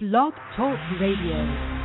Blog 0.00 0.32
Talk 0.54 0.78
Radio. 1.00 1.77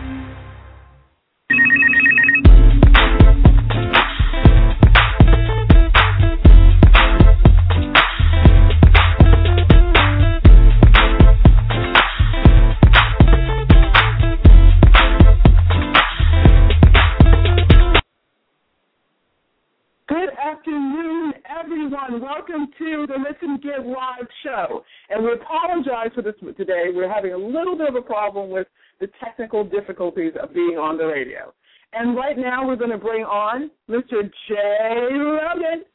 And 25.14 25.24
we 25.24 25.34
apologize 25.34 26.10
for 26.16 26.24
this 26.24 26.34
today. 26.58 26.86
We're 26.92 27.12
having 27.12 27.34
a 27.34 27.38
little 27.38 27.78
bit 27.78 27.88
of 27.88 27.96
a 27.96 28.02
problem 28.02 28.50
with 28.50 28.66
the 29.00 29.08
technical 29.24 29.64
difficulties 29.64 30.34
of 30.42 30.54
being 30.56 30.78
on 30.78 30.98
the 30.98 31.06
radio. 31.06 31.54
And 31.94 32.16
right 32.16 32.36
now 32.36 32.68
we're 32.68 32.78
going 32.78 32.90
to 32.90 32.98
bring 32.98 33.24
on 33.24 33.70
Mr. 33.88 34.24
Jaee 34.50 35.12
Logan. 35.12 35.86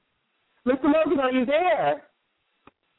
Mr. 0.65 0.85
Logan, 0.85 1.19
are 1.19 1.33
you 1.33 1.45
there? 1.45 2.03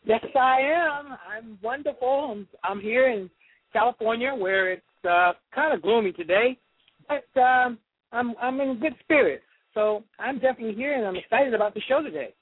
Yes, 0.04 0.26
I 0.38 0.60
am. 0.60 1.18
I'm 1.32 1.58
wonderful. 1.63 2.32
I'm, 2.32 2.48
I'm 2.66 2.82
here 2.82 3.10
in 3.10 3.30
California 3.72 4.34
where 4.36 4.74
it's 4.74 4.84
uh, 5.10 5.32
kind 5.55 5.74
of 5.74 5.82
gloomy 5.82 6.12
today, 6.12 6.58
but 7.08 7.41
um, 7.41 7.77
I'm 8.12 8.34
I'm 8.41 8.60
in 8.60 8.80
good 8.80 8.96
spirits. 9.04 9.44
So 9.74 10.04
I'm 10.20 10.40
definitely 10.40 10.76
here, 10.76 10.96
and 10.96 11.05
I'm 11.05 11.16
excited 11.16 11.54
about 11.54 11.76
the 11.76 11.82
show 11.88 12.02
today. 12.02 12.34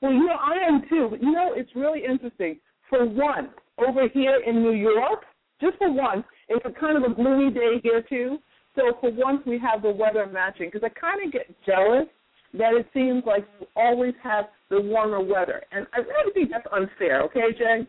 Well, 0.00 0.12
you 0.12 0.26
know, 0.26 0.36
I 0.40 0.66
am 0.66 0.82
too. 0.88 1.08
But 1.10 1.22
you 1.22 1.32
know, 1.32 1.52
it's 1.54 1.70
really 1.76 2.02
interesting. 2.04 2.58
For 2.90 3.06
once, 3.06 3.48
over 3.78 4.08
here 4.08 4.42
in 4.46 4.62
New 4.62 4.72
York, 4.72 5.24
just 5.60 5.78
for 5.78 5.90
once, 5.90 6.24
it's 6.48 6.64
a 6.66 6.78
kind 6.78 6.96
of 7.02 7.10
a 7.10 7.14
gloomy 7.14 7.50
day 7.50 7.80
here 7.82 8.02
too. 8.06 8.38
So 8.74 8.82
for 9.00 9.10
once, 9.10 9.42
we 9.46 9.58
have 9.58 9.82
the 9.82 9.90
weather 9.90 10.26
matching 10.26 10.70
because 10.72 10.82
I 10.84 11.00
kind 11.00 11.24
of 11.24 11.32
get 11.32 11.54
jealous 11.64 12.06
that 12.54 12.74
it 12.74 12.86
seems 12.92 13.22
like 13.26 13.46
you 13.60 13.66
always 13.76 14.14
have 14.22 14.46
the 14.70 14.80
warmer 14.80 15.20
weather, 15.20 15.62
and 15.70 15.86
I 15.94 15.98
really 15.98 16.32
think 16.32 16.50
that's 16.50 16.66
unfair. 16.72 17.22
Okay, 17.22 17.52
Jaee? 17.58 17.86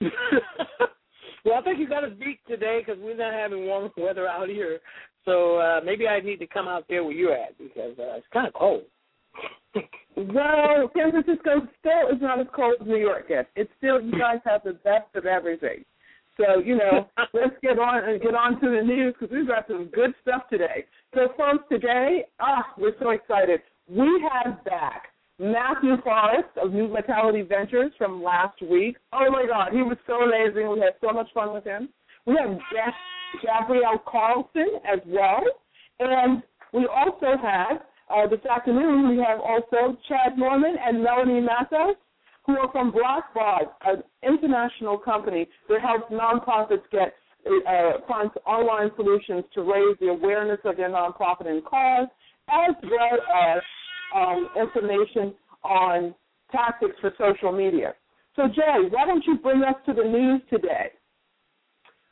well, 1.44 1.58
I 1.58 1.62
think 1.62 1.78
you 1.78 1.88
got 1.88 2.04
us 2.04 2.12
beat 2.18 2.40
today 2.48 2.82
because 2.84 3.00
we're 3.02 3.16
not 3.16 3.34
having 3.34 3.66
warm 3.66 3.90
weather 3.96 4.26
out 4.26 4.48
here. 4.48 4.78
So 5.24 5.58
uh, 5.58 5.80
maybe 5.84 6.08
I 6.08 6.20
need 6.20 6.38
to 6.38 6.46
come 6.46 6.68
out 6.68 6.84
there 6.88 7.04
where 7.04 7.12
you're 7.12 7.34
at 7.34 7.58
because 7.58 7.98
uh, 7.98 8.16
it's 8.16 8.26
kind 8.32 8.46
of 8.46 8.54
cold. 8.54 8.84
Well, 10.16 10.90
San 10.96 11.10
Francisco 11.10 11.68
still 11.78 12.14
is 12.14 12.20
not 12.20 12.40
as 12.40 12.46
cold 12.54 12.74
as 12.80 12.86
New 12.86 12.96
York 12.96 13.26
yet. 13.28 13.48
It's 13.56 13.70
still 13.78 14.00
you 14.00 14.18
guys 14.18 14.38
have 14.44 14.62
the 14.64 14.72
best 14.72 15.14
of 15.14 15.26
everything. 15.26 15.84
So 16.36 16.60
you 16.60 16.76
know, 16.76 17.08
let's 17.34 17.54
get 17.62 17.78
on 17.78 18.08
and 18.08 18.20
get 18.20 18.34
on 18.34 18.60
to 18.60 18.68
the 18.68 18.82
news 18.82 19.14
because 19.18 19.34
we've 19.34 19.46
got 19.46 19.66
some 19.68 19.90
good 19.92 20.14
stuff 20.22 20.42
today. 20.50 20.84
So, 21.14 21.28
folks, 21.36 21.64
today, 21.70 22.24
ah, 22.40 22.64
we're 22.76 22.94
so 23.00 23.10
excited. 23.10 23.60
We 23.88 24.08
have 24.32 24.62
back 24.64 25.08
Matthew 25.38 25.96
Forrest 26.02 26.50
of 26.60 26.72
New 26.72 26.88
Vitality 26.88 27.42
Ventures 27.42 27.92
from 27.96 28.22
last 28.22 28.60
week. 28.60 28.96
Oh 29.12 29.30
my 29.30 29.46
God, 29.46 29.72
he 29.72 29.82
was 29.82 29.96
so 30.06 30.22
amazing. 30.22 30.70
We 30.70 30.80
had 30.80 30.94
so 31.00 31.12
much 31.12 31.28
fun 31.32 31.54
with 31.54 31.64
him. 31.64 31.88
We 32.26 32.36
have 32.38 32.58
Jeff 32.72 32.94
Gabrielle 33.42 34.02
Carlson 34.06 34.80
as 34.84 35.00
well. 35.06 35.42
And 36.00 36.42
we 36.72 36.86
also 36.86 37.40
have, 37.40 37.82
uh, 38.10 38.26
this 38.28 38.44
afternoon, 38.44 39.08
we 39.08 39.18
have 39.18 39.40
also 39.40 39.96
Chad 40.08 40.36
Norman 40.36 40.76
and 40.84 41.02
Melanie 41.02 41.46
Mathos, 41.46 41.94
who 42.46 42.58
are 42.58 42.70
from 42.72 42.92
Blackbaud, 42.92 43.68
an 43.84 44.02
international 44.22 44.98
company 44.98 45.46
that 45.68 45.80
helps 45.80 46.10
nonprofits 46.10 46.88
get 46.90 47.14
uh, 47.46 47.98
online 48.46 48.90
solutions 48.96 49.44
to 49.54 49.62
raise 49.62 49.96
the 50.00 50.08
awareness 50.08 50.58
of 50.64 50.76
their 50.76 50.88
nonprofit 50.88 51.46
and 51.46 51.64
cause, 51.64 52.08
as 52.48 52.74
well 52.82 53.18
as 53.54 53.62
um, 54.16 54.48
information 54.60 55.34
on 55.62 56.14
tactics 56.50 56.94
for 57.00 57.12
social 57.18 57.52
media. 57.52 57.94
So, 58.36 58.42
Jaee, 58.44 58.90
why 58.90 59.04
don't 59.04 59.24
you 59.26 59.36
bring 59.36 59.62
us 59.62 59.74
to 59.86 59.92
the 59.92 60.04
news 60.04 60.40
today? 60.48 60.92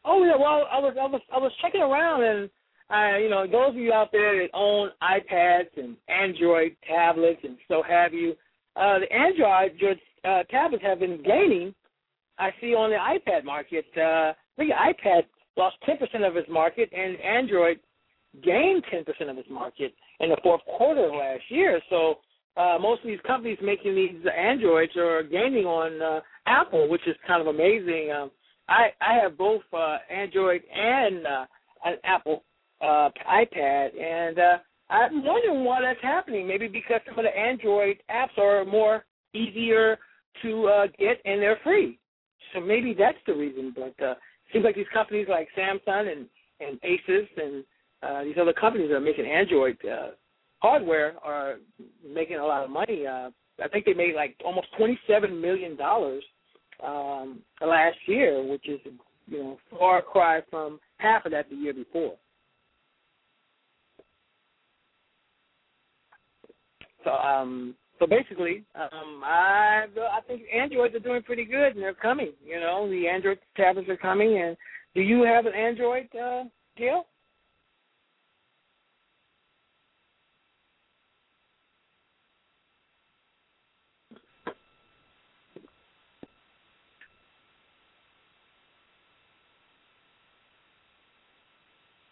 Oh 0.05 0.25
yeah, 0.25 0.37
well 0.37 0.69
I 0.71 0.79
was 0.79 0.95
I 1.01 1.07
was 1.07 1.21
I 1.35 1.39
was 1.39 1.53
checking 1.61 1.83
around 1.83 2.23
and 2.23 2.49
you 2.91 3.29
know, 3.29 3.47
those 3.47 3.71
of 3.71 3.77
you 3.77 3.93
out 3.93 4.11
there 4.13 4.41
that 4.41 4.51
own 4.55 4.91
iPads 5.03 5.77
and 5.77 5.97
Android 6.09 6.77
tablets 6.87 7.41
and 7.43 7.57
so 7.69 7.83
have 7.83 8.15
you, 8.15 8.35
uh, 8.77 8.99
the 8.99 9.13
Android 9.13 9.73
your 9.81 9.95
uh, 10.25 10.43
tablets 10.45 10.85
have 10.85 11.01
been 11.01 11.23
gaining. 11.23 11.75
I 12.39 12.51
see 12.61 12.75
on 12.75 12.91
the 12.91 12.97
iPad 12.97 13.45
market, 13.45 13.87
uh, 13.97 14.33
iPad 14.59 15.23
lost 15.57 15.77
10% 15.89 16.27
of 16.27 16.37
its 16.37 16.49
market, 16.51 16.91
and 16.93 17.19
Android 17.21 17.79
gained 18.43 18.85
10% 18.93 19.31
of 19.31 19.39
its 19.39 19.49
market 19.51 19.95
in 20.21 20.29
the 20.29 20.37
fourth 20.43 20.61
quarter 20.77 21.07
of 21.07 21.15
last 21.15 21.43
year. 21.49 21.81
So 21.89 22.17
uh, 22.57 22.79
most 22.81 23.03
of 23.03 23.07
these 23.07 23.21
companies 23.27 23.59
making 23.63 23.95
these 23.95 24.25
Androids 24.37 24.97
are 24.97 25.23
gaining 25.23 25.65
on 25.65 26.03
uh, 26.03 26.21
Apple, 26.47 26.89
which 26.89 27.07
is 27.07 27.17
kind 27.27 27.41
of 27.41 27.49
amazing. 27.49 28.13
Um, 28.13 28.31
I 28.69 28.89
I 29.01 29.15
have 29.23 29.39
both 29.39 29.63
uh, 29.73 29.99
Android 30.11 30.63
and 30.75 31.27
uh, 31.27 31.47
an 31.85 31.97
Apple 32.05 32.45
uh, 32.81 33.11
iPad, 33.31 34.01
and 34.01 34.39
uh, 34.39 34.59
I'm 34.91 35.25
wondering 35.25 35.65
why 35.65 35.83
that's 35.83 36.03
happening. 36.03 36.47
Maybe 36.47 36.69
because 36.69 37.01
some 37.07 37.19
of 37.19 37.25
the 37.25 37.37
Android 37.37 37.99
apps 38.11 38.39
are 38.39 38.65
more 38.65 39.05
easier 39.35 39.99
to 40.43 40.67
uh, 40.67 40.87
get 40.99 41.21
and 41.25 41.41
they're 41.41 41.59
free. 41.65 41.99
So 42.53 42.61
maybe 42.61 42.95
that's 42.97 43.19
the 43.27 43.35
reason. 43.35 43.75
But 43.75 44.05
uh, 44.05 44.15
seems 44.53 44.65
like 44.65 44.77
these 44.77 44.87
companies 44.93 45.27
like 45.29 45.49
Samsung 45.57 46.13
and 46.13 46.27
and 46.61 46.81
Asus 46.83 47.27
and 47.37 47.65
uh, 48.03 48.25
these 48.25 48.37
other 48.41 48.53
companies 48.53 48.89
that 48.91 48.97
are 48.97 49.01
making 49.01 49.27
Android 49.27 49.77
uh, 49.85 50.11
hardware 50.59 51.15
are 51.23 51.57
making 52.07 52.37
a 52.37 52.45
lot 52.45 52.65
of 52.65 52.71
money. 52.71 53.07
Uh, 53.07 53.31
I 53.63 53.69
think 53.69 53.85
they 53.85 53.95
made 53.95 54.15
like 54.15 54.37
almost 54.45 54.69
twenty-seven 54.79 55.41
million 55.41 55.77
dollars 55.77 56.23
um, 56.85 57.41
last 57.61 57.97
year, 58.07 58.43
which 58.47 58.69
is 58.69 58.81
you 59.27 59.39
know 59.39 59.59
far 59.79 60.03
cry 60.03 60.41
from 60.51 60.79
half 60.99 61.25
of 61.27 61.33
that 61.33 61.51
the 61.51 61.57
year 61.57 61.75
before. 61.75 62.17
So 67.07 67.13
um, 67.15 67.77
so 68.01 68.07
basically, 68.07 68.65
um, 68.75 69.23
I 69.25 69.87
I 70.13 70.21
think 70.29 70.43
Androids 70.55 70.95
are 70.97 71.01
doing 71.01 71.23
pretty 71.23 71.47
good 71.47 71.75
and 71.75 71.83
they're 71.83 71.95
coming. 71.95 72.33
You 72.45 72.61
know, 72.61 72.91
the 72.91 73.09
Android 73.09 73.39
tablets 73.57 73.89
are 73.89 73.97
coming. 73.97 74.39
And 74.39 74.59
do 74.95 75.03
you 75.03 75.23
have 75.23 75.47
an 75.47 75.55
Android, 75.55 76.09
uh, 76.21 76.45
Gail? 76.77 77.07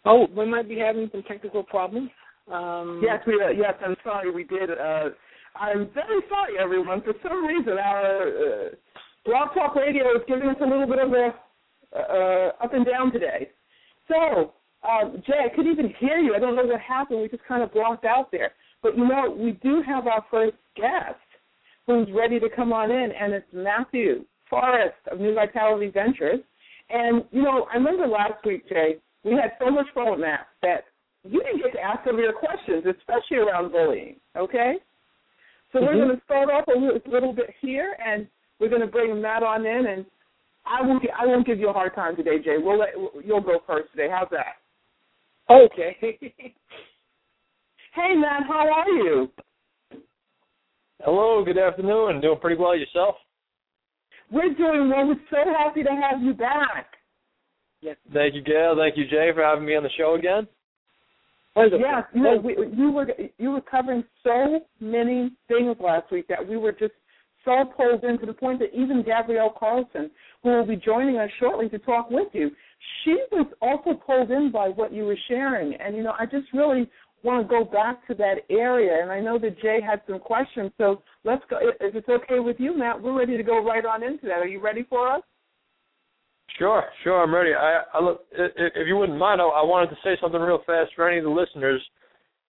Oh, 0.06 0.28
we 0.36 0.46
might 0.46 0.68
be 0.68 0.78
having 0.78 1.08
some 1.12 1.24
technical 1.24 1.64
problems. 1.64 2.10
Um, 2.50 3.00
yes, 3.02 3.20
we 3.26 3.40
uh, 3.42 3.50
yes. 3.50 3.74
I'm 3.84 3.96
sorry, 4.04 4.30
we 4.30 4.44
did. 4.44 4.70
Uh, 4.70 5.10
I'm 5.56 5.88
very 5.94 6.20
sorry, 6.28 6.58
everyone. 6.60 7.00
For 7.02 7.14
some 7.22 7.46
reason, 7.46 7.78
our 7.78 8.28
uh, 8.28 9.54
Talk 9.54 9.74
Radio 9.76 10.14
is 10.16 10.22
giving 10.28 10.48
us 10.48 10.56
a 10.60 10.66
little 10.66 10.86
bit 10.86 10.98
of 10.98 11.12
a 11.12 11.34
uh, 11.96 12.50
up 12.62 12.74
and 12.74 12.84
down 12.84 13.12
today. 13.12 13.50
So, 14.08 14.52
um, 14.86 15.22
Jaee, 15.26 15.46
I 15.46 15.54
couldn't 15.54 15.72
even 15.72 15.94
hear 15.98 16.18
you. 16.18 16.34
I 16.34 16.38
don't 16.38 16.56
know 16.56 16.64
what 16.64 16.80
happened. 16.80 17.22
We 17.22 17.28
just 17.28 17.44
kind 17.44 17.62
of 17.62 17.72
blocked 17.72 18.04
out 18.04 18.30
there. 18.30 18.52
But 18.82 18.98
you 18.98 19.08
know, 19.08 19.34
we 19.36 19.52
do 19.62 19.82
have 19.86 20.06
our 20.06 20.24
first 20.30 20.56
guest 20.76 21.16
who's 21.86 22.08
ready 22.12 22.38
to 22.40 22.48
come 22.54 22.72
on 22.72 22.90
in, 22.90 23.10
and 23.18 23.32
it's 23.32 23.46
Matthew 23.52 24.24
Forrest 24.50 24.96
of 25.10 25.20
New 25.20 25.34
Vitality 25.34 25.88
Ventures. 25.88 26.40
And 26.90 27.24
you 27.30 27.42
know, 27.42 27.66
I 27.72 27.76
remember 27.76 28.06
last 28.06 28.44
week, 28.44 28.68
Jaee, 28.68 29.00
we 29.22 29.32
had 29.32 29.52
so 29.58 29.70
much 29.70 29.86
fun 29.94 30.10
with 30.10 30.20
Matt 30.20 30.48
that 30.62 30.84
you 31.24 31.42
didn't 31.42 31.62
get 31.62 31.72
to 31.72 31.80
ask 31.80 32.04
some 32.04 32.16
of 32.16 32.20
your 32.20 32.32
questions, 32.32 32.84
especially 32.86 33.38
around 33.38 33.72
bullying. 33.72 34.16
Okay, 34.36 34.74
so 35.72 35.78
mm-hmm. 35.78 35.86
we're 35.86 36.04
going 36.04 36.16
to 36.16 36.24
start 36.24 36.50
off 36.50 36.68
a 36.68 36.78
little, 36.78 37.00
a 37.04 37.10
little 37.10 37.32
bit 37.32 37.50
here, 37.60 37.96
and 38.04 38.26
we're 38.60 38.68
going 38.68 38.80
to 38.80 38.86
bring 38.86 39.20
Matt 39.20 39.42
on 39.42 39.66
in, 39.66 39.86
and 39.86 40.06
I 40.66 40.82
won't 40.82 41.04
I 41.18 41.26
won't 41.26 41.46
give 41.46 41.58
you 41.58 41.68
a 41.68 41.72
hard 41.72 41.94
time 41.94 42.16
today, 42.16 42.38
Jaee. 42.38 42.62
We'll 42.62 42.78
let 42.78 42.90
you'll 43.24 43.40
go 43.40 43.60
first 43.66 43.90
today. 43.92 44.08
How's 44.10 44.28
that? 44.30 44.56
Okay. 45.52 45.96
hey, 47.94 48.14
Matt, 48.16 48.44
how 48.48 48.68
are 48.72 48.88
you? 48.88 49.30
Hello, 51.00 51.44
good 51.44 51.58
afternoon. 51.58 52.20
Doing 52.20 52.38
pretty 52.40 52.56
well 52.56 52.76
yourself? 52.76 53.16
We're 54.30 54.54
doing 54.54 54.88
well. 54.88 55.08
We're 55.08 55.16
so 55.30 55.50
happy 55.58 55.82
to 55.82 55.90
have 55.90 56.22
you 56.22 56.32
back. 56.32 56.86
Yes. 57.82 57.96
Thank 58.12 58.34
you, 58.34 58.42
Gail. 58.42 58.74
Thank 58.78 58.96
you, 58.96 59.04
Jaee, 59.04 59.34
for 59.34 59.42
having 59.42 59.66
me 59.66 59.76
on 59.76 59.82
the 59.82 59.90
show 59.98 60.14
again. 60.14 60.48
Yes, 61.78 62.04
you 62.14 62.22
know, 62.22 62.36
we, 62.36 62.56
you 62.76 62.90
were 62.90 63.06
you 63.38 63.50
were 63.52 63.60
covering 63.60 64.04
so 64.22 64.60
many 64.80 65.30
things 65.48 65.76
last 65.80 66.10
week 66.10 66.26
that 66.28 66.46
we 66.46 66.56
were 66.56 66.72
just 66.72 66.92
so 67.44 67.64
pulled 67.76 68.02
in 68.04 68.18
to 68.18 68.26
the 68.26 68.32
point 68.32 68.58
that 68.60 68.74
even 68.74 69.02
Gabrielle 69.02 69.54
Carlson, 69.58 70.10
who 70.42 70.50
will 70.50 70.66
be 70.66 70.76
joining 70.76 71.18
us 71.18 71.30
shortly 71.38 71.68
to 71.68 71.78
talk 71.78 72.10
with 72.10 72.28
you, 72.32 72.50
she 73.04 73.16
was 73.30 73.46
also 73.60 73.94
pulled 73.94 74.30
in 74.30 74.50
by 74.50 74.68
what 74.68 74.92
you 74.92 75.04
were 75.04 75.18
sharing. 75.28 75.74
And, 75.74 75.96
you 75.96 76.02
know, 76.02 76.14
I 76.18 76.26
just 76.26 76.46
really 76.52 76.88
want 77.22 77.46
to 77.46 77.48
go 77.48 77.64
back 77.64 78.06
to 78.08 78.14
that 78.14 78.36
area. 78.50 79.02
And 79.02 79.10
I 79.10 79.20
know 79.20 79.38
that 79.38 79.60
Jaee 79.60 79.82
had 79.82 80.00
some 80.08 80.18
questions, 80.18 80.72
so 80.78 81.02
let's 81.24 81.42
go. 81.48 81.58
If 81.80 81.94
it's 81.94 82.08
okay 82.08 82.40
with 82.40 82.56
you, 82.58 82.76
Matt, 82.76 83.00
we're 83.00 83.18
ready 83.18 83.36
to 83.36 83.42
go 83.42 83.64
right 83.64 83.84
on 83.84 84.02
into 84.02 84.26
that. 84.26 84.38
Are 84.38 84.46
you 84.46 84.60
ready 84.60 84.84
for 84.88 85.10
us? 85.10 85.22
Sure, 86.58 86.84
sure, 87.02 87.22
I'm 87.22 87.34
ready. 87.34 87.52
I, 87.52 87.82
I 87.92 88.00
look, 88.00 88.22
if 88.32 88.86
you 88.86 88.96
wouldn't 88.96 89.18
mind, 89.18 89.40
I, 89.40 89.44
I 89.44 89.64
wanted 89.64 89.90
to 89.90 89.96
say 90.04 90.16
something 90.20 90.40
real 90.40 90.62
fast 90.66 90.92
for 90.94 91.08
any 91.08 91.18
of 91.18 91.24
the 91.24 91.30
listeners. 91.30 91.82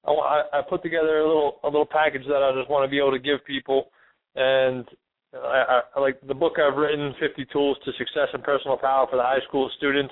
I, 0.06 0.44
I 0.54 0.62
put 0.62 0.84
together 0.84 1.20
a 1.20 1.28
little 1.28 1.58
a 1.64 1.68
little 1.68 1.88
package 1.90 2.24
that 2.28 2.44
I 2.44 2.52
just 2.56 2.70
want 2.70 2.86
to 2.86 2.92
be 2.92 3.00
able 3.00 3.12
to 3.12 3.20
give 3.20 3.44
people, 3.46 3.90
and 4.36 4.86
I, 5.34 5.82
I 5.96 6.00
like 6.00 6.20
the 6.28 6.34
book 6.34 6.54
I've 6.60 6.78
written, 6.78 7.14
50 7.20 7.46
Tools 7.52 7.78
to 7.86 7.92
Success 7.98 8.30
and 8.34 8.44
Personal 8.44 8.78
Power 8.78 9.08
for 9.10 9.16
the 9.16 9.24
High 9.24 9.44
School 9.48 9.70
Student. 9.78 10.12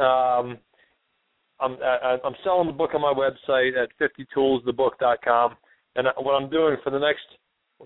Um, 0.00 0.58
I'm 1.60 1.76
I, 1.84 2.16
I'm 2.24 2.34
selling 2.42 2.66
the 2.66 2.72
book 2.72 2.94
on 2.94 3.02
my 3.02 3.12
website 3.12 3.72
at 3.76 3.90
50toolsthebook.com, 4.00 5.56
and 5.96 6.08
what 6.16 6.32
I'm 6.32 6.48
doing 6.48 6.76
for 6.82 6.90
the 6.90 6.98
next 6.98 7.24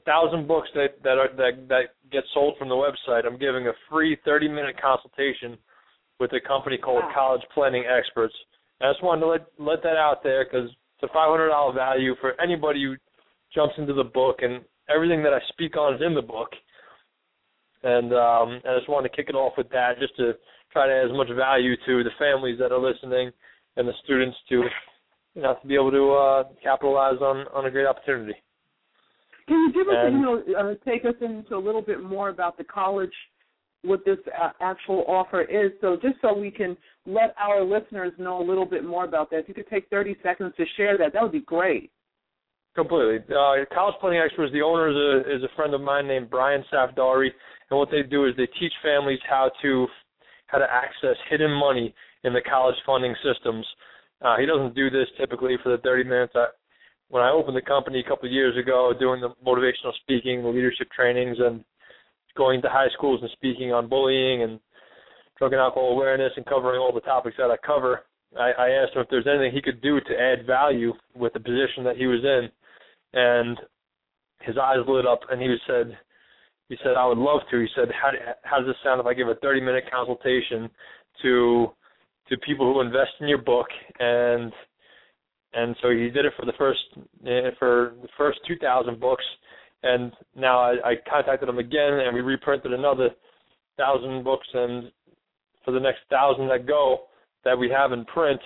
thousand 0.04 0.46
books 0.46 0.68
that 0.74 1.02
that 1.02 1.18
are 1.18 1.28
that 1.36 1.68
that 1.68 1.82
get 2.10 2.24
sold 2.34 2.54
from 2.58 2.68
the 2.68 2.74
website, 2.74 3.26
I'm 3.26 3.38
giving 3.38 3.66
a 3.66 3.72
free 3.90 4.16
30 4.24 4.48
minute 4.48 4.76
consultation 4.80 5.58
with 6.20 6.32
a 6.32 6.40
company 6.46 6.78
called 6.78 7.04
wow. 7.04 7.12
College 7.14 7.42
Planning 7.54 7.84
Experts. 7.86 8.34
I 8.80 8.90
just 8.90 9.02
wanted 9.02 9.22
to 9.22 9.26
let 9.28 9.46
let 9.58 9.82
that 9.82 9.96
out 9.96 10.22
there 10.22 10.44
because 10.44 10.70
it's 10.70 11.10
a 11.10 11.16
$500 11.16 11.74
value 11.74 12.14
for 12.20 12.40
anybody 12.40 12.82
who 12.82 12.96
jumps 13.54 13.74
into 13.78 13.94
the 13.94 14.04
book, 14.04 14.36
and 14.40 14.64
everything 14.94 15.22
that 15.22 15.32
I 15.32 15.40
speak 15.48 15.76
on 15.76 15.94
is 15.94 16.00
in 16.04 16.14
the 16.14 16.22
book. 16.22 16.50
And 17.82 18.12
um, 18.12 18.60
I 18.68 18.76
just 18.76 18.88
wanted 18.88 19.10
to 19.10 19.16
kick 19.16 19.26
it 19.28 19.34
off 19.34 19.52
with 19.56 19.68
that, 19.70 19.98
just 20.00 20.16
to 20.16 20.32
try 20.72 20.86
to 20.86 20.92
add 20.92 21.10
as 21.10 21.16
much 21.16 21.28
value 21.36 21.76
to 21.86 22.02
the 22.02 22.10
families 22.18 22.58
that 22.58 22.72
are 22.72 22.80
listening 22.80 23.30
and 23.76 23.86
the 23.86 23.92
students 24.04 24.36
to, 24.48 24.64
you 25.34 25.42
know, 25.42 25.54
to 25.60 25.68
be 25.68 25.74
able 25.74 25.90
to 25.90 26.12
uh, 26.12 26.44
capitalize 26.62 27.20
on 27.20 27.46
on 27.54 27.66
a 27.66 27.70
great 27.70 27.86
opportunity. 27.86 28.34
Can 29.48 29.58
you 29.58 29.72
give 29.72 29.88
us, 29.88 29.94
and, 29.98 30.14
you 30.14 30.22
know, 30.22 30.42
uh, 30.58 30.74
take 30.88 31.04
us 31.04 31.14
into 31.20 31.54
a 31.54 31.58
little 31.58 31.82
bit 31.82 32.02
more 32.02 32.30
about 32.30 32.58
the 32.58 32.64
college, 32.64 33.12
what 33.82 34.04
this 34.04 34.18
uh, 34.40 34.50
actual 34.60 35.04
offer 35.06 35.42
is, 35.42 35.70
so 35.80 35.96
just 36.02 36.16
so 36.20 36.36
we 36.36 36.50
can 36.50 36.76
let 37.06 37.34
our 37.38 37.62
listeners 37.62 38.12
know 38.18 38.42
a 38.42 38.44
little 38.44 38.66
bit 38.66 38.84
more 38.84 39.04
about 39.04 39.30
that. 39.30 39.38
If 39.38 39.48
you 39.48 39.54
could 39.54 39.68
take 39.68 39.88
30 39.88 40.16
seconds 40.22 40.52
to 40.56 40.64
share 40.76 40.98
that, 40.98 41.12
that 41.12 41.22
would 41.22 41.32
be 41.32 41.40
great. 41.40 41.92
Completely. 42.74 43.18
Uh, 43.34 43.64
College 43.72 43.94
Planning 44.00 44.20
Experts, 44.20 44.52
the 44.52 44.62
owner 44.62 44.90
is 44.90 44.96
a, 44.96 45.36
is 45.36 45.42
a 45.44 45.56
friend 45.56 45.72
of 45.72 45.80
mine 45.80 46.06
named 46.08 46.28
Brian 46.28 46.64
Safdari, 46.72 47.30
and 47.70 47.78
what 47.78 47.88
they 47.90 48.02
do 48.02 48.26
is 48.26 48.34
they 48.36 48.48
teach 48.58 48.72
families 48.82 49.20
how 49.28 49.50
to 49.62 49.86
how 50.48 50.58
to 50.58 50.66
access 50.70 51.16
hidden 51.28 51.50
money 51.50 51.92
in 52.22 52.32
the 52.32 52.40
college 52.40 52.76
funding 52.84 53.14
systems. 53.24 53.66
Uh, 54.22 54.36
he 54.38 54.46
doesn't 54.46 54.74
do 54.74 54.90
this 54.90 55.08
typically 55.18 55.56
for 55.62 55.70
the 55.70 55.78
30 55.82 56.04
minutes. 56.04 56.32
I, 56.36 56.46
when 57.08 57.22
I 57.22 57.30
opened 57.30 57.56
the 57.56 57.62
company 57.62 58.00
a 58.00 58.08
couple 58.08 58.26
of 58.26 58.32
years 58.32 58.56
ago, 58.56 58.92
doing 58.98 59.20
the 59.20 59.30
motivational 59.44 59.94
speaking, 60.02 60.42
the 60.42 60.48
leadership 60.48 60.88
trainings, 60.94 61.36
and 61.40 61.64
going 62.36 62.60
to 62.62 62.68
high 62.68 62.88
schools 62.94 63.20
and 63.22 63.30
speaking 63.32 63.72
on 63.72 63.88
bullying 63.88 64.42
and 64.42 64.60
drug 65.38 65.52
and 65.52 65.60
alcohol 65.60 65.92
awareness 65.92 66.32
and 66.36 66.46
covering 66.46 66.80
all 66.80 66.92
the 66.92 67.00
topics 67.00 67.36
that 67.38 67.50
I 67.50 67.56
cover, 67.64 68.02
I, 68.38 68.50
I 68.52 68.68
asked 68.70 68.94
him 68.94 69.02
if 69.02 69.08
there's 69.08 69.26
anything 69.26 69.52
he 69.52 69.62
could 69.62 69.80
do 69.80 70.00
to 70.00 70.20
add 70.20 70.46
value 70.46 70.92
with 71.14 71.32
the 71.32 71.40
position 71.40 71.84
that 71.84 71.96
he 71.96 72.06
was 72.06 72.20
in, 72.24 72.48
and 73.12 73.58
his 74.40 74.56
eyes 74.58 74.78
lit 74.86 75.06
up, 75.06 75.20
and 75.30 75.40
he 75.40 75.56
said, 75.66 75.96
he 76.68 76.76
said, 76.82 76.94
I 76.98 77.06
would 77.06 77.18
love 77.18 77.40
to. 77.50 77.60
He 77.60 77.68
said, 77.76 77.88
how, 77.92 78.10
how 78.42 78.58
does 78.58 78.66
this 78.66 78.76
sound 78.82 79.00
if 79.00 79.06
I 79.06 79.14
give 79.14 79.28
a 79.28 79.36
30 79.36 79.60
minute 79.60 79.84
consultation 79.90 80.68
to 81.22 81.68
to 82.28 82.36
people 82.38 82.72
who 82.72 82.80
invest 82.80 83.12
in 83.20 83.28
your 83.28 83.38
book 83.38 83.68
and 84.00 84.52
and 85.56 85.74
so 85.82 85.90
he 85.90 86.10
did 86.10 86.26
it 86.26 86.34
for 86.38 86.44
the 86.44 86.52
first 86.58 86.80
uh, 86.96 87.50
for 87.58 87.94
the 88.02 88.08
first 88.16 88.38
2,000 88.46 89.00
books, 89.00 89.24
and 89.82 90.12
now 90.36 90.58
I, 90.58 90.74
I 90.84 90.94
contacted 91.10 91.48
him 91.48 91.58
again, 91.58 91.94
and 91.94 92.14
we 92.14 92.20
reprinted 92.20 92.72
another 92.72 93.08
thousand 93.78 94.22
books, 94.22 94.46
and 94.52 94.92
for 95.64 95.72
the 95.72 95.80
next 95.80 96.00
thousand 96.10 96.48
that 96.48 96.66
go 96.66 97.06
that 97.44 97.58
we 97.58 97.70
have 97.70 97.92
in 97.92 98.04
print, 98.04 98.40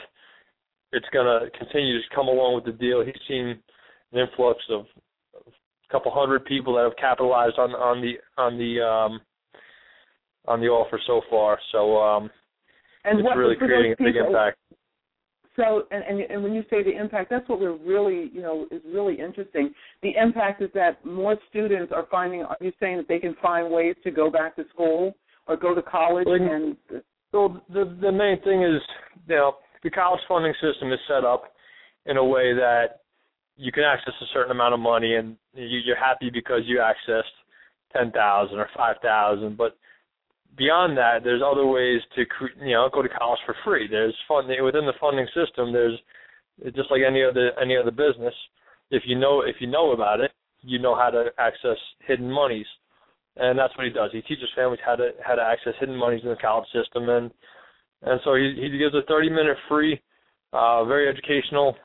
it's 0.93 1.07
going 1.13 1.27
to 1.27 1.51
continue 1.59 1.99
to 1.99 2.15
come 2.15 2.29
along 2.29 2.55
with 2.55 2.65
the 2.65 2.73
deal. 2.73 3.05
He's 3.05 3.15
seen 3.27 3.59
an 4.13 4.19
influx 4.19 4.61
of 4.71 4.87
a 5.37 5.93
couple 5.93 6.13
hundred 6.15 6.45
people 6.45 6.77
that 6.77 6.85
have 6.85 6.97
capitalized 6.97 7.59
on 7.59 7.71
on 7.73 8.01
the 8.01 8.13
on 8.41 8.57
the 8.57 8.81
um, 8.81 9.21
on 10.47 10.61
the 10.61 10.69
offer 10.69 11.01
so 11.09 11.23
far. 11.29 11.59
So 11.73 11.97
um, 11.99 12.31
and 13.05 13.19
it's 13.19 13.27
what, 13.27 13.37
really 13.37 13.57
creating 13.57 13.95
a 13.99 14.03
big 14.03 14.15
impact. 14.15 14.59
So, 15.61 15.83
and, 15.91 16.03
and 16.03 16.21
and 16.31 16.43
when 16.43 16.55
you 16.55 16.63
say 16.71 16.83
the 16.83 16.97
impact, 16.99 17.29
that's 17.29 17.47
what 17.47 17.61
we're 17.61 17.77
really, 17.77 18.31
you 18.33 18.41
know, 18.41 18.67
is 18.71 18.81
really 18.87 19.21
interesting. 19.21 19.75
The 20.03 20.13
impact 20.17 20.63
is 20.63 20.71
that 20.73 21.05
more 21.05 21.37
students 21.51 21.93
are 21.95 22.07
finding. 22.11 22.43
Are 22.43 22.57
you 22.63 22.73
saying 22.81 22.97
that 22.97 23.09
they 23.09 23.19
can 23.19 23.37
find 23.43 23.71
ways 23.71 23.95
to 24.05 24.11
go 24.11 24.31
back 24.31 24.57
to 24.57 24.65
school 24.73 25.15
or 25.47 25.59
go 25.59 25.75
to 25.75 25.83
college? 25.83 26.27
And 26.31 26.77
so 27.31 27.61
the 27.69 27.95
the 28.01 28.11
main 28.11 28.41
thing 28.43 28.63
is, 28.63 28.81
you 29.29 29.37
know, 29.37 29.57
the 29.83 29.91
college 29.91 30.21
funding 30.27 30.55
system 30.63 30.93
is 30.93 30.99
set 31.07 31.25
up 31.25 31.43
in 32.07 32.17
a 32.17 32.25
way 32.25 32.55
that 32.55 33.01
you 33.57 33.71
can 33.71 33.85
access 33.85 34.15
a 34.23 34.27
certain 34.33 34.53
amount 34.53 34.73
of 34.73 34.81
money, 34.81 35.17
and 35.17 35.37
you, 35.53 35.81
you're 35.85 35.97
happy 35.97 36.31
because 36.33 36.63
you 36.65 36.79
accessed 36.79 37.37
ten 37.95 38.11
thousand 38.13 38.59
or 38.59 38.69
five 38.75 38.97
thousand, 39.03 39.59
but 39.59 39.77
beyond 40.57 40.97
that, 40.99 41.23
there's 41.25 41.43
other 41.45 41.67
ways 41.67 42.01
to 42.15 42.25
you 42.65 42.75
know 42.75 42.89
go 42.93 43.03
to 43.03 43.09
college 43.09 43.41
for 43.47 43.55
free. 43.65 43.89
There's 43.89 44.15
funding 44.27 44.63
within 44.65 44.87
the 44.87 44.99
funding 45.01 45.27
system. 45.35 45.73
There's 45.73 45.99
just 46.75 46.91
like 46.91 47.03
any 47.07 47.23
other 47.23 47.53
any 47.61 47.77
other 47.77 47.91
business. 47.91 48.35
If 48.91 49.03
you 49.07 49.19
know 49.19 49.43
if 49.43 49.57
you 49.61 49.67
know 49.67 49.93
about 49.93 50.21
it, 50.21 50.33
you 50.63 50.79
know 50.79 50.95
how 50.95 51.11
to 51.11 51.27
access 51.39 51.79
hidden 52.07 52.31
monies, 52.31 52.67
and 53.37 53.59
that's 53.59 53.77
what 53.77 53.87
he 53.87 53.93
does. 53.93 54.11
He 54.13 54.23
teaches 54.23 54.49
families 54.55 54.81
how 54.85 54.97
to 54.97 55.11
how 55.25 55.35
to 55.35 55.43
access 55.43 55.75
hidden 55.79 55.97
monies 55.97 56.23
in 56.23 56.31
the 56.31 56.37
college 56.37 56.69
system, 56.73 57.09
and 57.09 57.31
and 58.03 58.21
so 58.25 58.35
he 58.35 58.55
he 58.61 58.79
gives 58.79 58.95
a 58.95 59.03
30 59.09 59.31
minute 59.31 59.57
free, 59.69 60.01
uh, 60.53 60.85
very 60.85 61.09
educational 61.09 61.77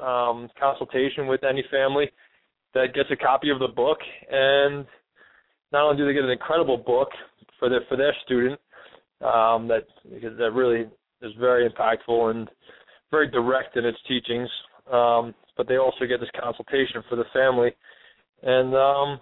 um, 0.00 0.48
consultation 0.58 1.26
with 1.26 1.44
any 1.44 1.64
family 1.70 2.10
that 2.74 2.94
gets 2.94 3.10
a 3.10 3.16
copy 3.16 3.50
of 3.50 3.58
the 3.58 3.68
book 3.68 3.98
and 4.30 4.86
not 5.72 5.84
only 5.84 5.96
do 5.96 6.06
they 6.06 6.12
get 6.12 6.24
an 6.24 6.30
incredible 6.30 6.76
book, 6.76 7.08
for 7.62 7.68
their 7.68 7.82
for 7.88 7.96
their 7.96 8.14
student 8.24 8.58
um, 9.20 9.68
that 9.68 9.86
that 10.04 10.50
really 10.52 10.86
is 11.22 11.32
very 11.38 11.70
impactful 11.70 12.32
and 12.32 12.50
very 13.12 13.30
direct 13.30 13.76
in 13.76 13.84
its 13.84 13.98
teachings. 14.08 14.48
Um, 14.92 15.32
but 15.56 15.68
they 15.68 15.76
also 15.76 16.06
get 16.08 16.18
this 16.18 16.28
consultation 16.40 17.04
for 17.08 17.14
the 17.14 17.24
family, 17.32 17.70
and 18.42 18.74
um, 18.74 19.20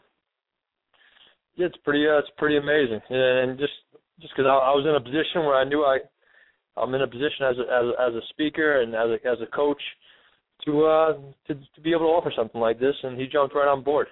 yeah, 1.55 1.67
it's 1.67 1.77
pretty 1.85 2.09
uh, 2.09 2.17
it's 2.17 2.31
pretty 2.39 2.57
amazing. 2.57 3.01
And 3.11 3.59
just 3.59 3.75
just 4.21 4.33
because 4.35 4.49
I, 4.49 4.55
I 4.55 4.73
was 4.73 4.87
in 4.89 4.97
a 4.97 5.05
position 5.05 5.45
where 5.45 5.57
I 5.57 5.65
knew 5.65 5.83
I 5.85 5.99
I'm 6.81 6.95
in 6.95 7.03
a 7.03 7.07
position 7.07 7.45
as 7.45 7.57
a, 7.59 7.61
as 7.61 7.85
a, 7.85 8.03
as 8.09 8.15
a 8.15 8.27
speaker 8.31 8.81
and 8.81 8.95
as 8.95 9.21
a 9.21 9.29
as 9.29 9.39
a 9.43 9.55
coach 9.55 9.83
to 10.65 10.87
uh 10.87 11.13
to 11.47 11.55
to 11.55 11.81
be 11.83 11.91
able 11.91 12.07
to 12.07 12.17
offer 12.17 12.33
something 12.35 12.61
like 12.61 12.81
this, 12.81 12.95
and 13.03 13.21
he 13.21 13.27
jumped 13.27 13.55
right 13.55 13.69
on 13.69 13.85
board. 13.85 14.07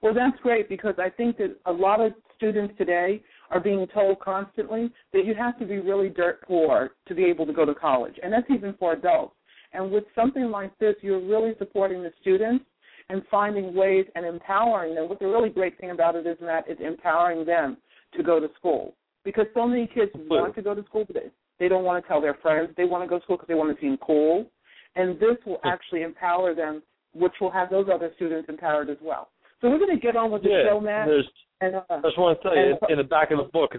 Well, 0.00 0.14
that's 0.14 0.40
great 0.42 0.70
because 0.70 0.94
I 0.98 1.10
think 1.10 1.36
that 1.38 1.56
a 1.66 1.72
lot 1.72 2.00
of 2.00 2.12
students 2.38 2.74
today 2.78 3.22
are 3.50 3.60
being 3.60 3.86
told 3.92 4.20
constantly 4.20 4.90
that 5.12 5.26
you 5.26 5.34
have 5.34 5.58
to 5.58 5.66
be 5.66 5.78
really 5.78 6.08
dirt 6.08 6.40
poor 6.46 6.92
to 7.06 7.14
be 7.14 7.24
able 7.24 7.44
to 7.44 7.52
go 7.52 7.66
to 7.66 7.74
college, 7.74 8.14
and 8.22 8.32
that's 8.32 8.48
even 8.50 8.74
for 8.78 8.94
adults. 8.94 9.34
And 9.74 9.90
with 9.92 10.04
something 10.14 10.50
like 10.50 10.76
this, 10.78 10.94
you're 11.02 11.20
really 11.20 11.52
supporting 11.58 12.02
the 12.02 12.12
students 12.20 12.64
and 13.10 13.22
finding 13.30 13.74
ways 13.74 14.06
and 14.14 14.24
empowering 14.24 14.94
them. 14.94 15.08
What 15.08 15.18
the 15.18 15.26
really 15.26 15.50
great 15.50 15.78
thing 15.78 15.90
about 15.90 16.16
it 16.16 16.26
is 16.26 16.36
that 16.40 16.64
it's 16.66 16.80
empowering 16.80 17.44
them 17.44 17.76
to 18.16 18.22
go 18.22 18.40
to 18.40 18.48
school 18.56 18.94
because 19.24 19.46
so 19.52 19.66
many 19.66 19.86
kids 19.86 20.10
want 20.14 20.54
to 20.54 20.62
go 20.62 20.74
to 20.74 20.82
school, 20.84 21.04
but 21.04 21.14
they, 21.14 21.30
they 21.58 21.68
don't 21.68 21.84
want 21.84 22.02
to 22.02 22.08
tell 22.08 22.20
their 22.20 22.38
friends 22.40 22.70
they 22.76 22.84
want 22.84 23.04
to 23.04 23.08
go 23.08 23.18
to 23.18 23.24
school 23.24 23.36
because 23.36 23.48
they 23.48 23.54
want 23.54 23.74
to 23.74 23.80
seem 23.80 23.98
cool. 23.98 24.46
And 24.96 25.18
this 25.20 25.36
will 25.44 25.60
actually 25.64 26.02
empower 26.02 26.54
them, 26.54 26.82
which 27.14 27.32
will 27.40 27.50
have 27.50 27.70
those 27.70 27.86
other 27.92 28.10
students 28.16 28.48
empowered 28.48 28.88
as 28.90 28.96
well. 29.02 29.28
So 29.60 29.68
we're 29.68 29.78
going 29.78 29.94
to 29.94 30.00
get 30.00 30.16
on 30.16 30.30
with 30.30 30.42
the 30.42 30.50
yeah, 30.50 30.70
show, 30.70 30.80
Matt. 30.80 31.06
There's, 31.06 31.28
and, 31.60 31.76
uh, 31.76 31.82
I 31.90 32.00
just 32.02 32.18
want 32.18 32.38
to 32.38 32.42
tell 32.42 32.56
you, 32.56 32.76
and, 32.82 32.90
in 32.90 32.98
the 32.98 33.04
back 33.04 33.30
of 33.30 33.38
the 33.38 33.50
book, 33.52 33.74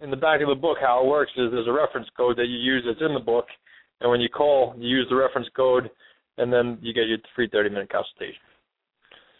in 0.00 0.10
the 0.10 0.16
back 0.16 0.40
of 0.40 0.48
the 0.48 0.54
book, 0.54 0.78
how 0.80 1.04
it 1.04 1.08
works 1.08 1.32
is 1.36 1.50
there's 1.50 1.68
a 1.68 1.72
reference 1.72 2.08
code 2.16 2.36
that 2.38 2.46
you 2.46 2.56
use 2.56 2.82
that's 2.86 3.00
in 3.06 3.14
the 3.14 3.20
book, 3.20 3.46
and 4.00 4.10
when 4.10 4.20
you 4.20 4.28
call, 4.28 4.74
you 4.78 4.88
use 4.88 5.06
the 5.10 5.16
reference 5.16 5.48
code, 5.54 5.90
and 6.38 6.52
then 6.52 6.78
you 6.80 6.94
get 6.94 7.06
your 7.06 7.18
free 7.36 7.48
30-minute 7.48 7.90
consultation. 7.90 8.40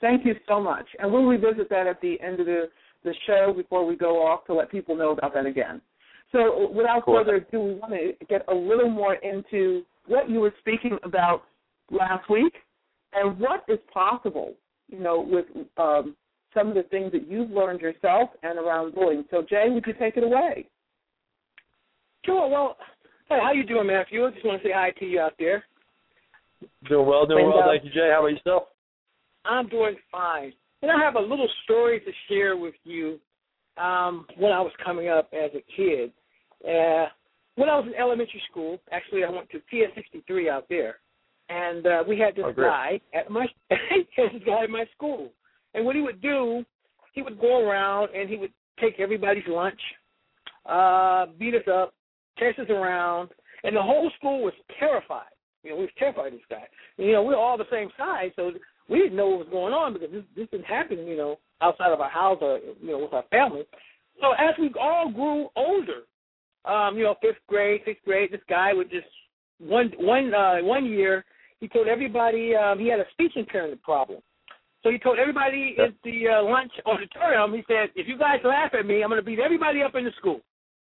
Thank 0.00 0.26
you 0.26 0.34
so 0.46 0.60
much, 0.60 0.86
and 0.98 1.12
we'll 1.12 1.24
revisit 1.24 1.70
that 1.70 1.86
at 1.86 2.00
the 2.00 2.20
end 2.20 2.40
of 2.40 2.46
the 2.46 2.68
the 3.04 3.14
show 3.26 3.52
before 3.56 3.84
we 3.84 3.96
go 3.96 4.24
off 4.24 4.44
to 4.46 4.54
let 4.54 4.70
people 4.70 4.96
know 4.96 5.10
about 5.10 5.34
that 5.34 5.46
again. 5.46 5.80
So, 6.30 6.70
without 6.70 7.04
further 7.04 7.36
ado, 7.36 7.60
we 7.60 7.74
want 7.74 7.92
to 7.92 8.12
get 8.26 8.42
a 8.48 8.54
little 8.54 8.88
more 8.88 9.14
into 9.16 9.82
what 10.06 10.30
you 10.30 10.40
were 10.40 10.54
speaking 10.60 10.98
about 11.02 11.42
last 11.90 12.30
week 12.30 12.54
and 13.12 13.38
what 13.38 13.64
is 13.68 13.78
possible 13.92 14.54
you 14.92 15.00
know, 15.00 15.20
with 15.28 15.46
um, 15.78 16.14
some 16.54 16.68
of 16.68 16.74
the 16.74 16.82
things 16.84 17.10
that 17.12 17.26
you've 17.28 17.50
learned 17.50 17.80
yourself 17.80 18.30
and 18.42 18.58
around 18.58 18.94
bullying. 18.94 19.24
So, 19.30 19.42
Jaee, 19.42 19.72
would 19.72 19.84
you 19.86 19.94
take 19.98 20.16
it 20.16 20.22
away? 20.24 20.66
Sure. 22.24 22.48
Well, 22.48 22.76
hey, 23.28 23.38
how 23.42 23.52
you 23.52 23.64
doing, 23.64 23.86
Matthew? 23.86 24.24
I 24.26 24.30
just 24.30 24.44
want 24.44 24.62
to 24.62 24.68
say 24.68 24.72
hi 24.74 24.90
to 24.98 25.04
you 25.04 25.20
out 25.20 25.32
there. 25.38 25.64
Doing 26.88 27.06
well, 27.06 27.26
doing 27.26 27.44
And, 27.44 27.54
well. 27.54 27.62
uh, 27.64 27.66
Thank 27.72 27.84
you, 27.84 27.90
Jaee. 27.90 28.12
How 28.12 28.20
about 28.20 28.28
yourself? 28.28 28.62
I'm 29.44 29.68
doing 29.68 29.96
fine. 30.12 30.52
And 30.82 30.90
I 30.90 30.98
have 31.02 31.16
a 31.16 31.20
little 31.20 31.48
story 31.64 32.00
to 32.00 32.10
share 32.28 32.56
with 32.56 32.74
you 32.84 33.18
um, 33.76 34.26
when 34.36 34.52
I 34.52 34.60
was 34.60 34.72
coming 34.84 35.08
up 35.08 35.30
as 35.32 35.50
a 35.54 35.64
kid. 35.76 36.12
Uh, 36.64 37.06
when 37.56 37.68
I 37.68 37.76
was 37.78 37.86
in 37.86 37.94
elementary 38.00 38.42
school, 38.50 38.78
actually, 38.92 39.24
I 39.24 39.30
went 39.30 39.48
to 39.50 39.58
PS63 39.72 40.48
out 40.48 40.66
there, 40.68 40.96
and 41.52 41.86
uh, 41.86 42.04
we 42.08 42.18
had 42.18 42.34
this 42.34 42.44
Oh, 42.46 42.52
guy 42.52 43.00
at 43.14 43.30
my 43.30 43.46
this 43.70 44.42
guy 44.46 44.64
at 44.64 44.70
my 44.70 44.84
school. 44.94 45.30
And 45.74 45.84
what 45.84 45.96
he 45.96 46.02
would 46.02 46.20
do, 46.20 46.64
he 47.14 47.22
would 47.22 47.40
go 47.40 47.66
around 47.66 48.10
and 48.14 48.28
he 48.28 48.36
would 48.36 48.52
take 48.80 49.00
everybody's 49.00 49.46
lunch, 49.48 49.80
uh, 50.66 51.26
beat 51.38 51.54
us 51.54 51.66
up, 51.72 51.94
chase 52.38 52.58
us 52.58 52.70
around, 52.70 53.30
and 53.64 53.76
the 53.76 53.82
whole 53.82 54.10
school 54.18 54.42
was 54.42 54.52
terrified. 54.78 55.24
You 55.62 55.70
know, 55.70 55.76
we 55.76 55.82
was 55.82 55.90
terrified 55.98 56.26
of 56.28 56.32
this 56.32 56.40
guy. 56.50 56.66
And, 56.98 57.06
you 57.06 57.12
know, 57.12 57.22
we 57.22 57.34
were 57.34 57.40
all 57.40 57.56
the 57.56 57.64
same 57.70 57.88
size, 57.96 58.30
so 58.34 58.50
we 58.88 58.98
didn't 58.98 59.16
know 59.16 59.28
what 59.28 59.38
was 59.40 59.48
going 59.50 59.72
on 59.72 59.92
because 59.92 60.10
this 60.10 60.24
this 60.36 60.48
didn't 60.50 60.66
happen, 60.66 61.06
you 61.06 61.16
know, 61.16 61.38
outside 61.60 61.92
of 61.92 62.00
our 62.00 62.10
house 62.10 62.38
or 62.40 62.58
you 62.80 62.90
know 62.90 62.98
with 62.98 63.12
our 63.12 63.24
family. 63.30 63.62
So 64.20 64.32
as 64.32 64.54
we 64.58 64.70
all 64.80 65.10
grew 65.10 65.48
older, 65.56 66.02
um, 66.64 66.96
you 66.96 67.04
know, 67.04 67.14
fifth 67.22 67.44
grade, 67.48 67.82
sixth 67.84 68.04
grade, 68.04 68.30
this 68.32 68.40
guy 68.48 68.72
would 68.72 68.90
just 68.90 69.06
one 69.58 69.92
one 69.98 70.34
uh, 70.34 70.58
one 70.62 70.86
year 70.86 71.24
he 71.62 71.68
told 71.68 71.86
everybody 71.86 72.56
um, 72.56 72.80
he 72.80 72.88
had 72.88 72.98
a 72.98 73.06
speech 73.12 73.32
impairment 73.36 73.80
problem. 73.82 74.18
So 74.82 74.90
he 74.90 74.98
told 74.98 75.20
everybody 75.20 75.76
at 75.78 75.94
the 76.02 76.26
uh, 76.26 76.42
lunch 76.42 76.72
auditorium, 76.84 77.54
he 77.54 77.62
said, 77.68 77.90
if 77.94 78.08
you 78.08 78.18
guys 78.18 78.40
laugh 78.42 78.74
at 78.76 78.84
me, 78.84 79.00
I'm 79.00 79.10
going 79.10 79.20
to 79.20 79.24
beat 79.24 79.38
everybody 79.38 79.80
up 79.80 79.94
in 79.94 80.02
the 80.02 80.10
school. 80.18 80.40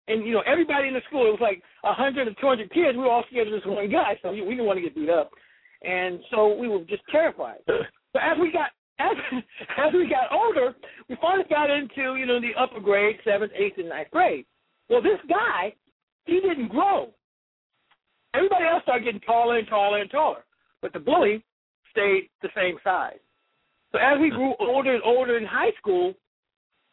And, 0.08 0.26
you 0.26 0.34
know, 0.34 0.42
everybody 0.44 0.88
in 0.88 0.94
the 0.94 1.06
school, 1.06 1.28
it 1.28 1.38
was 1.38 1.40
like 1.40 1.62
100 1.82 2.26
or 2.26 2.34
200 2.34 2.72
kids. 2.72 2.98
We 2.98 3.04
were 3.04 3.10
all 3.10 3.22
scared 3.30 3.46
of 3.46 3.54
this 3.54 3.62
one 3.64 3.88
guy, 3.88 4.18
so 4.20 4.32
we 4.32 4.40
didn't 4.40 4.66
want 4.66 4.78
to 4.78 4.82
get 4.82 4.96
beat 4.96 5.10
up. 5.10 5.30
And 5.84 6.18
so 6.32 6.56
we 6.58 6.66
were 6.66 6.80
just 6.80 7.02
terrified. 7.10 7.60
But 8.14 8.22
as 8.22 8.38
we 8.40 8.52
got 8.52 8.70
as 9.00 9.16
as 9.76 9.92
we 9.92 10.08
got 10.08 10.30
older, 10.30 10.72
we 11.08 11.16
finally 11.20 11.46
got 11.50 11.68
into 11.68 12.14
you 12.14 12.26
know 12.26 12.40
the 12.40 12.54
upper 12.56 12.78
grade, 12.78 13.16
seventh, 13.24 13.50
eighth, 13.58 13.74
and 13.76 13.88
ninth 13.88 14.06
grade. 14.12 14.46
Well, 14.88 15.02
this 15.02 15.18
guy, 15.28 15.74
he 16.24 16.38
didn't 16.40 16.68
grow. 16.68 17.08
Everybody 18.34 18.66
else 18.66 18.84
started 18.84 19.04
getting 19.04 19.20
taller 19.22 19.58
and 19.58 19.66
taller 19.66 19.98
and 19.98 20.08
taller, 20.08 20.44
but 20.84 20.92
the 20.92 20.98
bully 20.98 21.42
stayed 21.90 22.28
the 22.42 22.50
same 22.54 22.76
size. 22.84 23.16
So 23.92 23.98
as 23.98 24.20
we 24.20 24.28
grew 24.28 24.52
older 24.60 24.94
and 24.94 25.02
older 25.02 25.38
in 25.38 25.46
high 25.46 25.72
school, 25.78 26.12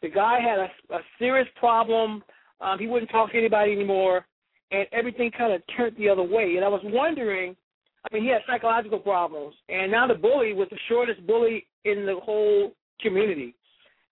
the 0.01 0.10
guy 0.10 0.39
had 0.39 0.60
a, 0.60 0.95
a 0.95 1.00
serious 1.19 1.48
problem. 1.57 2.24
Um, 2.62 2.79
he 2.79 2.88
wouldn't 2.88 3.12
talk 3.12 3.33
to 3.33 3.38
anybody 3.38 3.74
anymore, 3.74 4.25
and 4.71 4.88
everything 4.93 5.29
kind 5.38 5.51
of 5.51 5.62
turned 5.75 5.98
the 5.98 6.07
other 6.07 6.24
way. 6.24 6.53
And 6.55 6.63
I 6.63 6.69
was 6.69 6.81
wondering 6.86 7.57
I 8.03 8.15
mean, 8.15 8.24
he 8.24 8.29
had 8.29 8.41
psychological 8.48 8.98
problems, 8.98 9.53
and 9.69 9.91
now 9.91 10.07
the 10.07 10.15
bully 10.15 10.53
was 10.53 10.67
the 10.71 10.77
shortest 10.89 11.25
bully 11.27 11.67
in 11.86 12.05
the 12.05 12.15
whole 12.24 12.71
community, 13.00 13.53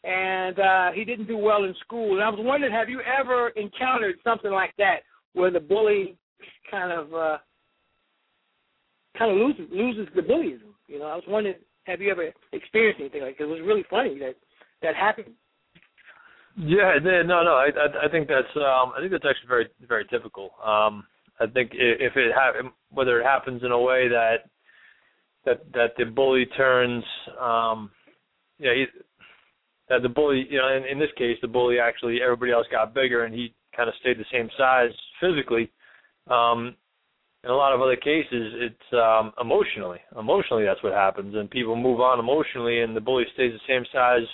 and 0.03 0.59
uh, 0.59 0.91
he 0.91 1.03
didn't 1.03 1.25
do 1.25 1.37
well 1.37 1.63
in 1.63 1.73
school. 1.81 2.13
And 2.13 2.23
I 2.23 2.29
was 2.29 2.39
wondering, 2.39 2.71
have 2.71 2.89
you 2.89 3.01
ever 3.01 3.49
encountered 3.49 4.17
something 4.23 4.51
like 4.51 4.73
that, 4.77 4.97
where 5.33 5.49
the 5.49 5.59
bully 5.59 6.17
kind 6.69 6.91
of 6.91 7.13
uh, 7.15 7.37
kind 9.19 9.31
of 9.31 9.37
loses 9.37 9.67
loses 9.71 10.07
the 10.15 10.21
bullyism? 10.21 10.73
You 10.87 10.99
know, 10.99 11.05
I 11.05 11.15
was 11.15 11.25
wondering, 11.27 11.55
have 11.83 12.01
you 12.01 12.09
ever 12.09 12.31
experienced 12.53 13.01
anything 13.01 13.21
like? 13.21 13.35
It 13.39 13.45
was 13.45 13.59
really 13.63 13.85
funny 13.89 14.17
that 14.19 14.35
that 14.81 14.95
happened. 14.95 15.35
Yeah, 16.57 16.95
no, 17.03 17.43
no. 17.43 17.53
I, 17.55 17.67
I, 17.67 18.07
I 18.07 18.09
think 18.09 18.27
that's, 18.27 18.47
um, 18.57 18.91
I 18.95 18.99
think 18.99 19.11
that's 19.11 19.23
actually 19.23 19.47
very, 19.47 19.67
very 19.87 20.05
typical. 20.09 20.51
Um, 20.63 21.05
I 21.39 21.45
think 21.47 21.71
if 21.73 22.17
it 22.17 22.33
ha- 22.35 22.69
whether 22.91 23.21
it 23.21 23.25
happens 23.25 23.63
in 23.63 23.71
a 23.71 23.79
way 23.79 24.09
that 24.09 24.49
that 25.45 25.71
that 25.73 25.91
the 25.97 26.05
bully 26.05 26.45
turns, 26.57 27.03
um, 27.39 27.91
yeah, 28.57 28.73
he, 28.73 28.85
that 29.87 30.01
the 30.01 30.09
bully, 30.09 30.47
you 30.49 30.57
know, 30.57 30.67
in, 30.75 30.83
in 30.83 30.99
this 30.99 31.11
case, 31.17 31.37
the 31.41 31.47
bully 31.47 31.79
actually 31.79 32.21
everybody 32.21 32.51
else 32.51 32.67
got 32.71 32.93
bigger 32.93 33.23
and 33.23 33.33
he 33.33 33.53
kind 33.75 33.87
of 33.87 33.95
stayed 34.01 34.17
the 34.17 34.25
same 34.31 34.49
size 34.57 34.91
physically. 35.21 35.71
Um, 36.27 36.75
in 37.43 37.49
a 37.49 37.55
lot 37.55 37.73
of 37.73 37.81
other 37.81 37.95
cases, 37.95 38.53
it's 38.55 38.93
um, 38.93 39.31
emotionally. 39.39 39.99
Emotionally, 40.17 40.65
that's 40.65 40.83
what 40.83 40.93
happens, 40.93 41.35
and 41.35 41.49
people 41.49 41.75
move 41.75 42.01
on 42.01 42.19
emotionally, 42.19 42.81
and 42.81 42.95
the 42.95 43.01
bully 43.01 43.23
stays 43.33 43.53
the 43.53 43.73
same 43.73 43.85
size 43.93 44.27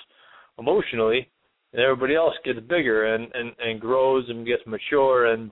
emotionally, 0.57 1.29
and 1.73 1.81
everybody 1.81 2.15
else 2.15 2.33
gets 2.43 2.59
bigger 2.61 3.13
and 3.13 3.27
and 3.33 3.51
and 3.59 3.79
grows 3.79 4.25
and 4.29 4.45
gets 4.45 4.63
mature 4.65 5.27
and 5.27 5.51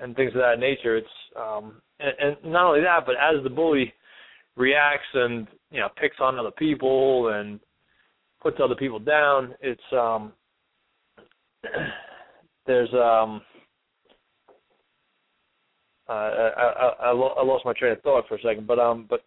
and 0.00 0.16
things 0.16 0.32
of 0.34 0.40
that 0.40 0.58
nature. 0.58 0.96
It's 0.96 1.06
um 1.36 1.80
and, 2.00 2.36
and 2.42 2.52
not 2.52 2.66
only 2.66 2.80
that, 2.80 3.06
but 3.06 3.14
as 3.14 3.42
the 3.44 3.50
bully 3.50 3.92
reacts 4.56 5.06
and 5.14 5.46
you 5.70 5.80
know 5.80 5.88
picks 6.00 6.16
on 6.20 6.38
other 6.38 6.50
people 6.50 7.28
and 7.28 7.60
puts 8.42 8.58
other 8.62 8.74
people 8.74 8.98
down, 8.98 9.54
it's 9.60 9.80
um 9.92 10.32
there's 12.66 12.92
um 12.94 13.42
uh, 16.08 16.12
I, 16.12 16.46
I, 16.56 16.88
I 17.00 17.10
I 17.10 17.44
lost 17.44 17.64
my 17.64 17.72
train 17.72 17.92
of 17.92 18.02
thought 18.02 18.24
for 18.28 18.36
a 18.36 18.42
second, 18.42 18.66
but 18.66 18.78
um, 18.78 19.06
but 19.08 19.20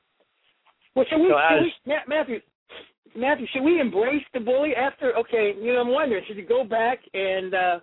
Well, 0.95 1.05
should 1.09 1.19
we, 1.19 1.29
So 1.29 1.37
should 1.49 1.61
we 1.61 1.73
Ma- 1.85 2.07
Matthew, 2.07 2.39
Matthew, 3.15 3.47
should 3.53 3.63
we 3.63 3.79
embrace 3.79 4.23
the 4.33 4.39
bully 4.39 4.75
after? 4.75 5.15
Okay, 5.17 5.53
you 5.59 5.73
know, 5.73 5.81
I'm 5.81 5.89
wondering, 5.89 6.23
should 6.27 6.37
you 6.37 6.45
go 6.45 6.63
back 6.63 6.99
and 7.13 7.53
uh 7.53 7.79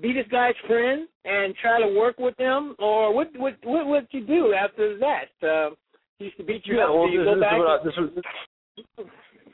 be 0.00 0.12
this 0.12 0.26
guy's 0.30 0.54
friend 0.66 1.06
and 1.24 1.54
try 1.62 1.80
to 1.80 1.98
work 1.98 2.18
with 2.18 2.36
him, 2.38 2.74
or 2.78 3.14
what? 3.14 3.28
What? 3.36 3.54
What 3.62 3.86
would 3.86 4.08
you 4.10 4.26
do 4.26 4.52
after 4.52 4.98
that? 4.98 5.46
Uh, 5.46 5.70
he 6.18 6.26
used 6.26 6.36
to 6.38 6.44
beat 6.44 6.66
you 6.66 6.78
yeah, 6.78 6.84
up. 6.84 6.94
well, 6.94 7.08
you 7.08 7.24
go 7.24 7.38
back? 7.40 7.52
I, 7.52 7.78
this 7.84 7.94
was. 7.96 8.10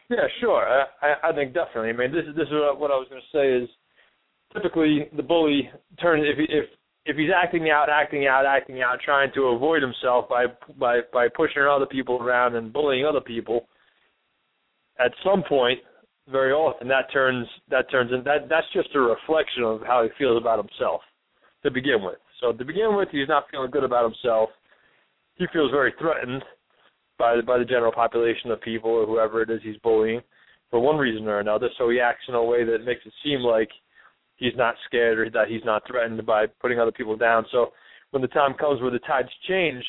Yeah, 0.08 0.26
sure. 0.40 0.66
I, 0.66 0.86
I 1.02 1.28
I 1.28 1.32
think 1.32 1.54
definitely. 1.54 1.90
I 1.90 1.92
mean, 1.92 2.12
this 2.12 2.24
is 2.26 2.34
this 2.34 2.48
is 2.48 2.52
what 2.54 2.80
what 2.80 2.90
I 2.90 2.94
was 2.94 3.06
going 3.10 3.20
to 3.20 3.36
say 3.36 3.64
is 3.64 3.68
typically 4.52 5.08
the 5.16 5.22
bully 5.22 5.70
turns 6.00 6.24
if 6.26 6.38
if 6.38 6.66
if 7.06 7.16
he's 7.16 7.30
acting 7.34 7.70
out, 7.70 7.88
acting 7.88 8.26
out, 8.26 8.44
acting 8.46 8.82
out, 8.82 8.98
trying 9.04 9.32
to 9.34 9.44
avoid 9.44 9.82
himself 9.82 10.28
by 10.28 10.46
by 10.78 11.00
by 11.12 11.28
pushing 11.28 11.62
other 11.62 11.86
people 11.86 12.18
around 12.20 12.56
and 12.56 12.72
bullying 12.72 13.06
other 13.06 13.20
people. 13.20 13.66
At 14.98 15.12
some 15.24 15.42
point, 15.48 15.78
very 16.30 16.52
often 16.52 16.88
that 16.88 17.10
turns 17.12 17.46
that 17.70 17.90
turns 17.90 18.12
in 18.12 18.22
that 18.24 18.48
that's 18.48 18.66
just 18.72 18.94
a 18.94 19.00
reflection 19.00 19.64
of 19.64 19.80
how 19.82 20.02
he 20.02 20.08
feels 20.18 20.40
about 20.40 20.58
himself 20.58 21.00
to 21.62 21.70
begin 21.70 22.02
with. 22.02 22.18
So 22.40 22.52
to 22.52 22.64
begin 22.64 22.96
with, 22.96 23.08
he's 23.10 23.28
not 23.28 23.44
feeling 23.50 23.70
good 23.70 23.84
about 23.84 24.04
himself. 24.04 24.50
He 25.34 25.46
feels 25.52 25.70
very 25.70 25.92
threatened 25.98 26.42
by 27.18 27.36
the, 27.36 27.42
by 27.42 27.58
the 27.58 27.64
general 27.64 27.92
population 27.92 28.50
of 28.50 28.60
people 28.60 28.90
or 28.90 29.06
whoever 29.06 29.42
it 29.42 29.50
is 29.50 29.60
he's 29.62 29.76
bullying 29.78 30.20
for 30.70 30.80
one 30.80 30.96
reason 30.96 31.26
or 31.26 31.40
another. 31.40 31.68
So 31.78 31.90
he 31.90 32.00
acts 32.00 32.24
in 32.28 32.34
a 32.34 32.44
way 32.44 32.64
that 32.64 32.84
makes 32.84 33.00
it 33.04 33.12
seem 33.24 33.40
like 33.40 33.68
he's 34.40 34.56
not 34.56 34.74
scared 34.86 35.18
or 35.18 35.30
that 35.30 35.48
he's 35.48 35.64
not 35.64 35.86
threatened 35.86 36.26
by 36.26 36.46
putting 36.60 36.80
other 36.80 36.90
people 36.90 37.16
down. 37.16 37.44
So 37.52 37.68
when 38.10 38.22
the 38.22 38.28
time 38.28 38.54
comes 38.54 38.80
where 38.80 38.90
the 38.90 38.98
tides 39.00 39.28
change, 39.48 39.84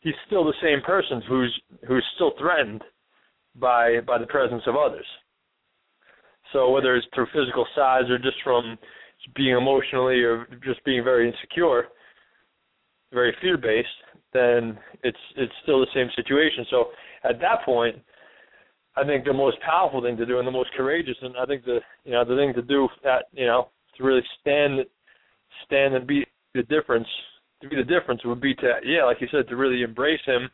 he's 0.00 0.14
still 0.26 0.44
the 0.44 0.52
same 0.62 0.82
person 0.84 1.22
who's 1.26 1.60
who's 1.88 2.04
still 2.16 2.32
threatened 2.38 2.82
by 3.54 4.00
by 4.06 4.18
the 4.18 4.26
presence 4.26 4.64
of 4.66 4.76
others. 4.76 5.06
So 6.52 6.70
whether 6.70 6.94
it's 6.96 7.06
through 7.14 7.28
physical 7.32 7.66
size 7.74 8.10
or 8.10 8.18
just 8.18 8.36
from 8.44 8.76
being 9.34 9.56
emotionally 9.56 10.20
or 10.22 10.46
just 10.64 10.84
being 10.84 11.02
very 11.02 11.28
insecure, 11.28 11.84
very 13.12 13.34
fear 13.40 13.56
based, 13.56 13.88
then 14.34 14.78
it's 15.02 15.16
it's 15.36 15.52
still 15.62 15.80
the 15.80 15.86
same 15.94 16.08
situation. 16.16 16.66
So 16.68 16.86
at 17.24 17.40
that 17.40 17.64
point, 17.64 17.96
I 18.96 19.04
think 19.04 19.24
the 19.24 19.32
most 19.32 19.58
powerful 19.60 20.02
thing 20.02 20.16
to 20.16 20.26
do 20.26 20.38
and 20.38 20.46
the 20.46 20.52
most 20.52 20.70
courageous, 20.76 21.16
and 21.22 21.36
I 21.36 21.46
think 21.46 21.64
the 21.64 21.78
you 22.04 22.12
know 22.12 22.24
the 22.24 22.36
thing 22.36 22.52
to 22.54 22.62
do 22.62 22.88
that 23.04 23.26
you 23.32 23.46
know 23.46 23.68
to 23.96 24.04
really 24.04 24.22
stand 24.40 24.80
stand 25.64 25.94
and 25.94 26.06
be 26.06 26.24
the 26.54 26.62
difference 26.64 27.08
to 27.60 27.68
be 27.68 27.76
the 27.76 27.84
difference 27.84 28.20
would 28.24 28.40
be 28.40 28.54
to 28.54 28.74
yeah 28.84 29.04
like 29.04 29.20
you 29.20 29.28
said 29.30 29.48
to 29.48 29.56
really 29.56 29.82
embrace 29.82 30.20
him 30.26 30.48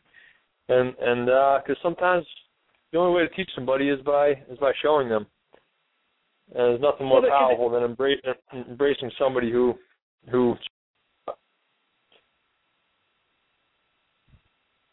and 0.69 0.93
and 0.99 1.25
because 1.25 1.77
sometimes 1.81 2.25
the 2.91 2.97
only 2.97 3.13
way 3.13 3.27
to 3.27 3.35
teach 3.35 3.49
somebody 3.55 3.89
is 3.89 4.01
by 4.01 4.31
is 4.49 4.57
by 4.59 4.71
showing 4.81 5.09
them. 5.09 5.27
And 6.49 6.57
there's 6.57 6.81
nothing 6.81 7.05
more 7.05 7.21
Well, 7.21 7.29
but- 7.29 7.37
powerful 7.37 7.69
than 7.69 7.83
embrace, 7.83 8.19
embracing 8.53 9.11
somebody 9.17 9.51
who 9.51 9.75
who 10.31 10.55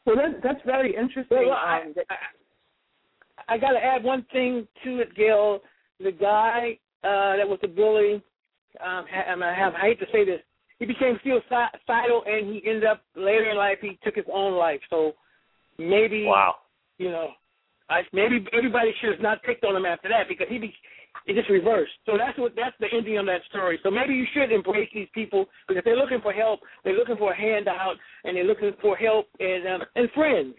Well, 0.04 0.14
that, 0.16 0.40
that's 0.40 0.60
very 0.64 0.94
interesting. 0.94 1.48
Well, 1.48 1.50
I, 1.52 1.82
um, 1.84 1.94
I, 3.48 3.54
I 3.54 3.58
got 3.58 3.72
to 3.72 3.84
add 3.84 4.04
one 4.04 4.24
thing 4.32 4.68
to 4.84 5.00
it, 5.00 5.12
Gail. 5.16 5.58
The 5.98 6.12
guy 6.12 6.78
uh, 7.02 7.36
that 7.36 7.48
was 7.48 7.58
the 7.60 7.66
bully, 7.66 8.22
um, 8.84 9.04
mean, 9.34 9.42
I 9.42 9.54
have 9.54 9.74
I 9.74 9.80
hate 9.80 10.00
to 10.00 10.06
say 10.12 10.24
this, 10.24 10.40
he 10.78 10.86
became 10.86 11.18
suicidal, 11.22 12.22
and 12.26 12.52
he 12.52 12.62
ended 12.66 12.84
up 12.84 13.02
later 13.14 13.50
in 13.50 13.56
life 13.56 13.78
he 13.80 13.98
took 14.04 14.14
his 14.14 14.26
own 14.32 14.54
life. 14.54 14.80
So 14.90 15.12
maybe 15.78 16.24
wow 16.24 16.54
you 16.98 17.10
know, 17.10 17.28
I 17.88 18.02
maybe 18.12 18.44
everybody 18.56 18.92
should 19.00 19.12
have 19.12 19.22
not 19.22 19.42
picked 19.42 19.64
on 19.64 19.76
him 19.76 19.86
after 19.86 20.08
that 20.08 20.28
because 20.28 20.46
he 20.48 20.58
be, 20.58 20.74
it 21.26 21.34
just 21.34 21.50
reversed. 21.50 21.92
So 22.04 22.12
that's 22.18 22.38
what 22.38 22.54
that's 22.56 22.76
the 22.80 22.86
ending 22.92 23.18
of 23.18 23.26
that 23.26 23.42
story. 23.48 23.78
So 23.82 23.90
maybe 23.90 24.14
you 24.14 24.26
should 24.34 24.52
embrace 24.52 24.88
these 24.94 25.08
people 25.14 25.46
because 25.68 25.82
they're 25.84 25.96
looking 25.96 26.20
for 26.20 26.32
help, 26.32 26.60
they're 26.84 26.96
looking 26.96 27.16
for 27.16 27.32
a 27.32 27.36
handout, 27.36 27.96
and 28.24 28.36
they're 28.36 28.44
looking 28.44 28.72
for 28.80 28.96
help 28.96 29.26
and 29.38 29.66
um, 29.66 29.88
and 29.94 30.10
friends. 30.12 30.54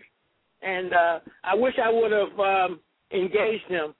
And 0.61 0.93
uh, 0.93 1.19
I 1.43 1.55
wish 1.55 1.75
I 1.83 1.91
would 1.91 2.11
have 2.11 2.39
um, 2.39 2.79
engaged 3.13 3.69
them. 3.69 3.93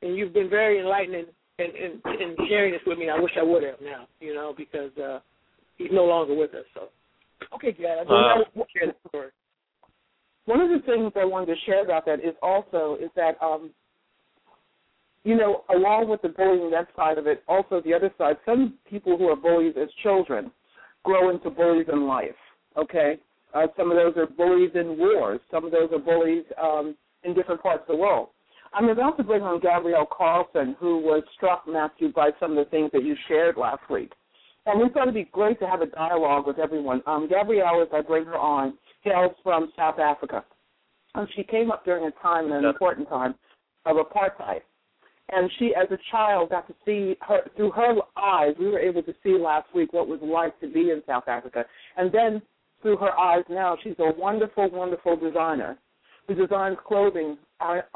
And 0.00 0.16
you've 0.16 0.32
been 0.32 0.48
very 0.48 0.78
enlightening 0.78 1.26
in, 1.58 1.66
in, 1.66 2.20
in 2.20 2.36
sharing 2.48 2.72
this 2.72 2.80
with 2.86 2.98
me. 2.98 3.10
I 3.10 3.18
wish 3.18 3.32
I 3.38 3.42
would 3.42 3.62
have 3.62 3.80
now, 3.82 4.06
you 4.20 4.34
know, 4.34 4.54
because 4.56 4.96
uh, 4.96 5.18
he's 5.76 5.90
no 5.92 6.04
longer 6.04 6.34
with 6.34 6.54
us. 6.54 6.64
So 6.74 6.88
okay, 7.54 7.72
Gad, 7.72 7.98
I 7.98 8.02
Uh, 8.02 8.62
share 8.72 8.86
the 8.86 9.08
story. 9.08 9.30
One 10.46 10.60
of 10.60 10.70
the 10.70 10.84
things 10.86 11.12
I 11.14 11.24
wanted 11.24 11.46
to 11.46 11.60
share 11.66 11.84
about 11.84 12.06
that 12.06 12.20
is 12.20 12.34
also 12.42 12.96
is 13.00 13.10
that 13.16 13.36
um, 13.42 13.70
you 15.24 15.36
know, 15.36 15.64
along 15.74 16.08
with 16.08 16.22
the 16.22 16.28
bullying 16.28 16.70
that 16.70 16.88
side 16.96 17.18
of 17.18 17.26
it, 17.26 17.42
also 17.48 17.82
the 17.82 17.92
other 17.92 18.10
side, 18.16 18.36
some 18.46 18.74
people 18.88 19.18
who 19.18 19.28
are 19.28 19.36
bullies 19.36 19.74
as 19.80 19.88
children 20.02 20.50
grow 21.02 21.30
into 21.30 21.50
bullies 21.50 21.86
in 21.92 22.06
life. 22.06 22.30
Okay, 22.76 23.18
uh, 23.52 23.66
some 23.76 23.90
of 23.90 23.96
those 23.96 24.16
are 24.16 24.26
bullies 24.26 24.70
in 24.74 24.96
wars. 24.96 25.40
Some 25.50 25.64
of 25.64 25.72
those 25.72 25.90
are 25.92 25.98
bullies 25.98 26.44
um, 26.62 26.96
in 27.24 27.34
different 27.34 27.62
parts 27.62 27.82
of 27.82 27.96
the 27.96 28.00
world. 28.00 28.28
I'm 28.74 28.88
about 28.88 29.16
to 29.16 29.24
bring 29.24 29.42
on 29.42 29.60
Gabrielle 29.60 30.08
Carlson, 30.10 30.76
who 30.78 30.98
was 30.98 31.22
struck, 31.34 31.64
Matthew, 31.66 32.12
by 32.12 32.30
some 32.38 32.56
of 32.56 32.64
the 32.64 32.70
things 32.70 32.90
that 32.92 33.04
you 33.04 33.16
shared 33.26 33.56
last 33.56 33.88
week. 33.90 34.12
And 34.66 34.80
we 34.80 34.88
thought 34.90 35.04
it'd 35.04 35.14
be 35.14 35.28
great 35.32 35.58
to 35.60 35.66
have 35.66 35.80
a 35.80 35.86
dialogue 35.86 36.46
with 36.46 36.58
everyone. 36.58 37.02
Um, 37.06 37.28
Gabrielle, 37.28 37.82
as 37.82 37.88
I 37.92 38.02
bring 38.02 38.24
her 38.26 38.36
on, 38.36 38.76
hails 39.02 39.32
from 39.42 39.72
South 39.76 39.98
Africa. 39.98 40.44
And 41.14 41.26
she 41.34 41.42
came 41.42 41.70
up 41.70 41.84
during 41.84 42.04
a 42.04 42.10
time, 42.22 42.52
an 42.52 42.64
important 42.64 43.08
time, 43.08 43.34
of 43.86 43.96
apartheid. 43.96 44.60
And 45.30 45.50
she, 45.58 45.72
as 45.74 45.90
a 45.90 45.98
child, 46.10 46.50
got 46.50 46.66
to 46.68 46.74
see 46.84 47.16
her 47.22 47.40
through 47.56 47.70
her 47.72 47.94
eyes. 48.16 48.54
We 48.58 48.68
were 48.68 48.78
able 48.78 49.02
to 49.02 49.14
see 49.22 49.38
last 49.38 49.74
week 49.74 49.92
what 49.92 50.02
it 50.02 50.08
was 50.08 50.20
like 50.22 50.58
to 50.60 50.68
be 50.68 50.90
in 50.90 51.02
South 51.06 51.28
Africa. 51.28 51.64
And 51.96 52.12
then 52.12 52.42
through 52.82 52.98
her 52.98 53.18
eyes 53.18 53.44
now, 53.48 53.76
she's 53.82 53.98
a 53.98 54.12
wonderful, 54.18 54.70
wonderful 54.70 55.16
designer 55.16 55.78
who 56.28 56.34
designs 56.34 56.76
clothing, 56.86 57.38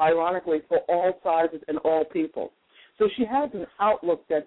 ironically, 0.01 0.59
for 0.67 0.79
all 0.89 1.19
sizes 1.23 1.61
and 1.67 1.77
all 1.79 2.03
people. 2.03 2.51
So 2.97 3.07
she 3.15 3.25
has 3.25 3.49
an 3.53 3.65
outlook 3.79 4.25
that's 4.29 4.45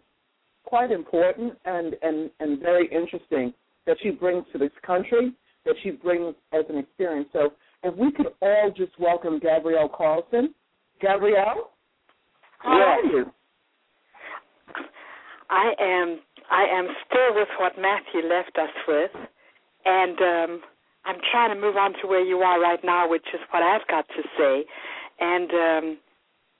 quite 0.64 0.90
important 0.90 1.54
and, 1.64 1.94
and, 2.02 2.30
and 2.40 2.60
very 2.60 2.88
interesting 2.88 3.54
that 3.86 3.96
she 4.02 4.10
brings 4.10 4.44
to 4.52 4.58
this 4.58 4.72
country, 4.84 5.32
that 5.64 5.76
she 5.82 5.92
brings 5.92 6.34
as 6.52 6.64
an 6.68 6.78
experience. 6.78 7.28
So 7.32 7.52
if 7.84 7.96
we 7.96 8.10
could 8.10 8.26
all 8.42 8.72
just 8.76 8.92
welcome 8.98 9.38
Gabrielle 9.38 9.88
Carlson. 9.88 10.54
Gabrielle, 11.00 11.70
how 12.58 12.78
Yes. 12.78 13.04
are 13.04 13.16
you? 13.16 13.32
I 15.48 15.72
am 15.78 16.18
I 16.50 16.64
am 16.64 16.88
still 17.06 17.34
with 17.34 17.48
what 17.58 17.72
Matthew 17.78 18.28
left 18.28 18.56
us 18.56 18.70
with, 18.88 19.10
and 19.84 20.18
um, 20.20 20.60
I'm 21.06 21.20
trying 21.30 21.54
to 21.54 21.60
move 21.60 21.76
on 21.76 21.92
to 22.02 22.08
where 22.08 22.24
you 22.24 22.38
are 22.38 22.60
right 22.60 22.82
now, 22.84 23.08
which 23.08 23.26
is 23.32 23.40
what 23.50 23.62
I've 23.62 23.86
got 23.86 24.06
to 24.08 24.22
say. 24.36 24.64
And 25.20 25.50
um, 25.50 25.98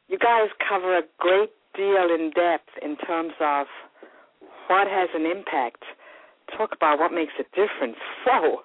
you 0.09 0.19
guys 0.19 0.49
cover 0.67 0.97
a 0.97 1.03
great 1.19 1.51
deal 1.75 2.09
in 2.15 2.31
depth 2.31 2.71
in 2.81 2.97
terms 2.97 3.33
of 3.41 3.67
what 4.69 4.87
has 4.87 5.09
an 5.15 5.27
impact. 5.27 5.83
Talk 6.57 6.71
about 6.73 7.01
what 7.01 7.13
makes 7.13 7.33
a 7.41 7.45
difference. 7.57 7.99
So, 8.25 8.63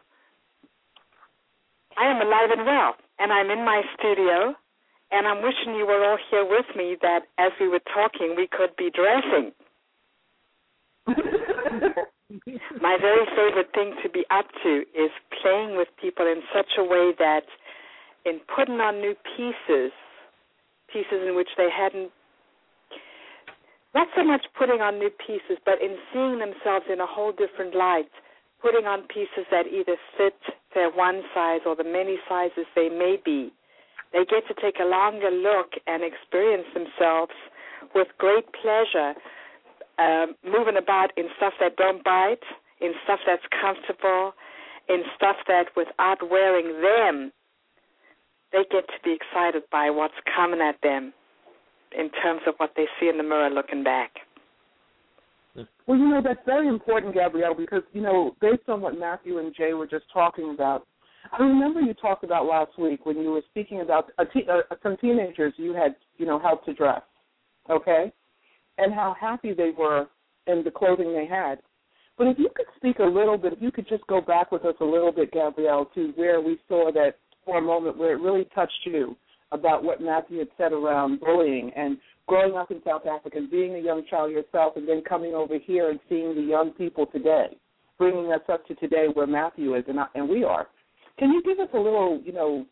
I 1.98 2.06
am 2.06 2.22
alive 2.22 2.52
and 2.56 2.66
well, 2.66 2.94
and 3.18 3.34
I'm 3.34 3.50
in 3.50 3.66
my 3.66 3.82
studio, 3.98 4.54
and 5.12 5.28
I'm 5.28 5.42
wishing 5.42 5.76
you 5.76 5.88
were 5.88 6.06
all 6.06 6.20
here 6.30 6.46
with 6.46 6.68
me. 6.76 6.96
That 7.02 7.22
as 7.40 7.52
we 7.60 7.68
were 7.68 7.82
talking, 7.92 8.36
we 8.38 8.48
could 8.48 8.76
be 8.78 8.92
dressing. 8.94 9.52
My 12.82 12.98
very 13.00 13.26
favorite 13.36 13.70
thing 13.74 13.96
to 14.04 14.10
be 14.10 14.24
up 14.32 14.46
to 14.64 14.82
is 14.96 15.12
playing 15.42 15.76
with 15.76 15.88
people 16.02 16.26
in 16.26 16.42
such 16.54 16.78
a 16.78 16.84
way 16.84 17.12
that 17.20 17.44
in 18.25 18.40
putting 18.55 18.79
on 18.79 19.00
new 19.00 19.16
pieces, 19.36 19.92
pieces 20.92 21.27
in 21.27 21.36
which 21.36 21.50
they 21.58 21.68
hadn't, 21.70 22.12
not 23.94 24.08
so 24.16 24.24
much 24.24 24.46
putting 24.58 24.79
on 24.79 25.00
new 25.00 25.10
pieces, 25.10 25.60
but 25.66 25.82
in 25.82 25.98
seeing 26.14 26.40
themselves 26.40 26.86
in 26.92 27.01
a 27.01 27.05
whole 27.05 27.34
different 27.34 27.75
light, 27.75 28.12
putting 28.62 28.86
on 28.86 29.03
pieces 29.08 29.44
that 29.51 29.68
either 29.68 29.98
fit 30.18 30.38
their 30.74 30.90
one 30.90 31.22
size 31.34 31.62
or 31.66 31.75
the 31.75 31.84
many 31.84 32.18
sizes 32.29 32.66
they 32.75 32.88
may 32.88 33.18
be. 33.24 33.51
They 34.14 34.24
get 34.24 34.48
to 34.48 34.55
take 34.62 34.79
a 34.79 34.88
longer 34.88 35.32
look 35.32 35.72
and 35.88 36.03
experience 36.03 36.68
themselves 36.74 37.36
with 37.96 38.08
great 38.18 38.46
pleasure 38.62 39.16
um, 40.01 40.35
moving 40.44 40.77
about 40.77 41.11
in 41.18 41.25
stuff 41.37 41.53
that 41.59 41.75
don't 41.77 42.03
bite, 42.03 42.44
in 42.81 42.94
stuff 43.03 43.20
that's 43.25 43.46
comfortable, 43.61 44.33
in 44.90 45.03
stuff 45.16 45.37
that 45.48 45.66
without 45.75 46.18
wearing 46.29 46.81
them, 46.81 47.31
they 48.51 48.64
get 48.72 48.87
to 48.87 49.00
be 49.03 49.16
excited 49.16 49.64
by 49.72 49.90
what's 49.90 50.14
coming 50.35 50.61
at 50.61 50.75
them 50.81 51.14
in 51.98 52.09
terms 52.24 52.42
of 52.48 52.55
what 52.57 52.72
they 52.75 52.85
see 53.00 53.07
in 53.07 53.18
the 53.18 53.24
mirror 53.24 53.50
looking 53.50 53.83
back. 53.83 54.11
Well, 55.85 55.98
you 56.00 56.07
know, 56.07 56.22
that's 56.24 56.40
very 56.46 56.68
important, 56.68 57.14
Gabrielle, 57.14 57.53
because, 57.53 57.83
you 57.92 58.01
know, 58.01 58.35
based 58.40 58.70
on 58.70 58.81
what 58.81 58.98
Matthew 58.98 59.40
and 59.40 59.53
Jaee 59.53 59.74
were 59.74 59.87
just 59.87 60.05
talking 60.14 60.51
about, 60.51 60.87
I 61.31 61.42
remember 61.44 61.81
you 61.81 61.94
talked 61.94 62.24
about 62.24 62.46
last 62.46 62.77
week 62.79 63.05
when 63.05 63.18
you 63.18 63.31
were 63.31 63.44
speaking 63.50 63.81
about 63.81 64.11
a 64.18 64.25
te- 64.25 64.48
uh, 64.50 64.61
some 64.81 64.98
teenagers 64.98 65.53
you 65.57 65.74
had, 65.74 65.96
you 66.18 66.25
know, 66.25 66.40
helped 66.40 66.66
to 66.66 66.74
dress, 66.74 67.01
okay, 67.70 68.11
and 68.81 68.94
how 68.94 69.15
happy 69.20 69.53
they 69.53 69.72
were 69.77 70.07
in 70.48 70.63
the 70.63 70.72
clothing 70.72 71.13
they 71.13 71.27
had. 71.27 71.59
But 72.17 72.27
if 72.27 72.37
you 72.37 72.50
could 72.55 72.65
speak 72.75 73.00
a 73.00 73.03
little 73.03 73.37
bit, 73.37 73.53
if 73.53 73.61
you 73.61 73.72
could 73.72 73.87
just 73.87 74.05
go 74.07 74.20
back 74.22 74.51
with 74.51 74.65
us 74.65 74.75
a 74.81 74.85
little 74.85 75.11
bit, 75.11 75.31
Gabrielle, 75.31 75.89
to 75.96 76.11
where 76.15 76.41
we 76.41 76.59
saw 76.67 76.91
that 76.91 77.15
for 77.46 77.57
a 77.57 77.61
moment 77.61 77.98
where 77.98 78.13
it 78.13 78.22
really 78.22 78.48
touched 78.53 78.85
you 78.85 79.15
about 79.51 79.83
what 79.83 80.01
Matthew 80.01 80.39
had 80.39 80.48
said 80.57 80.72
around 80.74 81.20
bullying 81.20 81.72
and 81.75 81.98
growing 82.27 82.55
up 82.55 82.72
in 82.72 82.81
South 82.85 83.05
Africa, 83.05 83.37
and 83.37 83.51
being 83.51 83.75
a 83.75 83.79
young 83.79 84.03
child 84.09 84.31
yourself, 84.31 84.74
and 84.77 84.87
then 84.87 85.01
coming 85.01 85.33
over 85.33 85.55
here 85.57 85.89
and 85.89 86.00
seeing 86.07 86.33
the 86.35 86.41
young 86.41 86.72
people 86.72 87.05
today, 87.07 87.57
bringing 87.98 88.31
us 88.31 88.41
up 88.51 88.65
to 88.67 88.75
today 88.75 89.07
where 89.13 89.27
Matthew 89.27 89.75
is 89.75 89.83
and, 89.87 90.00
I, 90.00 90.05
and 90.15 90.29
we 90.29 90.44
are. 90.44 90.67
Can 91.20 91.31
you 91.31 91.41
give 91.44 91.59
us 91.59 91.67
a 91.74 91.77
little, 91.77 92.22
you 92.24 92.31
know, 92.31 92.65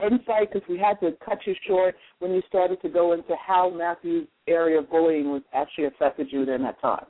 insight 0.00 0.52
because 0.52 0.66
we 0.68 0.78
had 0.78 0.98
to 1.00 1.12
cut 1.24 1.38
you 1.46 1.54
short 1.66 1.94
when 2.18 2.32
you 2.32 2.42
started 2.48 2.80
to 2.82 2.88
go 2.88 3.12
into 3.12 3.34
how 3.36 3.70
Matthew's 3.70 4.26
area 4.48 4.78
of 4.78 4.90
bullying 4.90 5.30
was 5.30 5.42
actually 5.52 5.84
affected 5.84 6.28
you 6.30 6.44
during 6.44 6.62
that 6.62 6.80
time. 6.80 7.06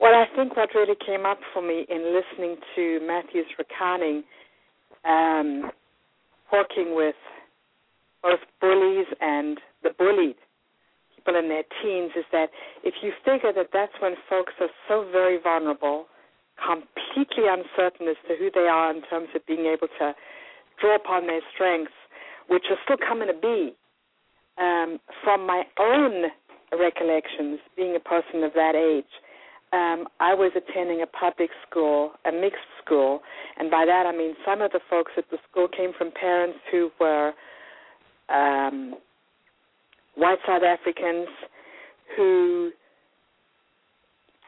Well, 0.00 0.14
I 0.14 0.26
think 0.36 0.56
what 0.56 0.70
really 0.74 0.94
came 1.04 1.26
up 1.26 1.38
for 1.52 1.60
me 1.60 1.84
in 1.88 2.14
listening 2.14 2.56
to 2.76 3.00
Matthew's 3.04 3.46
recounting, 3.58 4.22
um, 5.04 5.70
working 6.52 6.94
with 6.94 7.16
both 8.22 8.40
bullies 8.60 9.06
and 9.20 9.58
the 9.82 9.90
bullied, 9.98 10.36
people 11.14 11.36
in 11.36 11.48
their 11.48 11.64
teens, 11.82 12.12
is 12.16 12.24
that 12.30 12.50
if 12.84 12.94
you 13.02 13.12
figure 13.24 13.52
that 13.52 13.70
that's 13.72 13.92
when 14.00 14.14
folks 14.30 14.52
are 14.60 14.70
so 14.88 15.08
very 15.10 15.38
vulnerable, 15.42 16.06
completely 16.64 17.46
uncertain 17.50 18.06
as 18.08 18.16
to 18.28 18.36
who 18.38 18.50
they 18.54 18.68
are 18.68 18.94
in 18.94 19.02
terms 19.02 19.28
of 19.34 19.44
being 19.46 19.66
able 19.66 19.88
to 19.98 20.14
draw 20.80 20.96
upon 20.96 21.26
their 21.26 21.40
strengths, 21.54 21.92
which 22.48 22.64
are 22.70 22.76
still 22.84 22.96
coming 22.96 23.28
to 23.28 23.34
be. 23.34 23.74
Um, 24.58 24.98
from 25.22 25.46
my 25.46 25.62
own 25.78 26.24
recollections, 26.72 27.60
being 27.76 27.94
a 27.94 28.00
person 28.00 28.42
of 28.42 28.52
that 28.54 28.74
age, 28.74 29.10
um, 29.72 30.08
I 30.18 30.34
was 30.34 30.52
attending 30.56 31.02
a 31.02 31.06
public 31.06 31.50
school, 31.68 32.12
a 32.24 32.32
mixed 32.32 32.66
school, 32.82 33.20
and 33.58 33.70
by 33.70 33.84
that 33.84 34.06
I 34.06 34.16
mean 34.16 34.34
some 34.44 34.62
of 34.62 34.72
the 34.72 34.80
folks 34.88 35.12
at 35.16 35.24
the 35.30 35.36
school 35.50 35.68
came 35.68 35.92
from 35.96 36.10
parents 36.10 36.58
who 36.70 36.90
were 36.98 37.32
um, 38.30 38.94
white 40.14 40.38
South 40.46 40.62
Africans 40.62 41.28
who 42.16 42.70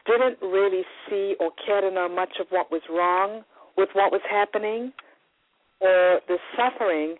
didn't 0.07 0.41
really 0.41 0.83
see 1.07 1.35
or 1.39 1.51
care 1.65 1.81
to 1.81 1.91
know 1.91 2.09
much 2.09 2.37
of 2.39 2.47
what 2.49 2.71
was 2.71 2.81
wrong 2.89 3.43
with 3.77 3.89
what 3.93 4.11
was 4.11 4.21
happening 4.29 4.91
or 5.81 6.21
the 6.27 6.37
suffering 6.55 7.15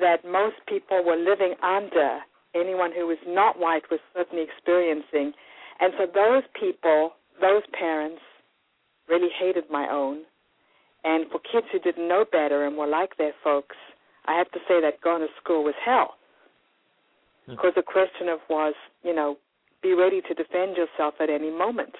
that 0.00 0.24
most 0.24 0.56
people 0.68 1.02
were 1.04 1.16
living 1.16 1.54
under. 1.62 2.20
Anyone 2.54 2.92
who 2.92 3.06
was 3.06 3.18
not 3.26 3.58
white 3.58 3.82
was 3.90 4.00
certainly 4.14 4.44
experiencing. 4.44 5.32
And 5.80 5.92
so 5.98 6.06
those 6.06 6.42
people, 6.58 7.12
those 7.40 7.62
parents, 7.78 8.22
really 9.08 9.28
hated 9.38 9.64
my 9.70 9.88
own. 9.90 10.22
And 11.04 11.26
for 11.30 11.38
kids 11.38 11.66
who 11.70 11.78
didn't 11.78 12.08
know 12.08 12.24
better 12.30 12.66
and 12.66 12.76
were 12.76 12.86
like 12.86 13.16
their 13.16 13.34
folks, 13.44 13.76
I 14.26 14.36
have 14.38 14.50
to 14.52 14.58
say 14.66 14.80
that 14.80 15.00
going 15.02 15.20
to 15.20 15.28
school 15.42 15.62
was 15.64 15.74
hell. 15.84 16.14
Because 17.48 17.72
the 17.76 17.82
question 17.82 18.28
of 18.28 18.40
was, 18.50 18.74
you 19.04 19.14
know, 19.14 19.36
be 19.80 19.94
ready 19.94 20.20
to 20.20 20.34
defend 20.34 20.76
yourself 20.76 21.14
at 21.20 21.30
any 21.30 21.50
moment. 21.50 21.94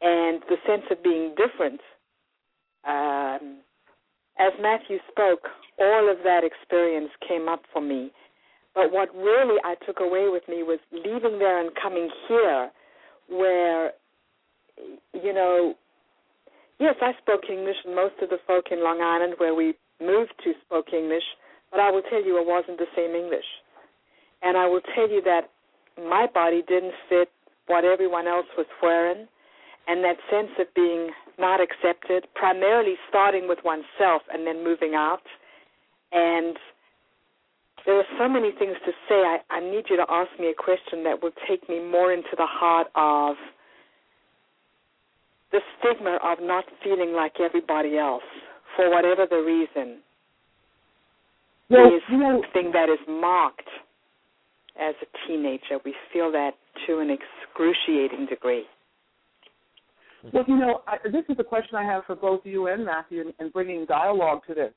And 0.00 0.42
the 0.48 0.56
sense 0.66 0.84
of 0.90 1.02
being 1.02 1.34
different. 1.36 1.80
Um, 2.88 3.58
as 4.38 4.52
Matthew 4.60 4.98
spoke, 5.10 5.48
all 5.78 6.10
of 6.10 6.18
that 6.24 6.42
experience 6.44 7.10
came 7.26 7.48
up 7.48 7.62
for 7.72 7.82
me. 7.82 8.10
But 8.74 8.92
what 8.92 9.14
really 9.14 9.58
I 9.64 9.74
took 9.86 10.00
away 10.00 10.28
with 10.28 10.42
me 10.48 10.62
was 10.62 10.78
leaving 10.92 11.38
there 11.38 11.60
and 11.60 11.70
coming 11.80 12.10
here, 12.28 12.70
where, 13.28 13.92
you 15.12 15.32
know, 15.32 15.74
yes, 16.78 16.94
I 17.02 17.12
spoke 17.20 17.42
English, 17.50 17.76
and 17.84 17.94
most 17.94 18.14
of 18.22 18.30
the 18.30 18.38
folk 18.46 18.66
in 18.70 18.82
Long 18.82 19.00
Island 19.02 19.34
where 19.38 19.54
we 19.54 19.74
moved 20.00 20.34
to 20.44 20.52
spoke 20.64 20.92
English, 20.92 21.24
but 21.70 21.80
I 21.80 21.90
will 21.90 22.02
tell 22.02 22.24
you 22.24 22.38
it 22.38 22.46
wasn't 22.46 22.78
the 22.78 22.86
same 22.94 23.14
English. 23.14 23.44
And 24.42 24.56
I 24.56 24.66
will 24.66 24.82
tell 24.94 25.10
you 25.10 25.20
that 25.22 25.50
my 25.98 26.26
body 26.32 26.62
didn't 26.66 26.94
fit 27.08 27.28
what 27.66 27.84
everyone 27.84 28.28
else 28.28 28.46
was 28.56 28.66
wearing, 28.80 29.26
and 29.88 30.04
that 30.04 30.16
sense 30.30 30.50
of 30.60 30.72
being 30.74 31.10
not 31.38 31.60
accepted, 31.60 32.26
primarily 32.34 32.94
starting 33.08 33.48
with 33.48 33.58
oneself 33.64 34.22
and 34.32 34.46
then 34.46 34.64
moving 34.64 34.94
out. 34.94 35.22
And 36.12 36.56
there 37.86 37.96
are 37.96 38.04
so 38.18 38.28
many 38.28 38.50
things 38.58 38.76
to 38.84 38.92
say. 39.08 39.14
I, 39.14 39.38
I 39.50 39.60
need 39.60 39.84
you 39.88 39.96
to 39.96 40.06
ask 40.08 40.30
me 40.38 40.50
a 40.50 40.54
question 40.54 41.04
that 41.04 41.22
will 41.22 41.32
take 41.48 41.68
me 41.68 41.80
more 41.80 42.12
into 42.12 42.34
the 42.36 42.46
heart 42.46 42.88
of 42.94 43.36
the 45.52 45.60
stigma 45.78 46.18
of 46.22 46.38
not 46.40 46.64
feeling 46.84 47.12
like 47.14 47.40
everybody 47.40 47.96
else 47.96 48.22
for 48.76 48.90
whatever 48.90 49.26
the 49.28 49.38
reason 49.38 50.00
Well, 51.70 51.86
is 51.86 52.02
you 52.10 52.18
know, 52.18 52.42
something 52.42 52.72
that 52.72 52.90
is 52.90 52.98
marked 53.08 53.68
as 54.78 54.94
a 55.02 55.06
teenager. 55.26 55.78
We 55.84 55.94
feel 56.12 56.30
that 56.32 56.52
to 56.86 56.98
an 56.98 57.10
excruciating 57.10 58.26
degree. 58.26 58.64
Well, 60.32 60.44
you 60.46 60.56
know, 60.56 60.82
I, 60.86 60.96
this 61.04 61.24
is 61.28 61.36
a 61.38 61.44
question 61.44 61.76
I 61.76 61.84
have 61.84 62.04
for 62.06 62.16
both 62.16 62.40
you 62.44 62.66
and 62.68 62.84
Matthew, 62.84 63.20
and, 63.20 63.32
and 63.38 63.52
bringing 63.52 63.86
dialogue 63.86 64.40
to 64.48 64.54
this. 64.54 64.72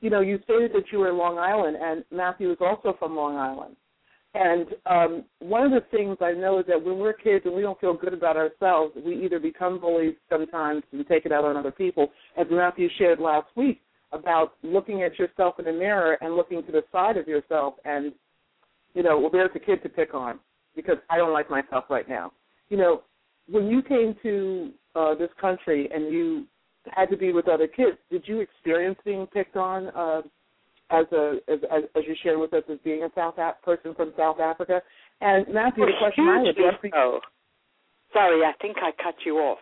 You 0.00 0.10
know, 0.10 0.20
you 0.20 0.38
stated 0.44 0.72
that 0.72 0.84
you 0.90 0.98
were 0.98 1.10
in 1.10 1.18
Long 1.18 1.38
Island, 1.38 1.76
and 1.80 2.04
Matthew 2.10 2.50
is 2.50 2.58
also 2.60 2.96
from 2.98 3.14
Long 3.14 3.36
Island. 3.36 3.76
And 4.32 4.66
um, 4.86 5.24
one 5.40 5.64
of 5.64 5.72
the 5.72 5.84
things 5.90 6.16
I 6.20 6.32
know 6.32 6.60
is 6.60 6.66
that 6.68 6.82
when 6.82 6.98
we're 6.98 7.12
kids 7.12 7.44
and 7.44 7.54
we 7.54 7.62
don't 7.62 7.80
feel 7.80 7.94
good 7.94 8.14
about 8.14 8.36
ourselves, 8.36 8.94
we 9.04 9.24
either 9.24 9.40
become 9.40 9.80
bullies 9.80 10.14
sometimes 10.28 10.82
and 10.92 11.06
take 11.06 11.26
it 11.26 11.32
out 11.32 11.44
on 11.44 11.56
other 11.56 11.72
people, 11.72 12.08
as 12.38 12.46
Matthew 12.50 12.88
shared 12.96 13.18
last 13.18 13.48
week 13.56 13.82
about 14.12 14.54
looking 14.62 15.02
at 15.02 15.18
yourself 15.18 15.58
in 15.58 15.64
the 15.64 15.72
mirror 15.72 16.16
and 16.20 16.36
looking 16.36 16.64
to 16.64 16.72
the 16.72 16.82
side 16.92 17.16
of 17.16 17.28
yourself 17.28 17.74
and, 17.84 18.12
you 18.94 19.02
know, 19.02 19.18
well, 19.18 19.30
there's 19.30 19.50
a 19.54 19.58
kid 19.58 19.82
to 19.82 19.88
pick 19.88 20.14
on 20.14 20.38
because 20.74 20.96
I 21.08 21.16
don't 21.16 21.32
like 21.32 21.50
myself 21.50 21.84
right 21.90 22.08
now. 22.08 22.32
You 22.70 22.76
know, 22.76 23.02
when 23.48 23.66
you 23.66 23.82
came 23.82 24.14
to 24.22 24.70
uh, 24.94 25.14
this 25.14 25.30
country 25.40 25.88
and 25.92 26.12
you 26.12 26.46
had 26.86 27.10
to 27.10 27.16
be 27.16 27.32
with 27.32 27.48
other 27.48 27.66
kids, 27.66 27.98
did 28.10 28.24
you 28.26 28.40
experience 28.40 28.98
being 29.04 29.26
picked 29.26 29.56
on 29.56 29.88
uh, 29.88 30.22
as 30.90 31.06
a 31.12 31.36
as, 31.48 31.60
as, 31.70 31.82
as 31.96 32.02
you 32.06 32.14
shared 32.22 32.38
with 32.38 32.52
us 32.54 32.64
as 32.70 32.78
being 32.84 33.02
a 33.02 33.08
South 33.14 33.34
Af- 33.38 33.62
person 33.62 33.94
from 33.94 34.12
South 34.16 34.40
Africa? 34.40 34.80
And 35.20 35.46
Matthew, 35.52 35.84
the 35.86 35.92
question 35.98 36.28
I 36.28 36.42
would 36.42 36.56
Hugely 36.56 36.90
so. 36.92 37.20
Sorry, 38.12 38.44
I 38.44 38.52
think 38.60 38.76
I 38.78 38.90
cut 39.02 39.14
you 39.24 39.36
off. 39.36 39.58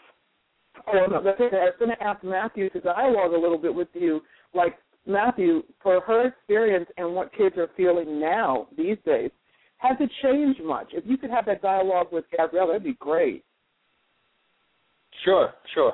Oh, 0.86 1.06
no, 1.10 1.22
that's 1.22 1.40
okay. 1.40 1.56
I 1.56 1.64
was 1.64 1.74
going 1.78 1.90
to 1.90 2.02
ask 2.02 2.22
Matthew 2.22 2.70
to 2.70 2.80
dialogue 2.80 3.32
a 3.32 3.38
little 3.38 3.58
bit 3.58 3.74
with 3.74 3.88
you. 3.94 4.20
Like 4.54 4.78
Matthew, 5.06 5.62
for 5.82 6.00
her 6.00 6.28
experience 6.28 6.88
and 6.96 7.14
what 7.14 7.34
kids 7.36 7.56
are 7.58 7.68
feeling 7.76 8.20
now 8.20 8.68
these 8.76 8.96
days, 9.04 9.30
has 9.78 9.96
it 10.00 10.10
changed 10.22 10.62
much? 10.62 10.88
If 10.92 11.04
you 11.06 11.16
could 11.16 11.30
have 11.30 11.46
that 11.46 11.62
dialogue 11.62 12.08
with 12.12 12.24
Gabrielle, 12.36 12.68
that'd 12.68 12.84
be 12.84 12.94
great. 12.94 13.44
Sure, 15.24 15.52
sure. 15.74 15.92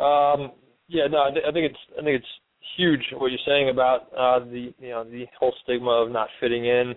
Um, 0.00 0.52
yeah, 0.88 1.06
no, 1.06 1.24
I, 1.24 1.30
th- 1.30 1.44
I 1.46 1.52
think 1.52 1.70
it's 1.70 1.78
I 1.98 2.02
think 2.02 2.16
it's 2.20 2.32
huge 2.76 3.02
what 3.12 3.30
you're 3.30 3.40
saying 3.46 3.68
about 3.68 4.08
uh, 4.16 4.40
the 4.40 4.72
you 4.78 4.90
know 4.90 5.04
the 5.04 5.26
whole 5.38 5.54
stigma 5.62 5.90
of 5.90 6.10
not 6.10 6.28
fitting 6.40 6.64
in, 6.66 6.94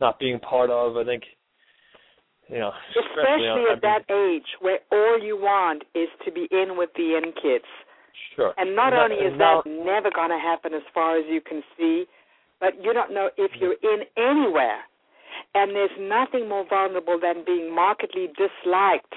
not 0.00 0.18
being 0.18 0.38
part 0.40 0.70
of. 0.70 0.96
I 0.96 1.04
think 1.04 1.22
you 2.48 2.58
know, 2.58 2.72
Especially 2.90 3.46
know, 3.46 3.72
at 3.72 3.82
that 3.82 4.02
age 4.10 4.46
where 4.60 4.78
all 4.90 5.18
you 5.22 5.36
want 5.36 5.84
is 5.94 6.08
to 6.24 6.32
be 6.32 6.48
in 6.50 6.76
with 6.76 6.90
the 6.96 7.16
in 7.16 7.32
kids. 7.40 7.64
Sure. 8.34 8.52
And 8.56 8.74
not 8.74 8.92
And 8.92 9.02
only 9.12 9.16
that- 9.16 9.26
is 9.26 9.30
and 9.32 9.38
now- 9.38 9.62
that 9.64 9.70
never 9.70 10.10
going 10.10 10.30
to 10.30 10.38
happen 10.38 10.74
as 10.74 10.82
far 10.92 11.16
as 11.16 11.24
you 11.28 11.40
can 11.40 11.62
see, 11.78 12.06
but 12.60 12.74
you 12.82 12.92
don't 12.92 13.12
know 13.14 13.30
if 13.36 13.50
you're 13.60 13.76
in 13.82 14.02
anywhere. 14.16 14.80
And 15.54 15.70
there's 15.74 15.90
nothing 15.98 16.48
more 16.48 16.64
vulnerable 16.68 17.18
than 17.20 17.44
being 17.44 17.72
markedly 17.74 18.28
disliked, 18.36 19.14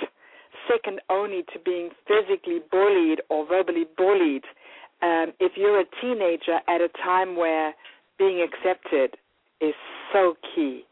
second 0.67 1.01
only 1.09 1.43
to 1.53 1.59
being 1.63 1.89
physically 2.07 2.59
bullied 2.71 3.21
or 3.29 3.45
verbally 3.45 3.85
bullied. 3.97 4.43
Um, 5.01 5.33
if 5.39 5.53
you're 5.55 5.79
a 5.79 5.85
teenager 6.01 6.59
at 6.67 6.81
a 6.81 6.89
time 7.03 7.35
where 7.35 7.73
being 8.17 8.41
accepted 8.41 9.17
is 9.61 9.75
so 10.11 10.35
key. 10.55 10.85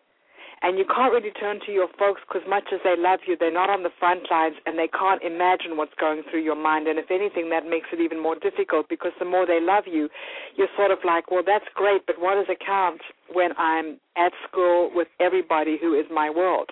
And 0.64 0.78
you 0.78 0.86
can't 0.86 1.12
really 1.12 1.32
turn 1.32 1.60
to 1.66 1.72
your 1.72 1.88
folks 1.98 2.22
because, 2.22 2.48
much 2.48 2.70
as 2.72 2.80
they 2.84 2.94
love 2.96 3.22
you, 3.26 3.36
they're 3.36 3.52
not 3.52 3.72
on 3.72 3.82
the 3.82 3.90
front 3.98 4.30
lines 4.30 4.56
and 4.68 4.78
they 4.78 4.88
can't 4.88 5.22
imagine 5.24 5.76
what's 5.76 5.98
going 6.00 6.22
through 6.30 6.44
your 6.44 6.56
mind. 6.56 6.88
And 6.88 7.00
if 7.00 7.10
anything, 7.10 7.50
that 7.50 7.66
makes 7.66 7.88
it 7.92 8.00
even 8.00 8.22
more 8.22 8.36
difficult 8.38 8.88
because 8.88 9.12
the 9.18 9.26
more 9.26 9.48
they 9.48 9.60
love 9.60 9.86
you, 9.88 10.08
you're 10.56 10.70
sort 10.78 10.92
of 10.92 11.00
like, 11.04 11.32
well, 11.32 11.42
that's 11.44 11.66
great, 11.74 12.06
but 12.06 12.22
what 12.22 12.36
does 12.36 12.46
it 12.48 12.60
count 12.64 13.02
when 13.34 13.58
I'm 13.58 13.98
at 14.16 14.34
school 14.48 14.92
with 14.94 15.08
everybody 15.20 15.80
who 15.82 15.98
is 15.98 16.06
my 16.14 16.30
world? 16.30 16.70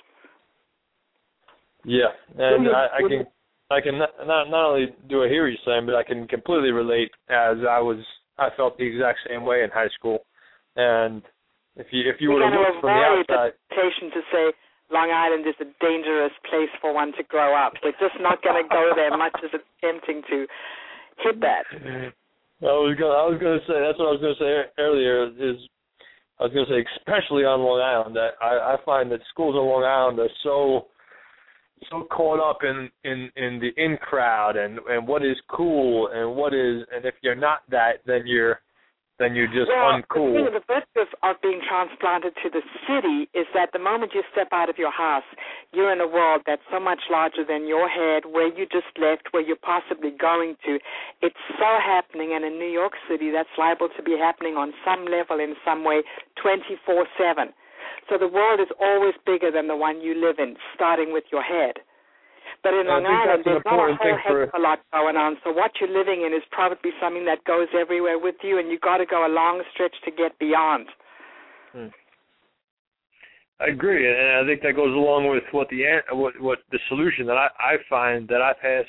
Yeah, 1.89 2.13
and 2.37 2.65
you- 2.65 2.71
I, 2.71 2.85
I 2.97 3.01
can 3.01 3.25
I 3.71 3.81
can 3.81 3.97
not, 3.97 4.13
not 4.25 4.49
not 4.49 4.63
only 4.69 4.93
do 5.09 5.23
I 5.23 5.27
hear 5.27 5.47
you're 5.49 5.57
saying, 5.65 5.85
but 5.89 5.95
I 5.95 6.03
can 6.03 6.27
completely 6.27 6.69
relate 6.69 7.09
as 7.29 7.57
I 7.65 7.81
was 7.81 7.97
I 8.37 8.49
felt 8.55 8.77
the 8.77 8.85
exact 8.85 9.19
same 9.27 9.43
way 9.43 9.63
in 9.63 9.69
high 9.73 9.89
school, 9.97 10.21
and 10.75 11.23
if 11.77 11.87
you 11.89 12.05
if 12.05 12.21
you 12.21 12.29
were 12.29 12.45
We're 12.45 12.51
to 12.53 12.61
look 12.61 12.81
from 12.81 12.93
the 12.93 13.25
the 13.25 13.33
outside, 13.33 13.53
temptation 13.73 14.13
to 14.13 14.21
say 14.29 14.45
Long 14.93 15.09
Island 15.09 15.45
is 15.49 15.57
a 15.61 15.69
dangerous 15.81 16.33
place 16.49 16.69
for 16.81 16.93
one 16.93 17.11
to 17.17 17.23
grow 17.23 17.57
up. 17.57 17.73
We're 17.83 17.97
just 17.97 18.17
not 18.21 18.41
going 18.41 18.57
to 18.57 18.67
go 18.69 18.93
there, 18.95 19.15
much 19.15 19.37
as 19.43 19.49
it's 19.53 19.69
tempting 19.81 20.21
to 20.29 20.45
hit 21.21 21.41
that. 21.41 21.65
I 21.73 22.65
was 22.85 22.97
gonna 22.99 23.17
I 23.17 23.25
was 23.29 23.39
gonna 23.41 23.61
say 23.65 23.81
that's 23.81 23.97
what 23.97 24.09
I 24.09 24.15
was 24.17 24.21
gonna 24.21 24.37
say 24.41 24.69
earlier 24.77 25.25
is 25.25 25.57
I 26.39 26.43
was 26.45 26.53
gonna 26.53 26.69
say 26.69 26.85
especially 27.01 27.45
on 27.49 27.61
Long 27.61 27.81
Island 27.81 28.15
that 28.15 28.37
I, 28.41 28.73
I 28.73 28.75
find 28.85 29.09
that 29.11 29.21
schools 29.29 29.55
on 29.55 29.65
Long 29.65 29.85
Island 29.85 30.19
are 30.19 30.29
so 30.43 30.87
so 31.89 32.07
caught 32.11 32.39
up 32.39 32.59
in 32.63 32.89
in 33.03 33.29
in 33.35 33.59
the 33.59 33.71
in 33.77 33.97
crowd 33.97 34.55
and 34.57 34.79
and 34.89 35.07
what 35.07 35.23
is 35.23 35.37
cool 35.49 36.09
and 36.13 36.35
what 36.35 36.53
is 36.53 36.83
and 36.93 37.05
if 37.05 37.15
you're 37.21 37.35
not 37.35 37.59
that 37.69 38.01
then 38.05 38.23
you're 38.25 38.59
then 39.19 39.35
you're 39.35 39.51
just 39.51 39.67
well, 39.67 39.99
uncool. 39.99 40.47
the 40.47 40.63
thing, 40.63 40.87
the 40.95 41.27
of 41.27 41.35
being 41.43 41.59
transplanted 41.67 42.33
to 42.41 42.49
the 42.49 42.63
city 42.87 43.27
is 43.35 43.45
that 43.53 43.69
the 43.73 43.79
moment 43.79 44.15
you 44.15 44.23
step 44.31 44.47
out 44.51 44.69
of 44.69 44.77
your 44.79 44.91
house, 44.91 45.27
you're 45.73 45.91
in 45.91 45.99
a 45.99 46.07
world 46.07 46.41
that's 46.47 46.63
so 46.71 46.79
much 46.79 47.03
larger 47.11 47.43
than 47.43 47.67
your 47.67 47.89
head, 47.89 48.23
where 48.23 48.47
you 48.47 48.65
just 48.71 48.87
left, 48.95 49.27
where 49.31 49.43
you're 49.43 49.59
possibly 49.59 50.11
going 50.15 50.55
to. 50.65 50.79
It's 51.21 51.43
so 51.59 51.69
happening, 51.83 52.31
and 52.33 52.45
in 52.45 52.57
New 52.57 52.71
York 52.71 52.93
City, 53.11 53.29
that's 53.29 53.51
liable 53.57 53.89
to 53.97 54.01
be 54.01 54.15
happening 54.17 54.55
on 54.55 54.71
some 54.87 55.03
level, 55.03 55.43
in 55.43 55.53
some 55.67 55.83
way, 55.83 56.01
24 56.41 57.05
7. 57.19 57.51
So 58.09 58.17
the 58.17 58.27
world 58.27 58.59
is 58.59 58.67
always 58.79 59.13
bigger 59.25 59.51
than 59.51 59.67
the 59.67 59.75
one 59.75 60.01
you 60.01 60.15
live 60.15 60.39
in, 60.39 60.55
starting 60.75 61.13
with 61.13 61.25
your 61.31 61.43
head. 61.43 61.75
But 62.63 62.73
in 62.73 62.87
Long 62.87 63.05
Island, 63.05 63.43
there's 63.45 63.61
not 63.65 63.75
a 63.75 63.95
whole 63.95 64.17
heck 64.19 64.25
of 64.27 64.49
a 64.53 64.59
lot 64.59 64.79
going 64.91 65.15
on. 65.15 65.37
So 65.43 65.51
what 65.51 65.71
you're 65.79 65.89
living 65.89 66.25
in 66.25 66.33
is 66.33 66.43
probably 66.51 66.91
something 66.99 67.23
that 67.25 67.43
goes 67.45 67.67
everywhere 67.73 68.19
with 68.19 68.35
you, 68.43 68.59
and 68.59 68.69
you've 68.69 68.81
got 68.81 68.97
to 68.97 69.05
go 69.05 69.25
a 69.25 69.31
long 69.31 69.63
stretch 69.73 69.95
to 70.03 70.11
get 70.11 70.37
beyond. 70.39 70.87
Hmm. 71.71 71.87
I 73.61 73.67
agree, 73.67 74.07
and 74.07 74.43
I 74.43 74.47
think 74.47 74.61
that 74.63 74.75
goes 74.75 74.95
along 74.95 75.29
with 75.29 75.43
what 75.51 75.67
the 75.69 75.83
an- 75.83 76.17
what 76.17 76.39
what 76.39 76.59
the 76.71 76.79
solution 76.87 77.25
that 77.27 77.37
I 77.37 77.49
I 77.59 77.75
find 77.89 78.27
that 78.29 78.41
I 78.41 78.53
pass 78.53 78.85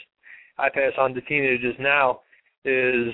I 0.58 0.68
pass 0.68 0.92
on 0.96 1.12
to 1.14 1.20
teenagers 1.22 1.74
now 1.78 2.20
is 2.64 3.12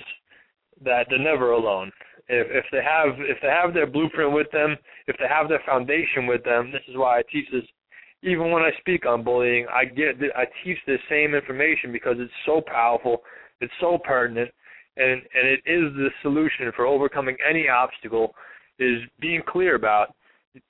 that 0.85 1.07
they're 1.09 1.19
never 1.19 1.53
alone. 1.53 1.93
If 2.29 2.47
if 2.51 2.65
they 2.73 2.83
have 2.83 3.21
if 3.21 3.39
they 3.41 3.49
have 3.49 3.73
their 3.73 3.87
blueprint 3.87 4.33
with 4.33 4.51
them, 4.51 4.77
if 5.07 5.17
they 5.19 5.27
have 5.29 5.49
their 5.49 5.63
foundation 5.65 6.27
with 6.27 6.43
them, 6.45 6.73
this 6.73 6.83
is 6.89 6.97
why 6.97 7.19
I 7.19 7.23
teach 7.31 7.47
this. 7.53 7.63
Even 8.23 8.51
when 8.51 8.63
I 8.63 8.71
speak 8.81 9.07
on 9.07 9.23
bullying, 9.23 9.67
I 9.73 9.85
get 9.85 10.17
I 10.35 10.45
teach 10.65 10.79
the 10.87 10.97
same 11.09 11.35
information 11.35 11.93
because 11.93 12.17
it's 12.19 12.33
so 12.45 12.61
powerful, 12.61 13.23
it's 13.61 13.73
so 13.81 13.99
pertinent, 14.03 14.51
and 14.97 15.11
and 15.13 15.47
it 15.47 15.61
is 15.67 15.93
the 15.95 16.09
solution 16.23 16.73
for 16.75 16.87
overcoming 16.87 17.37
any 17.49 17.69
obstacle. 17.69 18.35
Is 18.79 19.01
being 19.21 19.41
clear 19.47 19.75
about 19.75 20.15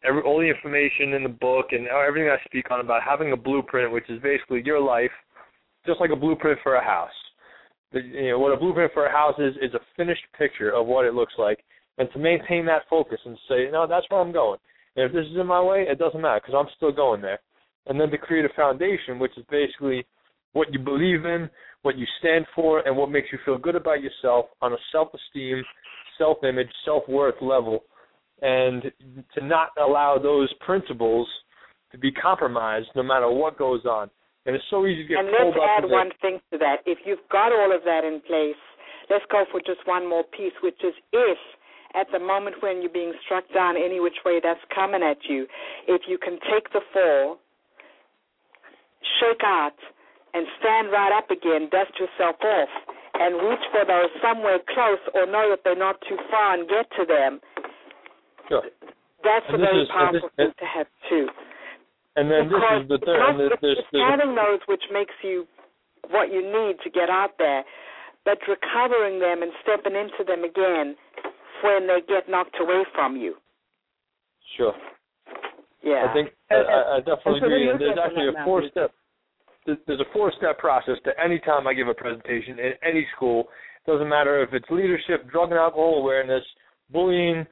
every 0.04 0.22
all 0.22 0.38
the 0.38 0.44
information 0.44 1.14
in 1.14 1.22
the 1.22 1.28
book 1.28 1.66
and 1.72 1.88
everything 1.88 2.30
I 2.30 2.36
speak 2.44 2.70
on 2.70 2.80
about 2.80 3.02
having 3.02 3.32
a 3.32 3.36
blueprint, 3.36 3.92
which 3.92 4.08
is 4.08 4.20
basically 4.22 4.62
your 4.64 4.80
life, 4.80 5.10
just 5.86 6.00
like 6.00 6.10
a 6.10 6.16
blueprint 6.16 6.58
for 6.62 6.76
a 6.76 6.84
house. 6.84 7.10
The, 7.92 8.00
you 8.00 8.30
know 8.30 8.38
what 8.38 8.52
a 8.52 8.56
blueprint 8.56 8.92
for 8.92 9.06
a 9.06 9.12
house 9.12 9.34
is 9.38 9.54
is 9.62 9.74
a 9.74 9.80
finished 9.96 10.24
picture 10.36 10.70
of 10.74 10.86
what 10.86 11.04
it 11.04 11.14
looks 11.14 11.34
like, 11.38 11.64
and 11.98 12.08
to 12.12 12.18
maintain 12.18 12.66
that 12.66 12.82
focus 12.90 13.18
and 13.24 13.36
say, 13.48 13.68
no, 13.72 13.86
that's 13.86 14.06
where 14.08 14.20
I'm 14.20 14.32
going. 14.32 14.58
And 14.96 15.06
if 15.06 15.12
this 15.12 15.26
is 15.30 15.38
in 15.38 15.46
my 15.46 15.62
way, 15.62 15.86
it 15.88 15.98
doesn't 15.98 16.20
matter 16.20 16.40
because 16.40 16.54
I'm 16.58 16.72
still 16.76 16.92
going 16.92 17.22
there. 17.22 17.40
And 17.86 18.00
then 18.00 18.10
to 18.10 18.18
create 18.18 18.44
a 18.44 18.54
foundation, 18.56 19.18
which 19.18 19.36
is 19.36 19.44
basically 19.50 20.06
what 20.52 20.72
you 20.72 20.78
believe 20.78 21.24
in, 21.24 21.48
what 21.82 21.96
you 21.96 22.06
stand 22.18 22.46
for, 22.54 22.80
and 22.80 22.96
what 22.96 23.10
makes 23.10 23.28
you 23.30 23.38
feel 23.44 23.58
good 23.58 23.76
about 23.76 24.02
yourself 24.02 24.46
on 24.60 24.72
a 24.72 24.76
self-esteem, 24.90 25.62
self-image, 26.18 26.68
self-worth 26.84 27.40
level, 27.40 27.84
and 28.42 28.82
to 29.34 29.44
not 29.44 29.68
allow 29.78 30.18
those 30.18 30.52
principles 30.64 31.28
to 31.92 31.98
be 31.98 32.10
compromised 32.10 32.88
no 32.96 33.02
matter 33.02 33.30
what 33.30 33.56
goes 33.58 33.84
on. 33.84 34.10
And 34.46 34.54
it's 34.54 34.64
so 34.70 34.86
easy 34.86 35.02
to 35.02 35.08
get 35.08 35.18
and 35.18 35.28
pulled 35.28 35.54
let's 35.54 35.84
add 35.84 35.90
one 35.90 36.10
thing 36.22 36.38
to 36.52 36.58
that. 36.58 36.76
If 36.86 36.98
you've 37.04 37.26
got 37.30 37.52
all 37.52 37.74
of 37.74 37.82
that 37.84 38.04
in 38.04 38.20
place, 38.26 38.58
let's 39.10 39.24
go 39.30 39.44
for 39.50 39.60
just 39.60 39.86
one 39.86 40.08
more 40.08 40.24
piece, 40.24 40.54
which 40.62 40.78
is 40.84 40.94
if 41.12 41.38
at 41.96 42.06
the 42.12 42.18
moment 42.20 42.56
when 42.62 42.82
you're 42.82 42.92
being 42.92 43.12
struck 43.24 43.44
down 43.54 43.76
any 43.76 44.00
which 44.00 44.20
way 44.24 44.38
that's 44.42 44.60
coming 44.74 45.02
at 45.02 45.16
you, 45.28 45.46
if 45.88 46.02
you 46.06 46.18
can 46.18 46.38
take 46.52 46.70
the 46.72 46.80
fall, 46.92 47.38
shake 49.20 49.42
out, 49.44 49.76
and 50.34 50.46
stand 50.60 50.92
right 50.92 51.12
up 51.16 51.30
again, 51.30 51.68
dust 51.72 51.92
yourself 51.98 52.36
off, 52.44 52.68
and 53.14 53.36
reach 53.48 53.64
for 53.72 53.84
those 53.88 54.12
somewhere 54.20 54.58
close 54.74 55.00
or 55.14 55.24
know 55.24 55.48
that 55.48 55.60
they're 55.64 55.78
not 55.78 55.96
too 56.08 56.18
far 56.30 56.54
and 56.54 56.68
get 56.68 56.84
to 57.00 57.06
them, 57.08 57.40
Sure. 58.48 58.62
that's 59.24 59.46
And 59.48 59.56
a 59.56 59.58
very 59.58 59.82
is- 59.82 59.88
powerful 59.88 60.20
this- 60.20 60.36
thing 60.36 60.52
to 60.58 60.66
have 60.66 60.86
too. 61.08 61.28
And 62.16 62.30
then 62.30 62.48
this 62.48 62.56
because 62.60 62.82
is 62.82 62.88
the 62.88 62.98
third. 62.98 63.18
not- 63.18 63.28
And 63.30 63.40
there's, 63.40 63.60
there's, 63.60 63.78
it's 63.78 63.88
there's 63.92 64.08
having 64.10 64.34
those 64.34 64.60
which 64.66 64.84
makes 64.90 65.14
you 65.22 65.46
what 66.08 66.30
you 66.30 66.40
need 66.40 66.80
to 66.80 66.90
get 66.90 67.10
out 67.10 67.36
there, 67.38 67.64
but 68.24 68.38
recovering 68.48 69.18
them 69.18 69.42
and 69.42 69.52
stepping 69.62 69.94
into 69.96 70.24
them 70.24 70.44
again 70.44 70.96
when 71.62 71.86
they 71.86 72.00
get 72.06 72.28
knocked 72.28 72.56
away 72.60 72.84
from 72.94 73.16
you. 73.16 73.34
sure. 74.56 74.74
Yeah. 75.82 76.06
I 76.10 76.12
think 76.14 76.30
I, 76.50 76.54
And- 76.54 76.66
I 76.68 76.96
I 76.96 76.98
definitely 77.00 77.40
so 77.40 77.46
agree. 77.46 77.70
And 77.70 77.80
there's 77.80 77.98
actually 77.98 78.28
a 78.28 78.44
four 78.44 78.62
up 78.64 78.70
step. 78.70 78.90
there's- 79.66 79.80
There's 79.86 80.00
a 80.00 80.04
four 80.12 80.32
step 80.32 80.58
process 80.58 80.96
to 81.04 81.12
any 81.22 81.38
time 81.40 81.66
I 81.66 81.74
give 81.74 81.88
a 81.88 81.94
presentation 81.94 82.58
in 82.58 82.72
any 82.82 83.06
school. 83.14 83.48
It 83.86 83.90
Doesn't 83.90 84.08
matter 84.08 84.42
if 84.42 84.52
it's 84.52 84.68
leadership, 84.70 85.28
drug 85.30 85.50
and 85.50 85.58
alcohol 85.60 85.98
awareness, 85.98 86.44
bullying, 86.90 87.46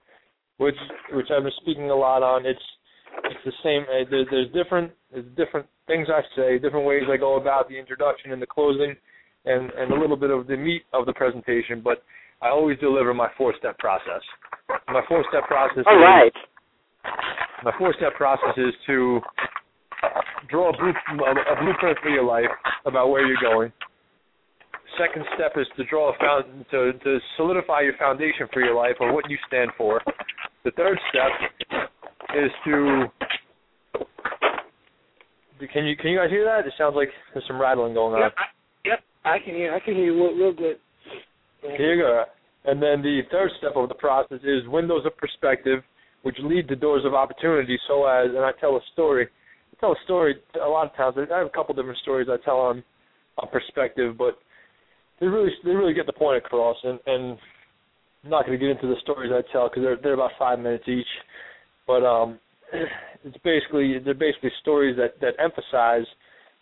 which 0.58 0.76
which 1.12 1.30
I've 1.30 1.42
been 1.44 1.52
speaking 1.60 1.90
a 1.90 1.94
lot 1.94 2.22
on. 2.22 2.44
It's 2.46 2.62
it's 3.24 3.44
the 3.44 3.52
same. 3.62 3.82
uh, 3.88 4.04
There, 4.10 4.24
there's 4.30 4.50
different 4.52 4.92
there's 5.12 5.26
different 5.36 5.66
things 5.86 6.08
I 6.10 6.22
say, 6.34 6.58
different 6.58 6.86
ways 6.86 7.04
I 7.08 7.16
go 7.16 7.36
about 7.36 7.68
the 7.68 7.78
introduction 7.78 8.32
and 8.32 8.40
the 8.42 8.46
closing, 8.46 8.96
and 9.44 9.70
and 9.72 9.92
a 9.92 9.98
little 10.00 10.16
bit 10.16 10.30
of 10.30 10.46
the 10.48 10.56
meat 10.56 10.84
of 10.92 11.06
the 11.06 11.12
presentation. 11.12 11.80
But 11.82 12.02
I 12.44 12.50
always 12.50 12.78
deliver 12.78 13.14
my 13.14 13.28
four 13.38 13.54
step 13.58 13.78
process. 13.78 14.20
My 14.88 15.00
four 15.08 15.24
step 15.30 15.48
process. 15.48 15.84
All 15.86 15.96
is, 15.96 16.04
right. 16.04 16.32
my 17.64 17.72
four-step 17.78 18.14
process 18.14 18.56
is 18.56 18.74
to 18.86 19.20
draw 20.50 20.70
a, 20.70 20.76
blue, 20.76 20.92
a 20.92 21.62
blueprint 21.62 21.98
for 22.02 22.10
your 22.10 22.24
life 22.24 22.50
about 22.84 23.08
where 23.08 23.26
you're 23.26 23.40
going. 23.42 23.72
Second 24.98 25.24
step 25.34 25.52
is 25.56 25.66
to 25.76 25.84
draw 25.84 26.12
a 26.12 26.18
found, 26.18 26.66
to, 26.70 26.92
to 26.92 27.18
solidify 27.36 27.80
your 27.80 27.96
foundation 27.98 28.46
for 28.52 28.62
your 28.62 28.74
life 28.74 28.94
or 29.00 29.12
what 29.12 29.28
you 29.28 29.36
stand 29.46 29.70
for. 29.76 30.00
The 30.64 30.70
third 30.72 30.98
step 31.08 31.30
is 32.36 32.50
to. 32.66 33.04
Can 35.72 35.86
you 35.86 35.96
can 35.96 36.10
you 36.10 36.18
guys 36.18 36.30
hear 36.30 36.44
that? 36.44 36.66
It 36.66 36.74
sounds 36.76 36.94
like 36.94 37.08
there's 37.32 37.44
some 37.48 37.60
rattling 37.60 37.94
going 37.94 38.14
on. 38.14 38.20
Yep, 38.20 38.34
I, 38.36 38.88
yep, 38.88 39.00
I 39.24 39.38
can 39.44 39.54
hear. 39.54 39.74
I 39.74 39.80
can 39.80 39.94
hear 39.94 40.04
you 40.04 40.14
real, 40.14 40.34
real 40.36 40.52
good. 40.52 40.76
Here 41.76 41.94
you 41.94 42.02
go. 42.02 42.24
And 42.64 42.82
then 42.82 43.02
the 43.02 43.20
third 43.30 43.50
step 43.58 43.72
of 43.76 43.88
the 43.88 43.94
process 43.94 44.40
is 44.42 44.66
windows 44.68 45.04
of 45.06 45.16
perspective, 45.16 45.82
which 46.22 46.36
lead 46.42 46.68
to 46.68 46.76
doors 46.76 47.04
of 47.04 47.14
opportunity. 47.14 47.78
So 47.88 48.06
as, 48.06 48.28
and 48.28 48.44
I 48.44 48.52
tell 48.60 48.76
a 48.76 48.80
story. 48.92 49.26
I 49.72 49.80
tell 49.80 49.92
a 49.92 50.04
story 50.04 50.36
a 50.62 50.68
lot 50.68 50.86
of 50.86 50.96
times. 50.96 51.16
I 51.30 51.38
have 51.38 51.46
a 51.46 51.50
couple 51.50 51.74
different 51.74 51.98
stories 51.98 52.28
I 52.30 52.42
tell 52.44 52.56
on, 52.56 52.82
on 53.38 53.48
perspective, 53.48 54.16
but 54.16 54.38
they 55.20 55.26
really 55.26 55.50
they 55.64 55.70
really 55.70 55.94
get 55.94 56.06
the 56.06 56.12
point 56.12 56.38
across. 56.38 56.76
And, 56.84 56.98
and 57.06 57.38
I'm 58.24 58.30
not 58.30 58.46
going 58.46 58.58
to 58.58 58.64
get 58.64 58.70
into 58.70 58.88
the 58.88 59.00
stories 59.02 59.32
I 59.34 59.42
tell 59.52 59.68
because 59.68 59.82
they're 59.82 59.98
they're 60.02 60.14
about 60.14 60.32
five 60.38 60.58
minutes 60.58 60.84
each. 60.88 61.06
But 61.86 62.04
um, 62.04 62.38
it's 63.24 63.36
basically 63.44 63.98
they're 64.02 64.14
basically 64.14 64.50
stories 64.62 64.96
that 64.96 65.20
that 65.20 65.34
emphasize 65.42 66.06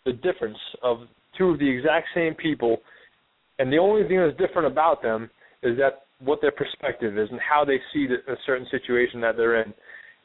the 0.05 0.13
difference 0.13 0.57
of 0.81 0.99
two 1.37 1.49
of 1.49 1.59
the 1.59 1.69
exact 1.69 2.07
same 2.13 2.35
people 2.35 2.77
and 3.59 3.71
the 3.71 3.77
only 3.77 4.07
thing 4.07 4.17
that's 4.17 4.37
different 4.37 4.71
about 4.71 5.01
them 5.01 5.29
is 5.61 5.77
that 5.77 6.03
what 6.19 6.41
their 6.41 6.51
perspective 6.51 7.17
is 7.17 7.29
and 7.31 7.39
how 7.39 7.65
they 7.65 7.77
see 7.93 8.07
the, 8.07 8.15
a 8.31 8.35
certain 8.45 8.67
situation 8.71 9.19
that 9.21 9.35
they're 9.37 9.61
in. 9.61 9.73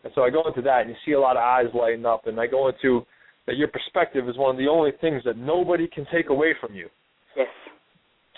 And 0.05 0.12
so 0.14 0.23
I 0.23 0.31
go 0.31 0.47
into 0.47 0.62
that, 0.62 0.83
and 0.83 0.91
you 0.91 0.97
see 1.05 1.12
a 1.12 1.21
lot 1.21 1.37
of 1.37 1.43
eyes 1.43 1.67
lighting 1.75 2.07
up, 2.07 2.27
and 2.27 2.38
I 2.41 2.47
go 2.47 2.69
into 2.69 3.05
that 3.47 3.57
your 3.57 3.69
perspective 3.69 4.29
is 4.29 4.37
one 4.37 4.51
of 4.55 4.59
the 4.59 4.69
only 4.69 4.93
things 5.01 5.23
that 5.25 5.37
nobody 5.37 5.88
can 5.88 6.07
take 6.12 6.29
away 6.29 6.55
from 6.61 6.75
you. 6.75 6.88
Yes. 7.37 7.49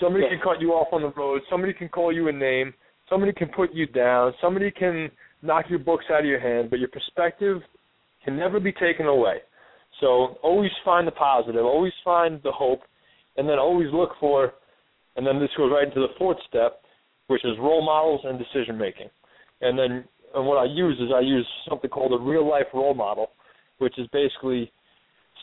Somebody 0.00 0.24
Yes. 0.24 0.32
can 0.32 0.40
cut 0.40 0.60
you 0.60 0.72
off 0.72 0.88
on 0.92 1.02
the 1.02 1.10
road. 1.10 1.42
Somebody 1.50 1.74
can 1.74 1.88
call 1.88 2.12
you 2.12 2.28
a 2.28 2.32
name. 2.32 2.72
Somebody 3.08 3.32
can 3.32 3.48
put 3.48 3.74
you 3.74 3.86
down. 3.86 4.32
Somebody 4.40 4.70
can 4.70 5.10
knock 5.42 5.68
your 5.68 5.80
books 5.80 6.04
out 6.10 6.20
of 6.20 6.26
your 6.26 6.40
hand, 6.40 6.70
but 6.70 6.78
your 6.78 6.88
perspective 6.88 7.60
can 8.24 8.36
never 8.38 8.60
be 8.60 8.72
taken 8.72 9.06
away. 9.06 9.38
So 10.00 10.38
always 10.42 10.70
find 10.84 11.06
the 11.06 11.12
positive. 11.12 11.64
Always 11.64 11.92
find 12.04 12.40
the 12.42 12.52
hope, 12.52 12.80
and 13.36 13.48
then 13.48 13.58
always 13.58 13.88
look 13.92 14.10
for. 14.18 14.54
And 15.20 15.26
then 15.26 15.38
this 15.38 15.50
goes 15.54 15.68
right 15.70 15.84
into 15.84 16.00
the 16.00 16.16
fourth 16.16 16.38
step, 16.48 16.80
which 17.26 17.44
is 17.44 17.52
role 17.60 17.84
models 17.84 18.22
and 18.24 18.40
decision 18.40 18.78
making. 18.78 19.12
And 19.60 19.78
then 19.78 20.08
and 20.34 20.46
what 20.46 20.56
I 20.56 20.64
use 20.64 20.96
is 20.96 21.12
I 21.14 21.20
use 21.20 21.46
something 21.68 21.90
called 21.90 22.18
a 22.18 22.24
real 22.24 22.48
life 22.48 22.72
role 22.72 22.94
model, 22.94 23.28
which 23.76 23.98
is 23.98 24.06
basically 24.14 24.72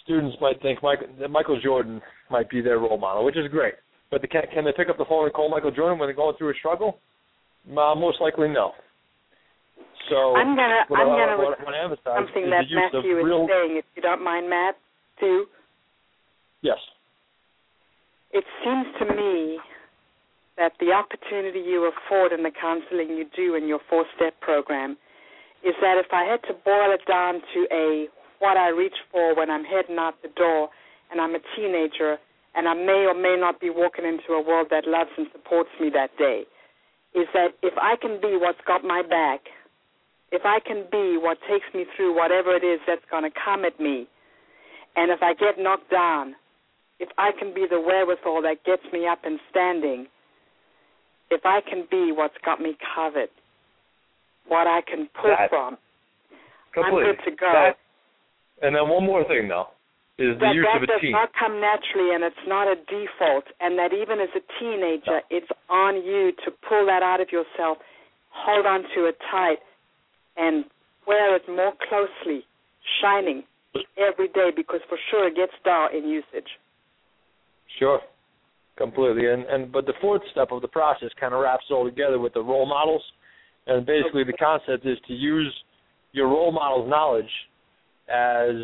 students 0.03 0.35
might 0.41 0.59
think 0.63 0.81
Michael, 0.81 1.05
that 1.19 1.29
Michael 1.29 1.61
Jordan 1.61 2.01
might 2.31 2.49
be 2.49 2.59
their 2.59 2.79
role 2.79 2.97
model, 2.97 3.23
which 3.23 3.37
is 3.37 3.45
great. 3.51 3.75
But 4.09 4.23
they 4.23 4.27
can, 4.27 4.41
can 4.51 4.65
they 4.65 4.71
pick 4.75 4.89
up 4.89 4.97
the 4.97 5.05
phone 5.05 5.25
and 5.25 5.33
call 5.33 5.47
Michael 5.47 5.69
Jordan 5.69 5.99
when 5.99 6.07
they're 6.07 6.15
going 6.15 6.35
through 6.39 6.49
a 6.49 6.57
struggle? 6.57 6.97
Uh, 7.69 7.93
most 7.93 8.19
likely 8.19 8.47
no. 8.47 8.71
So 10.09 10.33
I'm 10.33 10.55
gonna 10.55 10.89
I'm 10.89 10.97
I, 10.97 11.03
gonna 11.05 11.37
what 11.37 11.59
I 11.59 11.63
want 11.63 11.75
to 11.77 11.83
emphasize 11.83 12.17
something 12.25 12.49
that 12.49 12.65
Matthew 12.73 13.19
is 13.19 13.25
real. 13.25 13.45
saying, 13.45 13.77
if 13.77 13.85
you 13.95 14.01
don't 14.01 14.23
mind, 14.23 14.49
Matt, 14.49 14.73
too. 15.19 15.45
Yes. 16.63 16.77
It 18.31 18.43
seems 18.63 18.87
to 18.99 19.05
me 19.15 19.59
that 20.57 20.73
the 20.79 20.91
opportunity 20.91 21.59
you 21.59 21.89
afford 21.89 22.33
in 22.33 22.43
the 22.43 22.51
counseling 22.51 23.09
you 23.15 23.25
do 23.35 23.55
in 23.55 23.67
your 23.67 23.79
four 23.89 24.05
step 24.15 24.39
program 24.41 24.97
is 25.63 25.75
that 25.81 25.97
if 25.97 26.11
I 26.11 26.25
had 26.25 26.41
to 26.47 26.53
boil 26.65 26.91
it 26.93 27.01
down 27.07 27.41
to 27.53 27.67
a 27.71 28.07
what 28.39 28.57
I 28.57 28.69
reach 28.69 28.95
for 29.11 29.35
when 29.35 29.49
I'm 29.49 29.63
heading 29.63 29.97
out 29.97 30.21
the 30.21 30.29
door 30.29 30.69
and 31.11 31.21
I'm 31.21 31.33
a 31.35 31.39
teenager 31.55 32.17
and 32.55 32.67
I 32.67 32.73
may 32.73 33.05
or 33.05 33.13
may 33.13 33.35
not 33.39 33.59
be 33.59 33.69
walking 33.69 34.05
into 34.05 34.33
a 34.33 34.41
world 34.41 34.67
that 34.71 34.87
loves 34.87 35.09
and 35.17 35.27
supports 35.31 35.69
me 35.79 35.89
that 35.93 36.15
day, 36.17 36.43
is 37.13 37.27
that 37.33 37.53
if 37.61 37.73
I 37.77 37.95
can 38.01 38.19
be 38.19 38.37
what's 38.37 38.61
got 38.65 38.83
my 38.83 39.03
back, 39.07 39.41
if 40.31 40.41
I 40.43 40.59
can 40.59 40.85
be 40.91 41.17
what 41.17 41.37
takes 41.49 41.65
me 41.73 41.85
through 41.95 42.15
whatever 42.15 42.55
it 42.55 42.63
is 42.63 42.79
that's 42.87 43.05
going 43.09 43.23
to 43.23 43.31
come 43.31 43.63
at 43.63 43.79
me, 43.79 44.07
and 44.95 45.11
if 45.11 45.21
I 45.21 45.33
get 45.33 45.59
knocked 45.59 45.91
down, 45.91 46.35
if 46.99 47.09
I 47.17 47.31
can 47.37 47.53
be 47.53 47.65
the 47.69 47.79
wherewithal 47.79 48.41
that 48.43 48.63
gets 48.65 48.83
me 48.91 49.07
up 49.07 49.19
and 49.23 49.39
standing, 49.49 50.07
if 51.29 51.45
I 51.45 51.61
can 51.61 51.85
be 51.89 52.11
what's 52.11 52.37
got 52.43 52.59
me 52.61 52.77
covered, 52.95 53.29
what 54.47 54.67
I 54.67 54.81
can 54.81 55.07
pull 55.13 55.29
That- 55.29 55.49
from, 55.49 55.77
Completely. 56.71 57.09
I'm 57.09 57.15
good 57.15 57.23
to 57.25 57.31
go. 57.31 57.51
That- 57.51 57.77
and 58.61 58.75
then 58.75 58.87
one 58.87 59.03
more 59.03 59.23
thing 59.25 59.47
though 59.47 59.69
is 60.17 60.37
the 60.39 60.45
that 60.45 60.55
use 60.55 60.65
that 60.65 60.77
of 60.77 60.83
a 60.83 60.99
team. 60.99 61.11
That 61.11 61.31
does 61.31 61.33
not 61.33 61.33
come 61.33 61.59
naturally 61.59 62.13
and 62.13 62.23
it's 62.23 62.47
not 62.47 62.67
a 62.67 62.75
default 62.75 63.45
and 63.59 63.77
that 63.77 63.93
even 63.93 64.19
as 64.19 64.29
a 64.35 64.41
teenager 64.59 65.21
it's 65.29 65.49
on 65.69 66.03
you 66.03 66.31
to 66.43 66.51
pull 66.51 66.85
that 66.85 67.03
out 67.03 67.21
of 67.21 67.31
yourself 67.31 67.77
hold 68.29 68.65
on 68.65 68.83
to 68.95 69.05
it 69.05 69.19
tight 69.29 69.61
and 70.37 70.65
wear 71.05 71.35
it 71.35 71.47
more 71.47 71.73
closely 71.87 72.45
shining 73.01 73.43
every 73.97 74.27
day 74.29 74.51
because 74.55 74.81
for 74.89 74.97
sure 75.09 75.27
it 75.27 75.35
gets 75.35 75.53
dull 75.63 75.89
in 75.89 76.07
usage 76.07 76.57
Sure, 77.77 77.99
completely. 78.77 79.27
And 79.27 79.45
and 79.45 79.71
but 79.71 79.85
the 79.85 79.93
fourth 80.01 80.21
step 80.31 80.49
of 80.51 80.61
the 80.61 80.67
process 80.67 81.09
kind 81.19 81.33
of 81.33 81.41
wraps 81.41 81.65
all 81.71 81.85
together 81.85 82.19
with 82.19 82.33
the 82.33 82.41
role 82.41 82.65
models, 82.65 83.03
and 83.67 83.85
basically 83.85 84.23
the 84.23 84.33
concept 84.33 84.85
is 84.85 84.97
to 85.07 85.13
use 85.13 85.53
your 86.11 86.27
role 86.27 86.51
model's 86.51 86.89
knowledge 86.89 87.29
as 88.09 88.55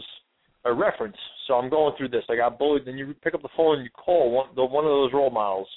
a 0.66 0.74
reference. 0.74 1.18
So 1.48 1.56
I'm 1.56 1.70
going 1.70 1.94
through 1.98 2.10
this. 2.10 2.24
I 2.30 2.36
got 2.36 2.58
bullied. 2.58 2.86
Then 2.86 2.98
you 2.98 3.14
pick 3.24 3.34
up 3.34 3.42
the 3.42 3.50
phone 3.56 3.78
and 3.78 3.84
you 3.84 3.92
call 3.92 4.32
one 4.32 4.48
the, 4.56 4.64
one 4.64 4.86
of 4.86 4.92
those 4.92 5.14
role 5.14 5.30
models, 5.30 5.68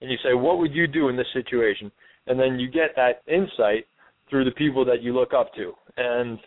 and 0.00 0.10
you 0.10 0.16
say, 0.22 0.34
"What 0.34 0.58
would 0.58 0.74
you 0.74 0.86
do 0.86 1.08
in 1.08 1.16
this 1.16 1.26
situation?" 1.32 1.90
And 2.26 2.38
then 2.38 2.58
you 2.58 2.70
get 2.70 2.96
that 2.96 3.22
insight 3.26 3.86
through 4.28 4.44
the 4.44 4.50
people 4.52 4.84
that 4.86 5.02
you 5.02 5.14
look 5.14 5.32
up 5.34 5.54
to. 5.54 5.72
And 5.96 6.38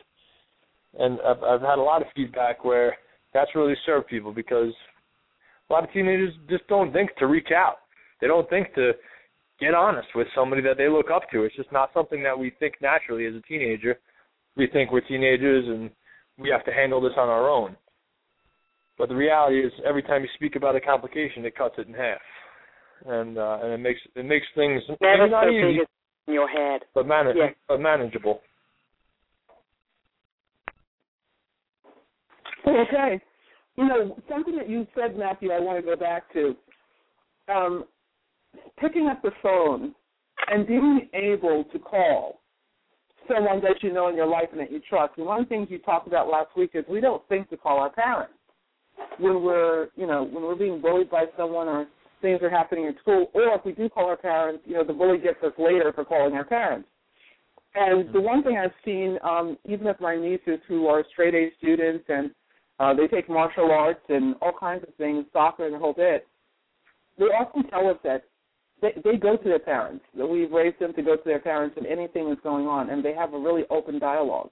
and 0.99 1.19
I've, 1.21 1.43
I've 1.43 1.61
had 1.61 1.77
a 1.77 1.81
lot 1.81 2.01
of 2.01 2.07
feedback 2.15 2.65
where 2.65 2.97
that's 3.33 3.51
really 3.55 3.75
served 3.85 4.07
people 4.07 4.33
because 4.33 4.73
a 5.69 5.73
lot 5.73 5.83
of 5.83 5.91
teenagers 5.91 6.33
just 6.49 6.67
don't 6.67 6.93
think 6.93 7.15
to 7.17 7.27
reach 7.27 7.49
out. 7.55 7.77
They 8.21 8.27
don't 8.27 8.49
think 8.49 8.73
to 8.75 8.91
get 9.59 9.73
honest 9.73 10.07
with 10.15 10.27
somebody 10.35 10.61
that 10.63 10.77
they 10.77 10.87
look 10.87 11.07
up 11.13 11.23
to. 11.31 11.43
It's 11.43 11.55
just 11.55 11.71
not 11.71 11.89
something 11.93 12.23
that 12.23 12.37
we 12.37 12.51
think 12.59 12.75
naturally 12.81 13.25
as 13.25 13.33
a 13.35 13.41
teenager. 13.41 13.99
We 14.55 14.67
think 14.67 14.91
we're 14.91 15.01
teenagers 15.01 15.65
and 15.67 15.89
we 16.37 16.49
have 16.49 16.63
to 16.65 16.71
handle 16.73 17.01
this 17.01 17.13
on 17.17 17.27
our 17.29 17.49
own. 17.49 17.75
But 18.97 19.09
the 19.09 19.15
reality 19.15 19.59
is, 19.59 19.71
every 19.87 20.01
time 20.01 20.23
you 20.23 20.29
speak 20.35 20.55
about 20.55 20.75
a 20.75 20.81
complication, 20.81 21.45
it 21.45 21.55
cuts 21.55 21.75
it 21.77 21.87
in 21.87 21.93
half, 21.93 22.17
and 23.05 23.37
uh, 23.37 23.59
and 23.61 23.71
it 23.73 23.77
makes 23.77 23.99
it 24.15 24.25
makes 24.25 24.45
things 24.55 24.81
never 24.99 25.29
not 25.29 25.43
so 25.43 25.49
easy. 25.49 25.77
big 25.79 25.87
in 26.27 26.33
your 26.33 26.47
head. 26.47 26.81
but 26.95 27.05
man- 27.05 27.31
Yeah. 27.35 27.49
but 27.67 27.79
manageable. 27.79 28.41
Okay. 32.67 33.21
You 33.77 33.87
know, 33.87 34.17
something 34.29 34.55
that 34.57 34.69
you 34.69 34.87
said, 34.95 35.15
Matthew, 35.17 35.51
I 35.51 35.59
want 35.59 35.77
to 35.77 35.85
go 35.85 35.95
back 35.95 36.31
to. 36.33 36.55
Um, 37.47 37.85
picking 38.79 39.07
up 39.07 39.21
the 39.21 39.31
phone 39.41 39.93
and 40.47 40.67
being 40.67 41.09
able 41.13 41.65
to 41.71 41.79
call 41.79 42.39
someone 43.27 43.61
that 43.61 43.81
you 43.81 43.93
know 43.93 44.07
in 44.07 44.15
your 44.15 44.27
life 44.27 44.47
and 44.51 44.59
that 44.59 44.71
you 44.71 44.79
trust. 44.87 45.13
And 45.17 45.25
one 45.25 45.41
of 45.41 45.45
the 45.45 45.49
things 45.49 45.67
you 45.69 45.79
talked 45.79 46.07
about 46.07 46.27
last 46.27 46.49
week 46.55 46.71
is 46.73 46.85
we 46.89 47.01
don't 47.01 47.27
think 47.27 47.49
to 47.49 47.57
call 47.57 47.79
our 47.79 47.89
parents 47.89 48.33
when 49.19 49.43
we're, 49.43 49.89
you 49.95 50.07
know, 50.07 50.23
when 50.23 50.43
we're 50.43 50.55
being 50.55 50.81
bullied 50.81 51.09
by 51.09 51.25
someone 51.35 51.67
or 51.67 51.87
things 52.21 52.41
are 52.41 52.49
happening 52.49 52.87
at 52.87 52.97
school, 53.01 53.29
or 53.33 53.55
if 53.55 53.65
we 53.65 53.73
do 53.73 53.89
call 53.89 54.05
our 54.05 54.17
parents, 54.17 54.63
you 54.65 54.73
know, 54.73 54.83
the 54.83 54.93
bully 54.93 55.19
gets 55.19 55.41
us 55.43 55.51
later 55.57 55.91
for 55.93 56.03
calling 56.03 56.33
our 56.33 56.45
parents. 56.45 56.87
And 57.75 58.11
the 58.13 58.21
one 58.21 58.43
thing 58.43 58.57
I've 58.57 58.71
seen, 58.83 59.19
um, 59.23 59.57
even 59.65 59.85
with 59.85 59.99
my 59.99 60.15
nieces 60.15 60.59
who 60.67 60.87
are 60.87 61.03
straight 61.11 61.35
A 61.35 61.49
students 61.59 62.05
and 62.07 62.31
uh, 62.79 62.93
they 62.93 63.07
take 63.07 63.29
martial 63.29 63.71
arts 63.71 64.01
and 64.09 64.35
all 64.41 64.53
kinds 64.57 64.83
of 64.87 64.93
things, 64.95 65.25
soccer 65.33 65.65
and 65.65 65.73
the 65.73 65.79
whole 65.79 65.93
bit, 65.93 66.27
they 67.17 67.25
often 67.25 67.63
tell 67.69 67.87
us 67.89 67.97
that 68.03 68.23
they, 68.81 68.93
they 69.03 69.17
go 69.17 69.37
to 69.37 69.43
their 69.43 69.59
parents. 69.59 70.05
That 70.15 70.27
we've 70.27 70.51
raised 70.51 70.79
them 70.79 70.93
to 70.93 71.01
go 71.01 71.15
to 71.15 71.23
their 71.25 71.39
parents 71.39 71.75
in 71.79 71.85
anything 71.85 72.29
that's 72.29 72.41
going 72.41 72.67
on, 72.67 72.89
and 72.89 73.03
they 73.03 73.13
have 73.13 73.33
a 73.33 73.39
really 73.39 73.63
open 73.69 73.99
dialogue. 73.99 74.49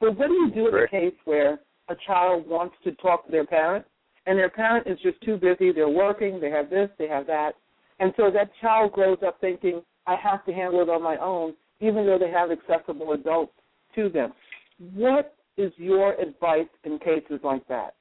But 0.00 0.16
what 0.16 0.28
do 0.28 0.34
you 0.34 0.50
do 0.54 0.68
in 0.68 0.74
a 0.74 0.88
case 0.88 1.14
where 1.24 1.60
a 1.88 1.96
child 2.06 2.48
wants 2.48 2.76
to 2.84 2.92
talk 2.92 3.26
to 3.26 3.32
their 3.32 3.46
parent, 3.46 3.84
and 4.26 4.38
their 4.38 4.50
parent 4.50 4.86
is 4.86 4.98
just 5.02 5.20
too 5.22 5.36
busy? 5.36 5.72
They're 5.72 5.88
working, 5.88 6.40
they 6.40 6.50
have 6.50 6.70
this, 6.70 6.90
they 6.98 7.08
have 7.08 7.26
that, 7.26 7.52
and 7.98 8.12
so 8.16 8.30
that 8.30 8.50
child 8.60 8.92
grows 8.92 9.18
up 9.26 9.40
thinking, 9.40 9.82
"I 10.06 10.16
have 10.16 10.44
to 10.44 10.52
handle 10.52 10.82
it 10.82 10.88
on 10.88 11.02
my 11.02 11.16
own," 11.16 11.54
even 11.80 12.06
though 12.06 12.18
they 12.18 12.30
have 12.30 12.50
accessible 12.50 13.12
adults 13.12 13.54
to 13.94 14.08
them. 14.08 14.32
What 14.94 15.34
is 15.56 15.72
your 15.76 16.14
advice 16.20 16.68
in 16.84 16.98
cases 16.98 17.40
like 17.42 17.66
that? 17.68 17.94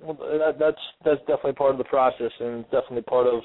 Well, 0.00 0.16
that, 0.16 0.58
that's 0.58 0.80
that's 1.04 1.20
definitely 1.20 1.52
part 1.52 1.72
of 1.72 1.78
the 1.78 1.84
process, 1.84 2.32
and 2.40 2.64
definitely 2.64 3.02
part 3.02 3.26
of 3.26 3.42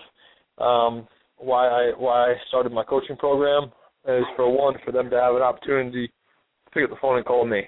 um, 0.57 1.07
why 1.37 1.67
I 1.67 1.91
why 1.97 2.31
I 2.31 2.35
started 2.47 2.71
my 2.71 2.83
coaching 2.83 3.17
program. 3.17 3.71
Is 4.07 4.23
for 4.37 4.49
one, 4.49 4.75
for 4.85 4.91
them 4.93 5.09
to 5.09 5.19
have 5.19 5.35
an 5.35 5.41
opportunity 5.41 6.07
to 6.07 6.71
pick 6.73 6.83
up 6.85 6.89
the 6.89 6.95
phone 7.01 7.17
and 7.17 7.25
call 7.25 7.45
me. 7.45 7.67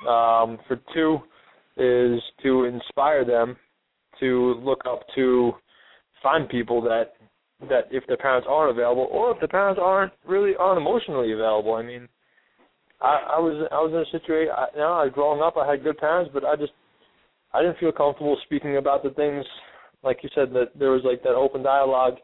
Um, 0.00 0.58
for 0.66 0.80
two, 0.92 1.18
is 1.76 2.20
to 2.42 2.64
inspire 2.64 3.24
them 3.24 3.56
to 4.18 4.54
look 4.64 4.80
up 4.88 5.02
to 5.14 5.52
find 6.22 6.48
people 6.48 6.82
that 6.82 7.12
that 7.68 7.88
if 7.90 8.04
their 8.06 8.16
parents 8.16 8.46
aren't 8.50 8.76
available, 8.76 9.08
or 9.10 9.32
if 9.32 9.38
their 9.38 9.48
parents 9.48 9.80
aren't 9.82 10.12
really 10.26 10.54
aren't 10.58 10.80
emotionally 10.80 11.32
available. 11.32 11.74
I 11.74 11.82
mean, 11.82 12.08
I, 13.00 13.36
I 13.36 13.38
was 13.38 13.68
I 13.72 13.76
was 13.76 13.92
in 13.92 14.00
a 14.00 14.20
situation. 14.20 14.52
I, 14.56 14.66
you 14.74 14.80
know, 14.80 14.92
I 14.92 15.08
growing 15.08 15.42
up, 15.42 15.56
I 15.56 15.70
had 15.70 15.82
good 15.82 15.98
parents, 15.98 16.30
but 16.32 16.44
I 16.44 16.56
just 16.56 16.72
I 17.52 17.62
didn't 17.62 17.78
feel 17.78 17.92
comfortable 17.92 18.36
speaking 18.44 18.76
about 18.76 19.02
the 19.02 19.10
things, 19.10 19.44
like 20.02 20.18
you 20.22 20.28
said, 20.34 20.52
that 20.52 20.78
there 20.78 20.90
was 20.90 21.02
like 21.04 21.22
that 21.22 21.34
open 21.34 21.62
dialogue. 21.62 22.14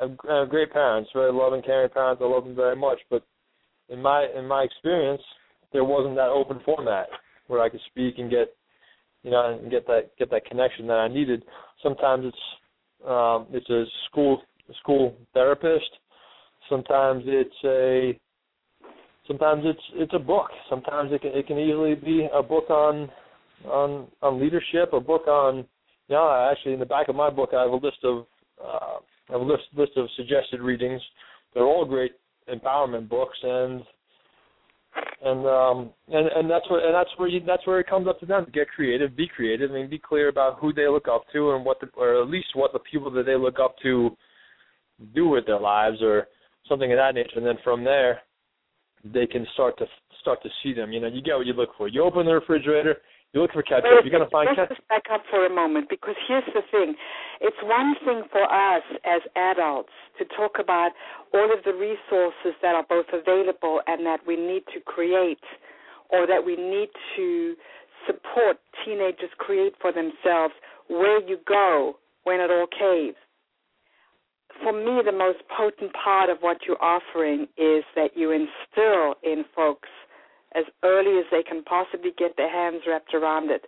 I 0.00 0.08
have, 0.08 0.50
great 0.50 0.72
parents, 0.72 1.10
very 1.14 1.32
loving, 1.32 1.62
caring 1.62 1.88
parents. 1.90 2.20
I 2.22 2.28
love 2.28 2.44
them 2.44 2.54
very 2.54 2.76
much, 2.76 2.98
but 3.10 3.22
in 3.88 4.00
my 4.00 4.26
in 4.36 4.46
my 4.46 4.62
experience, 4.62 5.22
there 5.72 5.84
wasn't 5.84 6.16
that 6.16 6.28
open 6.28 6.60
format 6.64 7.08
where 7.46 7.62
I 7.62 7.68
could 7.68 7.80
speak 7.86 8.18
and 8.18 8.30
get, 8.30 8.54
you 9.22 9.30
know, 9.30 9.58
and 9.60 9.70
get 9.70 9.86
that 9.86 10.16
get 10.18 10.30
that 10.30 10.44
connection 10.44 10.86
that 10.88 10.98
I 10.98 11.08
needed. 11.08 11.44
Sometimes 11.82 12.26
it's 12.26 13.08
um, 13.08 13.46
it's 13.50 13.68
a 13.70 13.84
school 14.10 14.42
school 14.80 15.16
therapist. 15.34 15.90
Sometimes 16.68 17.22
it's 17.26 17.54
a 17.64 18.18
sometimes 19.26 19.62
it's 19.64 19.80
it's 19.94 20.12
a 20.14 20.18
book. 20.18 20.48
Sometimes 20.68 21.12
it 21.12 21.22
can 21.22 21.32
it 21.34 21.46
can 21.46 21.58
easily 21.58 21.94
be 21.94 22.28
a 22.32 22.42
book 22.42 22.70
on 22.70 23.10
on 23.64 24.06
on 24.22 24.40
leadership, 24.40 24.92
a 24.92 25.00
book 25.00 25.26
on 25.26 25.64
you 26.08 26.14
know, 26.14 26.50
actually 26.52 26.74
in 26.74 26.80
the 26.80 26.86
back 26.86 27.08
of 27.08 27.16
my 27.16 27.30
book 27.30 27.50
I 27.52 27.62
have 27.62 27.70
a 27.70 27.76
list 27.76 27.98
of 28.04 28.26
uh 28.62 29.00
have 29.30 29.40
a 29.40 29.44
list 29.44 29.64
list 29.76 29.92
of 29.96 30.08
suggested 30.16 30.60
readings. 30.60 31.02
They're 31.54 31.64
all 31.64 31.84
great 31.84 32.12
empowerment 32.52 33.08
books 33.08 33.36
and 33.42 33.82
and 35.22 35.46
um 35.46 35.90
and 36.08 36.28
and 36.28 36.50
that's 36.50 36.68
what 36.70 36.84
and 36.84 36.94
that's 36.94 37.10
where 37.16 37.28
you 37.28 37.40
that's 37.46 37.66
where 37.66 37.80
it 37.80 37.88
comes 37.88 38.08
up 38.08 38.20
to 38.20 38.26
them 38.26 38.44
to 38.44 38.50
get 38.50 38.68
creative, 38.68 39.16
be 39.16 39.28
creative, 39.28 39.74
and 39.74 39.90
be 39.90 39.98
clear 39.98 40.28
about 40.28 40.58
who 40.60 40.72
they 40.72 40.88
look 40.88 41.08
up 41.08 41.24
to 41.32 41.52
and 41.52 41.64
what 41.64 41.80
the 41.80 41.88
or 41.96 42.22
at 42.22 42.28
least 42.28 42.48
what 42.54 42.72
the 42.72 42.78
people 42.90 43.10
that 43.10 43.26
they 43.26 43.36
look 43.36 43.58
up 43.58 43.76
to 43.82 44.10
do 45.14 45.28
with 45.28 45.46
their 45.46 45.60
lives 45.60 45.98
or 46.02 46.28
something 46.68 46.90
of 46.92 46.98
that 46.98 47.14
nature. 47.14 47.36
And 47.36 47.46
then 47.46 47.58
from 47.62 47.84
there 47.84 48.20
they 49.12 49.26
can 49.26 49.46
start 49.54 49.78
to 49.78 49.86
start 50.20 50.42
to 50.42 50.48
see 50.62 50.72
them. 50.72 50.92
You 50.92 51.00
know, 51.00 51.08
you 51.08 51.22
get 51.22 51.36
what 51.36 51.46
you 51.46 51.52
look 51.52 51.70
for. 51.78 51.88
You 51.88 52.02
open 52.02 52.26
the 52.26 52.32
refrigerator, 52.32 52.96
you 53.32 53.40
look 53.42 53.52
for 53.52 53.62
ketchup, 53.62 53.84
Wait 53.84 54.04
you're 54.04 54.18
gonna 54.18 54.30
find 54.30 54.48
second. 54.50 54.56
ketchup. 54.56 54.70
Let's 54.70 54.80
just 54.80 54.88
back 54.88 55.06
up 55.12 55.22
for 55.30 55.46
a 55.46 55.50
moment 55.50 55.88
because 55.88 56.14
here's 56.26 56.46
the 56.54 56.62
thing. 56.70 56.94
It's 57.40 57.56
one 57.62 57.94
thing 58.04 58.22
for 58.32 58.42
us 58.42 58.82
as 59.04 59.22
adults 59.36 59.92
to 60.18 60.24
talk 60.36 60.58
about 60.58 60.90
all 61.34 61.52
of 61.52 61.62
the 61.64 61.72
resources 61.72 62.58
that 62.62 62.74
are 62.74 62.86
both 62.88 63.06
available 63.12 63.80
and 63.86 64.06
that 64.06 64.20
we 64.26 64.36
need 64.36 64.62
to 64.74 64.80
create 64.80 65.44
or 66.10 66.26
that 66.26 66.44
we 66.44 66.56
need 66.56 66.88
to 67.16 67.54
support 68.06 68.58
teenagers 68.84 69.30
create 69.38 69.74
for 69.80 69.92
themselves 69.92 70.54
where 70.88 71.20
you 71.20 71.38
go 71.46 71.98
when 72.24 72.40
it 72.40 72.50
all 72.50 72.66
caves. 72.66 73.16
For 74.62 74.72
me, 74.72 75.02
the 75.04 75.12
most 75.12 75.38
potent 75.56 75.92
part 75.92 76.30
of 76.30 76.38
what 76.40 76.58
you're 76.66 76.82
offering 76.82 77.46
is 77.56 77.84
that 77.94 78.16
you 78.16 78.32
instill 78.32 79.14
in 79.22 79.44
folks 79.54 79.88
as 80.54 80.64
early 80.82 81.18
as 81.18 81.26
they 81.30 81.42
can 81.42 81.62
possibly 81.62 82.10
get 82.16 82.36
their 82.36 82.50
hands 82.50 82.82
wrapped 82.88 83.14
around 83.14 83.50
it. 83.50 83.66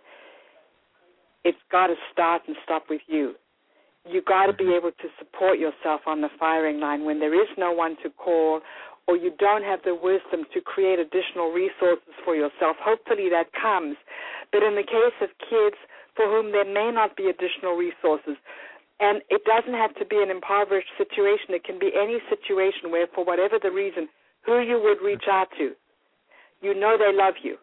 It's 1.43 1.57
got 1.71 1.87
to 1.87 1.95
start 2.11 2.43
and 2.47 2.55
stop 2.63 2.85
with 2.89 3.01
you. 3.07 3.35
You 4.09 4.21
got 4.21 4.47
to 4.47 4.53
be 4.53 4.73
able 4.75 4.91
to 4.91 5.07
support 5.19 5.59
yourself 5.59 6.01
on 6.07 6.21
the 6.21 6.29
firing 6.39 6.79
line 6.79 7.05
when 7.05 7.19
there 7.19 7.35
is 7.35 7.49
no 7.57 7.71
one 7.71 7.95
to 8.03 8.09
call 8.09 8.61
or 9.07 9.17
you 9.17 9.31
don't 9.39 9.63
have 9.63 9.79
the 9.83 9.95
wisdom 9.95 10.45
to 10.53 10.61
create 10.61 10.99
additional 10.99 11.49
resources 11.49 12.13
for 12.23 12.35
yourself. 12.35 12.77
Hopefully 12.77 13.27
that 13.29 13.49
comes. 13.57 13.97
But 14.51 14.61
in 14.61 14.75
the 14.75 14.85
case 14.85 15.17
of 15.21 15.29
kids 15.41 15.77
for 16.15 16.29
whom 16.29 16.51
there 16.51 16.65
may 16.65 16.91
not 16.93 17.17
be 17.17 17.25
additional 17.25 17.73
resources, 17.73 18.37
and 18.99 19.21
it 19.29 19.41
doesn't 19.45 19.73
have 19.73 19.95
to 19.95 20.05
be 20.05 20.21
an 20.21 20.29
impoverished 20.29 20.91
situation, 20.97 21.55
it 21.55 21.63
can 21.63 21.79
be 21.79 21.91
any 21.95 22.19
situation 22.29 22.91
where, 22.91 23.07
for 23.13 23.23
whatever 23.23 23.57
the 23.61 23.71
reason, 23.71 24.07
who 24.45 24.59
you 24.59 24.79
would 24.81 25.03
reach 25.05 25.25
out 25.29 25.47
to 25.57 25.75
you 26.61 26.75
know 26.75 26.97
they 26.97 27.15
love 27.15 27.35
you. 27.41 27.55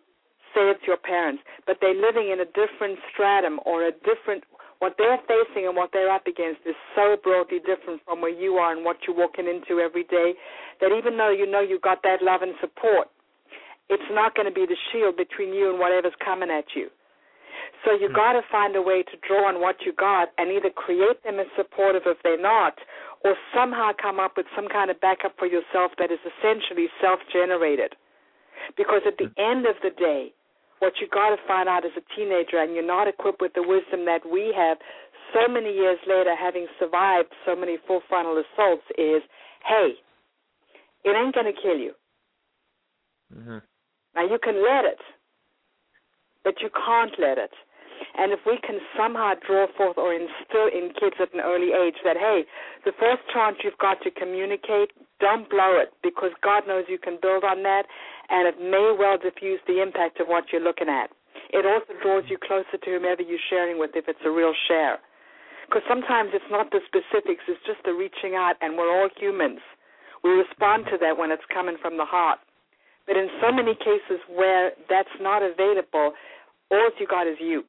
Say 0.54 0.72
it's 0.72 0.84
your 0.86 0.96
parents, 0.96 1.42
but 1.66 1.78
they're 1.80 1.94
living 1.94 2.32
in 2.32 2.40
a 2.40 2.48
different 2.56 2.98
stratum 3.12 3.60
or 3.64 3.84
a 3.86 3.92
different 3.92 4.44
what 4.78 4.94
they're 4.98 5.20
facing 5.24 5.64
and 5.64 5.74
what 5.74 5.88
they're 5.92 6.12
up 6.12 6.26
against 6.26 6.60
is 6.68 6.76
so 6.94 7.16
broadly 7.24 7.60
different 7.64 8.00
from 8.04 8.20
where 8.20 8.32
you 8.32 8.60
are 8.60 8.76
and 8.76 8.84
what 8.84 8.98
you're 9.06 9.16
walking 9.16 9.48
into 9.48 9.80
every 9.80 10.04
day 10.04 10.34
that 10.82 10.92
even 10.92 11.16
though 11.16 11.32
you 11.32 11.50
know 11.50 11.60
you've 11.60 11.80
got 11.80 12.02
that 12.02 12.20
love 12.20 12.42
and 12.42 12.52
support, 12.60 13.08
it's 13.88 14.04
not 14.12 14.34
going 14.34 14.44
to 14.44 14.52
be 14.52 14.66
the 14.68 14.76
shield 14.92 15.16
between 15.16 15.54
you 15.54 15.70
and 15.70 15.80
whatever's 15.80 16.12
coming 16.22 16.50
at 16.50 16.64
you. 16.76 16.88
So 17.84 17.92
you 17.92 18.08
got 18.12 18.32
to 18.32 18.42
find 18.50 18.74
a 18.74 18.82
way 18.82 19.02
to 19.02 19.16
draw 19.26 19.48
on 19.48 19.60
what 19.60 19.76
you 19.86 19.92
got 19.92 20.30
and 20.38 20.50
either 20.50 20.70
create 20.70 21.22
them 21.22 21.38
as 21.38 21.46
supportive 21.56 22.02
if 22.06 22.18
they're 22.24 22.40
not, 22.40 22.74
or 23.24 23.34
somehow 23.54 23.92
come 24.00 24.18
up 24.18 24.36
with 24.36 24.46
some 24.56 24.68
kind 24.68 24.90
of 24.90 25.00
backup 25.00 25.34
for 25.38 25.46
yourself 25.46 25.92
that 25.98 26.10
is 26.10 26.18
essentially 26.26 26.88
self-generated. 27.00 27.94
Because 28.76 29.02
at 29.06 29.18
the 29.18 29.30
end 29.40 29.66
of 29.66 29.76
the 29.82 29.90
day, 29.90 30.32
what 30.80 30.94
you 31.00 31.06
got 31.08 31.30
to 31.30 31.36
find 31.46 31.68
out 31.68 31.84
as 31.84 31.92
a 31.96 32.02
teenager, 32.16 32.58
and 32.58 32.74
you're 32.74 32.86
not 32.86 33.08
equipped 33.08 33.40
with 33.40 33.52
the 33.54 33.62
wisdom 33.62 34.04
that 34.06 34.20
we 34.26 34.52
have 34.56 34.78
so 35.32 35.46
many 35.50 35.72
years 35.72 35.98
later, 36.06 36.34
having 36.34 36.66
survived 36.78 37.32
so 37.44 37.54
many 37.54 37.78
full 37.86 38.00
frontal 38.08 38.42
assaults, 38.42 38.84
is 38.98 39.22
hey, 39.66 39.94
it 41.04 41.14
ain't 41.14 41.34
going 41.34 41.46
to 41.46 41.60
kill 41.60 41.78
you. 41.78 41.92
Mm-hmm. 43.34 43.58
Now, 44.14 44.22
you 44.22 44.38
can 44.42 44.62
let 44.62 44.84
it, 44.84 45.00
but 46.44 46.54
you 46.60 46.70
can't 46.70 47.12
let 47.18 47.38
it. 47.38 47.50
And 48.16 48.32
if 48.32 48.40
we 48.48 48.56
can 48.64 48.80
somehow 48.96 49.36
draw 49.44 49.68
forth 49.76 50.00
or 50.00 50.12
instill 50.12 50.72
in 50.72 50.96
kids 50.96 51.20
at 51.20 51.34
an 51.36 51.44
early 51.44 51.76
age 51.76 52.00
that, 52.00 52.16
hey, 52.16 52.48
the 52.84 52.96
first 52.96 53.20
chance 53.28 53.60
you've 53.62 53.76
got 53.76 54.00
to 54.02 54.10
communicate, 54.10 54.96
don't 55.20 55.48
blow 55.48 55.76
it 55.76 55.92
because 56.02 56.32
God 56.40 56.64
knows 56.66 56.88
you 56.88 56.98
can 56.98 57.18
build 57.20 57.44
on 57.44 57.62
that 57.64 57.84
and 58.28 58.48
it 58.48 58.56
may 58.56 58.96
well 58.96 59.20
diffuse 59.20 59.60
the 59.68 59.82
impact 59.84 60.20
of 60.20 60.28
what 60.28 60.48
you're 60.50 60.64
looking 60.64 60.88
at. 60.88 61.12
It 61.52 61.68
also 61.68 61.92
draws 62.02 62.24
you 62.28 62.38
closer 62.40 62.80
to 62.80 62.88
whomever 62.90 63.20
you're 63.20 63.42
sharing 63.50 63.78
with 63.78 63.92
if 63.94 64.08
it's 64.08 64.24
a 64.24 64.32
real 64.32 64.54
share. 64.66 64.98
Because 65.68 65.82
sometimes 65.88 66.30
it's 66.32 66.48
not 66.50 66.70
the 66.70 66.80
specifics, 66.86 67.44
it's 67.48 67.60
just 67.66 67.82
the 67.84 67.92
reaching 67.92 68.34
out, 68.34 68.54
and 68.62 68.78
we're 68.78 68.88
all 68.88 69.08
humans. 69.18 69.60
We 70.24 70.30
respond 70.30 70.86
to 70.90 70.96
that 71.00 71.18
when 71.18 71.30
it's 71.30 71.44
coming 71.52 71.76
from 71.80 71.98
the 71.98 72.04
heart. 72.04 72.38
But 73.06 73.16
in 73.16 73.28
so 73.42 73.52
many 73.52 73.74
cases 73.74 74.22
where 74.30 74.72
that's 74.88 75.12
not 75.20 75.42
available, 75.42 76.14
all 76.70 76.90
you 76.98 77.06
got 77.06 77.26
is 77.26 77.36
you. 77.40 77.62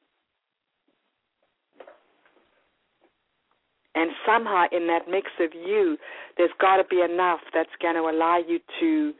And 3.98 4.12
somehow 4.24 4.66
in 4.70 4.86
that 4.86 5.10
mix 5.10 5.26
of 5.40 5.50
you, 5.52 5.96
there's 6.36 6.52
got 6.60 6.76
to 6.76 6.84
be 6.88 7.00
enough 7.02 7.40
that's 7.52 7.74
going 7.82 7.96
to 7.96 8.02
allow 8.02 8.38
you 8.38 8.60
to 8.78 9.12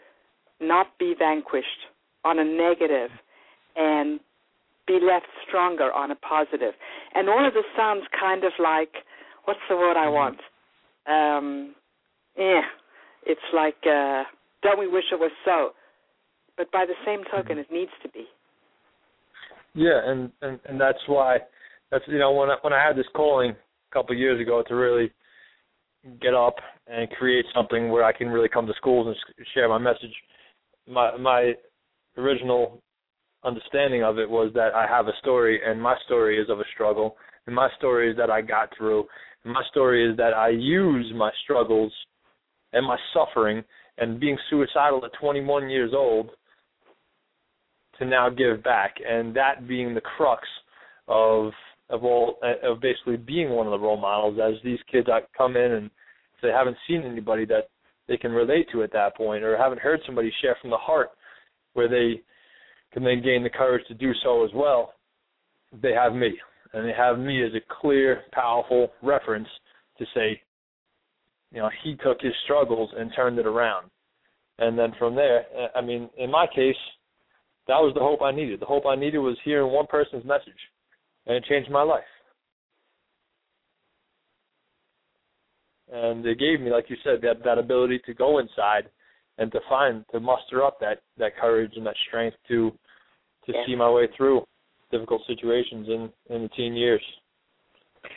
not 0.60 0.96
be 1.00 1.16
vanquished 1.18 1.66
on 2.24 2.38
a 2.38 2.44
negative 2.44 3.10
and 3.74 4.20
be 4.86 5.00
left 5.02 5.26
stronger 5.48 5.92
on 5.92 6.12
a 6.12 6.14
positive. 6.16 6.74
And 7.12 7.28
all 7.28 7.44
of 7.44 7.54
this 7.54 7.64
sounds 7.76 8.04
kind 8.18 8.44
of 8.44 8.52
like 8.62 8.90
what's 9.46 9.58
the 9.68 9.74
word 9.76 9.96
I 9.96 10.06
Mm-hmm. 10.06 10.14
want? 10.14 10.38
Um, 11.08 11.74
yeah, 12.38 12.62
it's 13.26 13.40
like 13.52 13.82
uh, 13.84 14.22
don't 14.62 14.78
we 14.78 14.86
wish 14.86 15.04
it 15.10 15.18
was 15.18 15.32
so? 15.44 15.70
But 16.56 16.70
by 16.70 16.86
the 16.86 16.94
same 17.04 17.24
token, 17.32 17.56
Mm-hmm. 17.56 17.58
it 17.58 17.66
needs 17.72 17.90
to 18.04 18.08
be. 18.10 18.26
Yeah, 19.74 20.00
and 20.04 20.30
and 20.40 20.60
and 20.68 20.80
that's 20.80 21.02
why 21.08 21.38
that's 21.90 22.04
you 22.06 22.18
know 22.18 22.30
when 22.32 22.50
I, 22.50 22.56
when 22.62 22.72
I 22.72 22.86
had 22.86 22.96
this 22.96 23.06
calling 23.14 23.56
a 23.90 23.94
couple 23.94 24.14
of 24.14 24.18
years 24.18 24.40
ago 24.40 24.62
to 24.66 24.74
really 24.74 25.10
get 26.20 26.34
up 26.34 26.56
and 26.86 27.10
create 27.10 27.44
something 27.54 27.90
where 27.90 28.04
I 28.04 28.12
can 28.12 28.28
really 28.28 28.48
come 28.48 28.66
to 28.66 28.72
schools 28.74 29.06
and 29.06 29.46
share 29.54 29.68
my 29.68 29.78
message. 29.78 30.14
My 30.86 31.16
my 31.16 31.54
original 32.16 32.82
understanding 33.44 34.02
of 34.02 34.18
it 34.18 34.28
was 34.28 34.50
that 34.54 34.74
I 34.74 34.86
have 34.86 35.06
a 35.06 35.16
story 35.20 35.60
and 35.64 35.80
my 35.80 35.96
story 36.06 36.40
is 36.40 36.50
of 36.50 36.60
a 36.60 36.64
struggle. 36.74 37.16
And 37.46 37.54
my 37.54 37.68
story 37.78 38.10
is 38.10 38.16
that 38.18 38.30
I 38.30 38.42
got 38.42 38.70
through. 38.76 39.04
And 39.44 39.52
my 39.52 39.62
story 39.70 40.10
is 40.10 40.16
that 40.16 40.34
I 40.34 40.48
use 40.50 41.10
my 41.14 41.30
struggles 41.44 41.92
and 42.72 42.86
my 42.86 42.98
suffering 43.14 43.64
and 43.96 44.20
being 44.20 44.38
suicidal 44.50 45.04
at 45.04 45.12
21 45.20 45.70
years 45.70 45.92
old 45.94 46.30
to 47.98 48.04
now 48.04 48.28
give 48.28 48.62
back, 48.62 48.94
and 49.06 49.34
that 49.34 49.66
being 49.66 49.94
the 49.94 50.00
crux 50.00 50.42
of 51.08 51.50
of 51.90 52.04
all 52.04 52.36
uh, 52.42 52.70
of 52.70 52.80
basically 52.80 53.16
being 53.16 53.50
one 53.50 53.66
of 53.66 53.72
the 53.72 53.78
role 53.78 53.96
models 53.96 54.38
as 54.42 54.62
these 54.62 54.78
kids 54.90 55.08
come 55.36 55.56
in 55.56 55.72
and 55.72 55.86
if 55.86 56.42
they 56.42 56.48
haven't 56.48 56.76
seen 56.86 57.02
anybody 57.02 57.44
that 57.44 57.68
they 58.06 58.16
can 58.16 58.32
relate 58.32 58.66
to 58.72 58.82
at 58.82 58.92
that 58.92 59.16
point 59.16 59.42
or 59.42 59.56
haven't 59.56 59.80
heard 59.80 60.00
somebody 60.06 60.32
share 60.40 60.56
from 60.60 60.70
the 60.70 60.76
heart 60.76 61.10
where 61.74 61.88
they 61.88 62.20
can 62.92 63.04
then 63.04 63.22
gain 63.22 63.42
the 63.42 63.50
courage 63.50 63.86
to 63.88 63.94
do 63.94 64.12
so 64.22 64.44
as 64.44 64.50
well 64.54 64.94
they 65.82 65.92
have 65.92 66.14
me. 66.14 66.38
And 66.72 66.86
they 66.86 66.92
have 66.92 67.18
me 67.18 67.44
as 67.44 67.52
a 67.54 67.80
clear 67.80 68.22
powerful 68.32 68.88
reference 69.02 69.48
to 69.98 70.04
say 70.14 70.40
you 71.52 71.60
know 71.60 71.70
he 71.82 71.96
took 71.96 72.20
his 72.20 72.34
struggles 72.44 72.90
and 72.96 73.10
turned 73.16 73.38
it 73.38 73.46
around. 73.46 73.90
And 74.58 74.78
then 74.78 74.92
from 74.98 75.14
there 75.14 75.44
uh, 75.58 75.78
i 75.78 75.80
mean 75.80 76.10
in 76.18 76.30
my 76.30 76.46
case 76.54 76.76
that 77.68 77.76
was 77.76 77.92
the 77.94 78.00
hope 78.00 78.22
I 78.22 78.32
needed. 78.32 78.60
The 78.60 78.66
hope 78.66 78.86
I 78.86 78.96
needed 78.96 79.18
was 79.18 79.36
hearing 79.44 79.70
one 79.70 79.86
person's 79.86 80.24
message, 80.24 80.58
and 81.28 81.36
it 81.36 81.44
changed 81.44 81.70
my 81.70 81.82
life. 81.82 82.02
And 85.92 86.24
it 86.26 86.38
gave 86.38 86.60
me, 86.60 86.70
like 86.70 86.90
you 86.90 86.96
said, 87.02 87.20
that 87.22 87.42
that 87.44 87.58
ability 87.58 88.00
to 88.06 88.14
go 88.14 88.38
inside 88.38 88.88
and 89.38 89.50
to 89.52 89.60
find, 89.68 90.04
to 90.12 90.20
muster 90.20 90.62
up 90.64 90.78
that 90.80 90.98
that 91.18 91.36
courage 91.40 91.72
and 91.76 91.86
that 91.86 91.96
strength 92.08 92.36
to 92.48 92.70
to 93.46 93.52
Yeah. 93.54 93.64
see 93.66 93.74
my 93.76 93.88
way 93.90 94.06
through 94.16 94.46
difficult 94.90 95.22
situations 95.26 95.88
in 95.88 96.12
in 96.34 96.42
the 96.42 96.48
teen 96.50 96.74
years. 96.74 97.02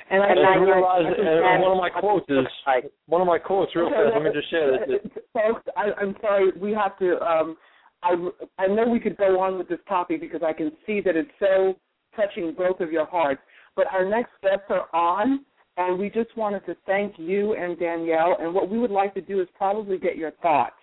And 0.09 0.22
I, 0.22 0.28
And 0.30 0.39
And 0.39 0.47
I- 0.47 0.53
to 0.55 0.59
realize, 0.62 1.05
and 1.18 1.62
one 1.64 1.72
of 1.72 1.78
my 1.78 1.89
quotes 1.89 2.30
is 2.30 2.45
one 3.07 3.22
of 3.22 3.28
my 3.28 3.39
quotes. 3.39 3.74
Real 3.76 3.89
fast, 3.89 4.14
let 4.16 4.24
me 4.24 4.32
just 4.34 4.49
share 4.49 4.86
this. 4.86 5.01
Folks, 5.34 5.64
I, 5.78 5.91
I'm 5.93 6.16
sorry, 6.22 6.51
we 6.57 6.74
have 6.74 6.97
to. 6.99 7.20
Um, 7.22 7.57
I 8.03 8.16
I 8.57 8.68
know 8.68 8.86
we 8.88 8.99
could 8.99 9.16
go 9.16 9.39
on 9.39 9.57
with 9.57 9.70
this 9.70 9.80
topic 9.88 10.20
because 10.20 10.43
I 10.43 10.51
can 10.53 10.72
see 10.86 10.99
that 11.01 11.16
it's 11.16 11.32
so 11.39 11.76
touching 12.16 12.53
both 12.57 12.80
of 12.80 12.91
your 12.91 13.05
hearts. 13.05 13.41
But 13.76 13.88
our 13.91 14.07
next 14.07 14.32
steps 14.38 14.64
are 14.70 14.88
on, 14.93 15.45
and 15.78 15.97
we 15.97 16.09
just 16.09 16.36
wanted 16.36 16.66
to 16.66 16.76
thank 16.86 17.16
you 17.18 17.53
and 17.55 17.80
Danielle. 17.80 18.38
And 18.39 18.53
what 18.53 18.70
we 18.70 18.78
would 18.78 18.91
like 18.91 19.14
to 19.14 19.22
do 19.22 19.41
is 19.41 19.47
probably 19.57 19.97
get 19.97 20.18
your 20.18 20.32
thoughts 20.41 20.76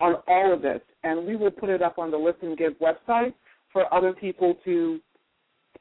on 0.00 0.16
all 0.28 0.52
of 0.52 0.60
this, 0.60 0.80
and 1.04 1.26
we 1.26 1.36
will 1.36 1.50
put 1.50 1.70
it 1.70 1.82
up 1.82 1.98
on 1.98 2.10
the 2.10 2.16
Listen 2.16 2.54
Give 2.54 2.74
website 2.74 3.32
for 3.72 3.92
other 3.92 4.12
people 4.12 4.56
to 4.64 5.00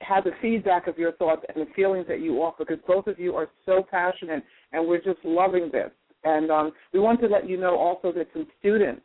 have 0.02 0.24
the 0.24 0.32
feedback 0.42 0.88
of 0.88 0.98
your 0.98 1.14
thoughts 1.14 1.44
and 1.54 1.66
the 1.66 1.72
feelings 1.74 2.06
that 2.08 2.20
you 2.20 2.38
offer 2.38 2.66
because 2.66 2.84
both 2.88 3.08
of 3.08 3.20
you 3.20 3.36
are 3.36 3.48
so 3.66 3.86
passionate 3.90 4.44
and 4.72 4.86
we're 4.86 5.02
just 5.02 5.20
loving 5.24 5.70
this. 5.72 5.92
And 6.24 6.52
um, 6.52 6.72
we 6.92 7.00
want 7.00 7.22
to 7.22 7.28
let 7.28 7.48
you 7.48 7.58
know 7.58 7.78
also 7.78 8.12
that 8.18 8.28
some 8.34 8.48
students 8.60 9.02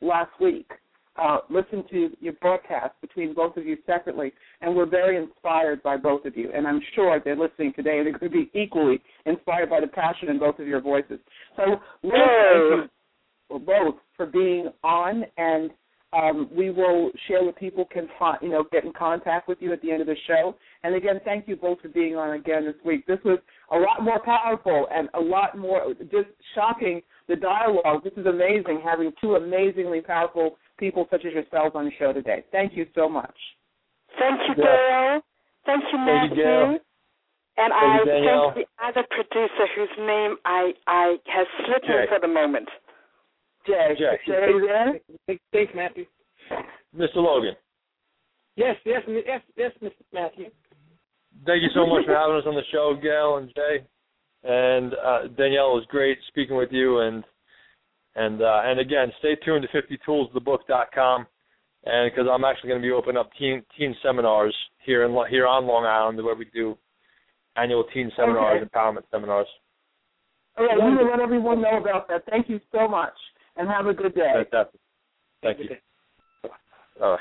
last 0.00 0.30
week 0.40 0.70
uh, 1.16 1.38
listened 1.48 1.84
to 1.90 2.10
your 2.20 2.32
broadcast 2.34 2.92
between 3.00 3.34
both 3.34 3.56
of 3.56 3.66
you 3.66 3.76
separately, 3.86 4.32
and 4.60 4.74
we're 4.74 4.86
very 4.86 5.16
inspired 5.16 5.82
by 5.82 5.96
both 5.96 6.24
of 6.24 6.36
you. 6.36 6.50
And 6.54 6.66
I'm 6.66 6.80
sure 6.94 7.20
they're 7.24 7.36
listening 7.36 7.72
today 7.74 7.98
and 7.98 8.06
they're 8.06 8.18
going 8.18 8.32
to 8.32 8.46
be 8.46 8.50
equally 8.58 9.00
inspired 9.26 9.70
by 9.70 9.80
the 9.80 9.86
passion 9.86 10.28
in 10.28 10.38
both 10.38 10.58
of 10.58 10.66
your 10.66 10.80
voices. 10.80 11.18
So, 11.56 11.62
thank 12.02 12.12
you 12.12 12.88
both 13.48 13.96
for 14.16 14.26
being 14.26 14.70
on 14.82 15.24
and 15.36 15.70
um, 16.14 16.48
we 16.54 16.70
will 16.70 17.10
share 17.26 17.42
what 17.42 17.56
people 17.56 17.84
can 17.84 18.08
find, 18.18 18.38
you 18.40 18.48
know, 18.48 18.64
get 18.70 18.84
in 18.84 18.92
contact 18.92 19.48
with 19.48 19.58
you 19.60 19.72
at 19.72 19.82
the 19.82 19.90
end 19.90 20.00
of 20.00 20.06
the 20.06 20.16
show. 20.26 20.54
And 20.82 20.94
again, 20.94 21.20
thank 21.24 21.48
you 21.48 21.56
both 21.56 21.80
for 21.80 21.88
being 21.88 22.14
on 22.16 22.38
again 22.38 22.64
this 22.64 22.74
week. 22.84 23.06
This 23.06 23.18
was 23.24 23.38
a 23.72 23.76
lot 23.76 24.02
more 24.02 24.20
powerful 24.20 24.86
and 24.94 25.08
a 25.14 25.20
lot 25.20 25.58
more 25.58 25.92
just 26.10 26.28
shocking. 26.54 27.02
The 27.26 27.36
dialogue. 27.36 28.04
This 28.04 28.12
is 28.16 28.26
amazing 28.26 28.82
having 28.84 29.10
two 29.20 29.34
amazingly 29.36 30.02
powerful 30.02 30.56
people 30.78 31.06
such 31.10 31.24
as 31.24 31.32
yourselves 31.32 31.74
on 31.74 31.84
the 31.86 31.90
show 31.98 32.12
today. 32.12 32.44
Thank 32.52 32.76
you 32.76 32.86
so 32.94 33.08
much. 33.08 33.34
Thank 34.18 34.40
you, 34.48 34.54
Yeah. 34.62 34.64
Gail. 34.64 35.20
Thank 35.66 35.84
you, 35.84 35.98
Thank 35.98 36.06
Matthew. 36.06 36.36
you, 36.36 36.44
Gail. 36.44 36.78
And 37.56 37.70
Thank 37.72 37.72
I 37.74 37.98
you, 37.98 38.04
Danielle. 38.04 38.52
thank 38.52 38.66
the 38.66 38.84
other 38.84 39.06
producer 39.10 39.66
whose 39.76 39.96
name 39.98 40.36
I 40.44 40.74
I 40.86 41.16
has 41.26 41.46
slipped 41.64 41.88
me 41.88 41.94
Jaee. 41.94 42.08
for 42.08 42.18
the 42.20 42.28
moment. 42.28 42.68
Jaee, 43.66 43.94
Jaee. 43.96 44.18
Jaee, 44.26 44.34
are 44.42 44.50
you 44.50 44.66
there? 44.66 45.00
Thanks, 45.26 45.42
thanks, 45.52 45.72
Matthew. 45.74 46.06
Mr. 46.96 47.16
Logan, 47.16 47.56
Yes, 48.56 48.76
yes, 48.84 49.02
yes, 49.08 49.42
yes, 49.56 49.72
Mr. 49.82 49.92
Matthew. 50.12 50.50
thank 51.46 51.62
you 51.62 51.70
so 51.74 51.86
much 51.86 52.04
for 52.06 52.14
having 52.14 52.36
us 52.36 52.44
on 52.46 52.54
the 52.54 52.62
show, 52.70 52.94
Gail 53.00 53.36
and 53.38 53.52
Jaee. 53.54 53.84
And 54.44 54.94
uh, 54.94 55.28
Danielle, 55.36 55.72
it 55.72 55.74
was 55.80 55.86
great 55.88 56.18
speaking 56.28 56.56
with 56.56 56.70
you. 56.70 56.98
And 56.98 57.24
and 58.16 58.42
uh, 58.42 58.62
and 58.64 58.80
again, 58.80 59.12
stay 59.18 59.34
tuned 59.44 59.66
to 59.70 59.82
50toolsthebook.com, 59.82 61.26
and 61.84 62.10
because 62.10 62.28
I'm 62.30 62.44
actually 62.44 62.68
going 62.68 62.80
to 62.80 62.86
be 62.86 62.92
opening 62.92 63.16
up 63.18 63.30
teen 63.38 63.62
teen 63.76 63.94
seminars 64.02 64.54
here 64.84 65.04
in 65.04 65.16
here 65.30 65.46
on 65.46 65.66
Long 65.66 65.84
Island, 65.84 66.22
where 66.24 66.34
we 66.34 66.46
do 66.54 66.76
annual 67.56 67.84
teen 67.92 68.10
seminars, 68.16 68.62
Okay. 68.62 68.70
empowerment 68.70 69.02
seminars. 69.10 69.46
All 70.56 70.66
right, 70.66 70.76
we 70.76 70.96
will 70.96 71.10
let 71.10 71.20
everyone 71.20 71.60
know 71.60 71.78
about 71.78 72.06
that. 72.08 72.24
Thank 72.30 72.48
you 72.48 72.60
so 72.70 72.86
much, 72.86 73.14
and 73.56 73.68
have 73.68 73.86
a 73.86 73.94
good 73.94 74.14
day. 74.14 74.32
Fantastic. 74.34 74.80
Thank 75.42 75.58
you. 75.58 75.76
All 77.02 77.12
right. 77.12 77.20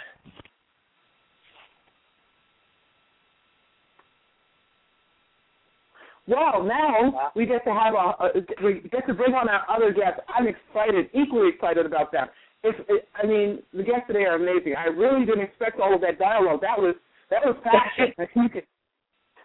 Well, 6.27 6.63
now 6.63 7.31
we 7.35 7.45
get 7.45 7.63
to 7.65 7.73
have 7.73 7.93
a, 7.95 8.23
a 8.23 8.63
we 8.63 8.87
get 8.89 9.05
to 9.07 9.13
bring 9.13 9.33
on 9.33 9.49
our 9.49 9.63
other 9.69 9.91
guests. 9.91 10.21
I'm 10.29 10.47
excited, 10.47 11.09
equally 11.13 11.49
excited 11.49 11.85
about 11.85 12.11
them. 12.11 12.27
If 12.63 12.75
it, 12.87 13.09
I 13.21 13.27
mean, 13.27 13.61
the 13.73 13.83
guests 13.83 14.07
today 14.07 14.23
are 14.23 14.35
amazing. 14.35 14.75
I 14.77 14.85
really 14.85 15.25
didn't 15.25 15.43
expect 15.43 15.79
all 15.81 15.93
of 15.93 16.01
that 16.01 16.17
dialogue. 16.17 16.61
That 16.61 16.79
was 16.79 16.95
that 17.29 17.41
was 17.43 17.55
passion. 17.63 18.13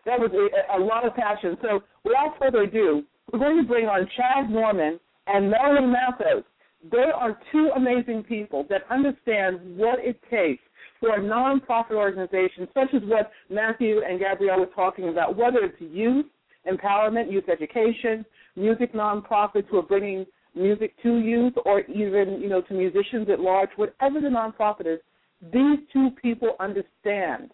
That 0.04 0.20
was 0.20 0.30
a, 0.32 0.78
a 0.78 0.80
lot 0.80 1.04
of 1.04 1.14
passion. 1.14 1.58
So, 1.60 1.80
without 2.02 2.34
further 2.38 2.62
ado, 2.62 3.02
we're 3.30 3.40
going 3.40 3.58
to 3.58 3.68
bring 3.68 3.86
on 3.86 4.08
Chad 4.16 4.48
Norman 4.48 4.98
and 5.26 5.50
Melanie 5.50 5.92
Mathos. 5.92 6.44
They 6.90 7.10
are 7.14 7.38
two 7.52 7.70
amazing 7.76 8.22
people 8.22 8.64
that 8.70 8.82
understand 8.90 9.58
what 9.76 9.98
it 9.98 10.18
takes 10.30 10.62
for 11.00 11.16
a 11.16 11.20
nonprofit 11.20 11.92
organization, 11.92 12.68
such 12.72 12.94
as 12.94 13.02
what 13.04 13.30
Matthew 13.50 14.00
and 14.08 14.18
Gabrielle 14.18 14.60
were 14.60 14.66
talking 14.66 15.10
about, 15.10 15.36
whether 15.36 15.58
it's 15.58 15.76
youth 15.78 16.24
empowerment, 16.70 17.30
youth 17.30 17.48
education, 17.48 18.24
music 18.56 18.92
nonprofits 18.92 19.66
who 19.70 19.78
are 19.78 19.82
bringing 19.82 20.26
music 20.54 20.94
to 21.02 21.18
youth, 21.18 21.54
or 21.64 21.80
even 21.82 22.40
you 22.40 22.48
know 22.48 22.60
to 22.62 22.74
musicians 22.74 23.28
at 23.30 23.40
large. 23.40 23.70
Whatever 23.76 24.20
the 24.20 24.28
nonprofit 24.28 24.86
is, 24.92 25.00
these 25.52 25.78
two 25.92 26.10
people 26.20 26.56
understand 26.60 27.50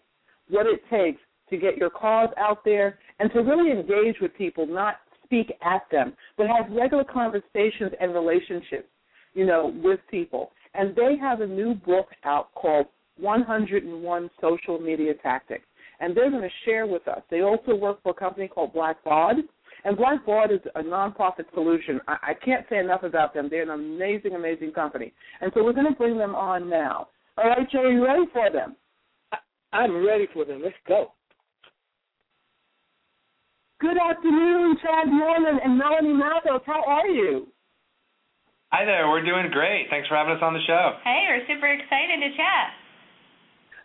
what 0.49 0.65
it 0.65 0.81
takes 0.89 1.21
to 1.49 1.57
get 1.57 1.77
your 1.77 1.89
cause 1.89 2.29
out 2.37 2.63
there 2.65 2.97
and 3.19 3.31
to 3.31 3.39
really 3.39 3.71
engage 3.71 4.15
with 4.21 4.33
people, 4.35 4.65
not 4.65 4.95
speak 5.23 5.51
at 5.63 5.83
them, 5.91 6.13
but 6.37 6.47
have 6.47 6.71
regular 6.71 7.03
conversations 7.03 7.91
and 7.99 8.13
relationships, 8.13 8.87
you 9.33 9.45
know, 9.45 9.73
with 9.83 9.99
people. 10.09 10.51
And 10.73 10.95
they 10.95 11.15
have 11.19 11.41
a 11.41 11.47
new 11.47 11.75
book 11.75 12.07
out 12.23 12.53
called 12.55 12.87
101 13.17 14.29
Social 14.41 14.79
Media 14.79 15.13
Tactics. 15.21 15.65
And 15.99 16.15
they're 16.15 16.29
going 16.29 16.41
to 16.41 16.49
share 16.65 16.85
with 16.87 17.07
us. 17.07 17.21
They 17.29 17.41
also 17.41 17.75
work 17.75 18.01
for 18.03 18.11
a 18.11 18.13
company 18.13 18.47
called 18.47 18.73
Blackbaud. 18.73 19.35
And 19.83 19.97
Blackbaud 19.97 20.51
is 20.51 20.61
a 20.75 20.81
nonprofit 20.81 21.45
solution. 21.53 22.01
I, 22.07 22.17
I 22.21 22.33
can't 22.33 22.65
say 22.69 22.79
enough 22.79 23.03
about 23.03 23.33
them. 23.33 23.47
They're 23.49 23.63
an 23.63 23.69
amazing, 23.69 24.33
amazing 24.33 24.71
company. 24.71 25.13
And 25.41 25.51
so 25.53 25.63
we're 25.63 25.73
going 25.73 25.87
to 25.87 25.97
bring 25.97 26.17
them 26.17 26.35
on 26.35 26.69
now. 26.69 27.09
All 27.37 27.49
right, 27.49 27.69
Jaee, 27.69 27.79
are 27.79 27.91
you 27.91 28.05
ready 28.05 28.25
for 28.33 28.49
them? 28.51 28.75
I'm 29.73 30.05
ready 30.05 30.27
for 30.33 30.45
them. 30.45 30.61
Let's 30.63 30.75
go. 30.87 31.11
Good 33.81 33.97
afternoon, 33.97 34.77
Chad 34.81 35.07
Norman 35.11 35.59
and 35.63 35.77
Melanie 35.77 36.15
Mathos. 36.15 36.61
How 36.65 36.81
are 36.87 37.07
you? 37.07 37.47
Hi 38.71 38.85
there. 38.85 39.09
We're 39.09 39.23
doing 39.23 39.51
great. 39.51 39.87
Thanks 39.89 40.07
for 40.07 40.15
having 40.15 40.33
us 40.33 40.41
on 40.41 40.53
the 40.53 40.63
show. 40.65 40.97
Hey, 41.03 41.27
we're 41.27 41.45
super 41.45 41.67
excited 41.67 42.23
to 42.23 42.29
chat. 42.35 42.71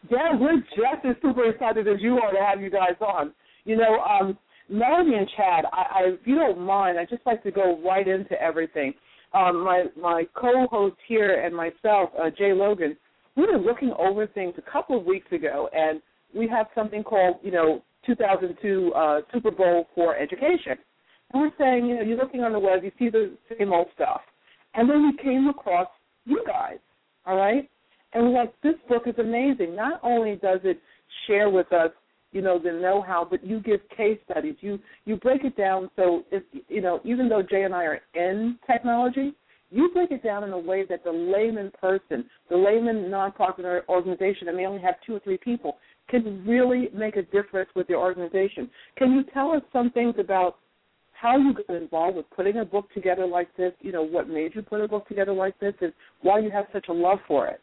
Yeah, 0.09 0.35
we're 0.39 0.57
just 0.61 1.05
as 1.05 1.17
super 1.23 1.49
excited 1.51 1.87
as 1.87 2.01
you 2.01 2.19
are 2.19 2.33
to 2.33 2.39
have 2.39 2.61
you 2.61 2.71
guys 2.71 2.97
on. 3.01 3.33
You 3.65 3.77
know, 3.77 4.01
um, 4.01 4.39
Melanie 4.69 5.17
and 5.17 5.29
Chad, 5.37 5.65
I, 5.73 5.77
I, 5.77 6.01
if 6.07 6.21
you 6.25 6.37
don't 6.37 6.61
mind, 6.61 6.99
I 6.99 7.05
just 7.05 7.27
like 7.27 7.43
to 7.43 7.51
go 7.51 7.79
right 7.85 8.07
into 8.07 8.41
everything. 8.41 8.95
Um, 9.33 9.63
my 9.65 9.85
my 10.01 10.25
co-host 10.35 10.97
here 11.07 11.45
and 11.45 11.55
myself, 11.55 12.11
uh, 12.19 12.31
Jaee 12.31 12.57
Logan, 12.57 12.97
we 13.37 13.47
were 13.47 13.59
looking 13.59 13.93
over 13.99 14.27
things 14.27 14.55
a 14.59 14.71
couple 14.71 14.99
of 14.99 15.05
weeks 15.05 15.31
ago, 15.33 15.69
and 15.73 16.01
we 16.35 16.49
have 16.49 16.67
something 16.75 17.03
called, 17.03 17.37
you 17.43 17.51
know, 17.51 17.83
2002 18.07 18.93
uh, 18.95 19.21
Super 19.33 19.51
Bowl 19.51 19.87
for 19.95 20.17
education. 20.17 20.77
And 21.33 21.43
we're 21.43 21.51
saying, 21.59 21.87
you 21.87 21.97
know, 21.97 22.03
you're 22.03 22.17
looking 22.17 22.43
on 22.43 22.53
the 22.53 22.59
web, 22.59 22.83
you 22.83 22.91
see 22.99 23.09
the 23.09 23.37
same 23.57 23.73
old 23.73 23.87
stuff. 23.95 24.21
And 24.75 24.89
then 24.89 25.03
we 25.07 25.23
came 25.23 25.49
across 25.49 25.89
you 26.25 26.43
guys, 26.47 26.79
all 27.27 27.37
right? 27.37 27.69
And 28.13 28.25
we're 28.25 28.41
like, 28.41 28.53
this 28.63 28.75
book 28.89 29.05
is 29.07 29.15
amazing. 29.19 29.77
Not 29.77 30.01
only 30.03 30.37
does 30.37 30.61
it 30.65 30.81
share 31.27 31.49
with 31.49 31.73
us, 31.73 31.91
you 32.33 32.43
know, 32.43 32.59
the 32.59 32.73
know-how, 32.73 33.27
but 33.29 33.45
you 33.45 33.61
give 33.61 33.81
case 33.97 34.19
studies. 34.31 34.55
You 34.61 34.79
you 35.05 35.17
break 35.17 35.45
it 35.45 35.57
down 35.57 35.91
so 35.97 36.23
if 36.31 36.43
you 36.69 36.81
know, 36.81 37.01
even 37.05 37.29
though 37.29 37.43
Jaee 37.43 37.65
and 37.65 37.75
I 37.75 37.85
are 37.85 38.01
in 38.15 38.59
technology, 38.67 39.35
you 39.71 39.91
break 39.93 40.11
it 40.11 40.23
down 40.23 40.45
in 40.45 40.53
a 40.53 40.59
way 40.59 40.85
that 40.89 41.03
the 41.05 41.11
layman 41.11 41.73
person, 41.81 42.25
the 42.49 42.57
layman 42.57 43.11
nonprofit 43.11 43.87
organization 43.89 44.47
that 44.47 44.55
may 44.55 44.67
only 44.67 44.83
have 44.83 44.95
two 45.05 45.17
or 45.17 45.21
three 45.21 45.39
people, 45.39 45.79
can 46.09 46.45
really 46.47 46.89
make 46.95 47.17
a 47.17 47.23
difference 47.23 47.71
with 47.75 47.89
your 47.89 48.01
organization. 48.01 48.71
Can 48.97 49.13
you 49.13 49.25
tell 49.33 49.53
us 49.53 49.63
some 49.73 49.91
things 49.91 50.15
about 50.19 50.57
how 51.13 51.37
you 51.37 51.53
got 51.53 51.77
involved 51.77 52.17
with 52.17 52.31
putting 52.31 52.59
a 52.59 52.65
book 52.65 52.93
together 52.95 53.27
like 53.27 53.55
this? 53.57 53.73
You 53.81 53.93
know, 53.93 54.03
what 54.03 54.29
made 54.29 54.55
you 54.55 54.63
put 54.63 54.81
a 54.81 54.89
book 54.89 55.07
together 55.09 55.33
like 55.33 55.59
this, 55.59 55.75
and 55.81 55.93
why 56.23 56.41
you 56.41 56.51
have 56.51 56.67
such 56.73 56.87
a 56.89 56.93
love 56.93 57.19
for 57.27 57.47
it? 57.49 57.61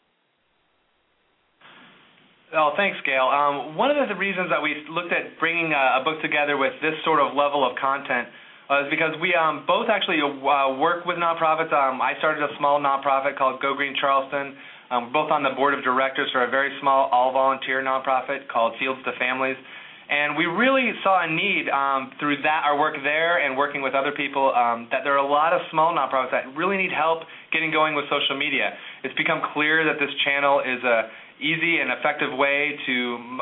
Oh, 2.55 2.71
thanks, 2.79 2.95
Gail. 3.03 3.27
Um, 3.27 3.75
one 3.75 3.91
of 3.91 3.99
the 4.07 4.15
reasons 4.15 4.47
that 4.55 4.63
we 4.63 4.87
looked 4.87 5.11
at 5.11 5.35
bringing 5.37 5.75
a, 5.75 5.99
a 5.99 6.01
book 6.07 6.21
together 6.23 6.55
with 6.55 6.71
this 6.79 6.95
sort 7.03 7.19
of 7.19 7.35
level 7.35 7.67
of 7.67 7.75
content 7.75 8.31
uh, 8.71 8.87
is 8.87 8.89
because 8.89 9.11
we 9.19 9.35
um, 9.35 9.67
both 9.67 9.91
actually 9.91 10.23
uh, 10.23 10.79
work 10.79 11.03
with 11.03 11.19
nonprofits. 11.19 11.75
Um, 11.75 11.99
I 11.99 12.15
started 12.23 12.39
a 12.39 12.55
small 12.55 12.79
nonprofit 12.79 13.37
called 13.37 13.59
Go 13.59 13.75
Green 13.75 13.95
Charleston. 13.99 14.55
Um, 14.87 15.11
we're 15.11 15.27
both 15.27 15.31
on 15.31 15.43
the 15.43 15.51
board 15.59 15.75
of 15.75 15.83
directors 15.83 16.31
for 16.31 16.47
a 16.47 16.49
very 16.49 16.71
small 16.79 17.11
all-volunteer 17.11 17.83
nonprofit 17.83 18.47
called 18.47 18.79
Fields 18.79 19.03
to 19.03 19.11
Families. 19.19 19.59
And 20.07 20.39
we 20.39 20.47
really 20.47 20.95
saw 21.03 21.19
a 21.19 21.27
need 21.27 21.67
um, 21.67 22.15
through 22.15 22.39
that, 22.47 22.63
our 22.63 22.79
work 22.79 22.95
there, 23.03 23.43
and 23.43 23.59
working 23.59 23.81
with 23.83 23.91
other 23.91 24.15
people, 24.15 24.55
um, 24.55 24.87
that 24.89 25.03
there 25.03 25.19
are 25.19 25.23
a 25.23 25.27
lot 25.27 25.51
of 25.51 25.59
small 25.69 25.91
nonprofits 25.91 26.31
that 26.31 26.55
really 26.55 26.77
need 26.77 26.95
help 26.95 27.27
getting 27.51 27.75
going 27.75 27.91
with 27.91 28.05
social 28.07 28.39
media. 28.39 28.71
It's 29.03 29.15
become 29.19 29.43
clear 29.51 29.83
that 29.83 29.99
this 29.99 30.15
channel 30.23 30.63
is 30.63 30.79
a 30.87 31.11
easy 31.39 31.79
and 31.79 31.91
effective 31.91 32.33
way 32.33 32.77
to 32.85 32.95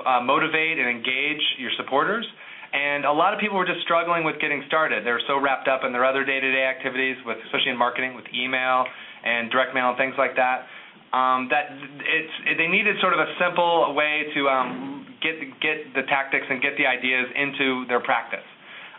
uh, 0.06 0.22
motivate 0.22 0.78
and 0.80 0.90
engage 0.90 1.42
your 1.58 1.72
supporters. 1.78 2.26
And 2.74 3.06
a 3.06 3.12
lot 3.12 3.34
of 3.34 3.40
people 3.40 3.58
were 3.58 3.66
just 3.66 3.82
struggling 3.82 4.24
with 4.24 4.36
getting 4.42 4.64
started. 4.68 5.06
They 5.06 5.12
were 5.12 5.24
so 5.28 5.40
wrapped 5.40 5.68
up 5.68 5.82
in 5.86 5.94
their 5.94 6.04
other 6.04 6.26
day-to-day 6.26 6.66
activities, 6.66 7.16
with 7.26 7.38
especially 7.46 7.72
in 7.72 7.78
marketing, 7.78 8.16
with 8.16 8.26
email 8.36 8.84
and 9.24 9.50
direct 9.50 9.74
mail 9.74 9.96
and 9.96 9.98
things 9.98 10.16
like 10.18 10.36
that. 10.36 10.68
Um, 11.16 11.48
they 11.48 12.68
needed 12.68 13.00
sort 13.00 13.14
of 13.14 13.20
a 13.20 13.32
simple 13.40 13.96
way 13.96 14.28
to 14.36 14.50
um, 14.50 15.08
get 15.24 15.40
get 15.64 15.96
the 15.96 16.04
tactics 16.12 16.46
and 16.50 16.62
get 16.62 16.76
the 16.76 16.86
ideas 16.86 17.32
into 17.32 17.88
their 17.88 18.02
practice. 18.02 18.44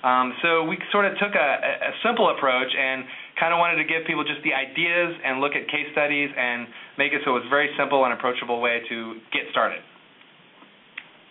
Um, 0.02 0.32
so 0.40 0.64
we 0.64 0.78
sort 0.92 1.04
of 1.04 1.18
took 1.18 1.34
a 1.34 1.92
simple 2.00 2.30
approach 2.30 2.72
and 2.72 3.04
kind 3.36 3.52
of 3.52 3.60
wanted 3.60 3.76
to 3.76 3.86
give 3.86 4.08
people 4.08 4.24
just 4.24 4.40
the 4.42 4.56
ideas 4.56 5.12
and 5.20 5.44
look 5.44 5.52
at 5.52 5.68
case 5.68 5.88
studies 5.92 6.32
and 6.32 6.66
make 6.96 7.12
it 7.12 7.20
so 7.24 7.36
it 7.36 7.44
was 7.44 7.48
a 7.48 7.52
very 7.52 7.68
simple 7.76 8.04
and 8.08 8.12
approachable 8.16 8.60
way 8.64 8.80
to 8.88 9.20
get 9.32 9.44
started. 9.52 9.84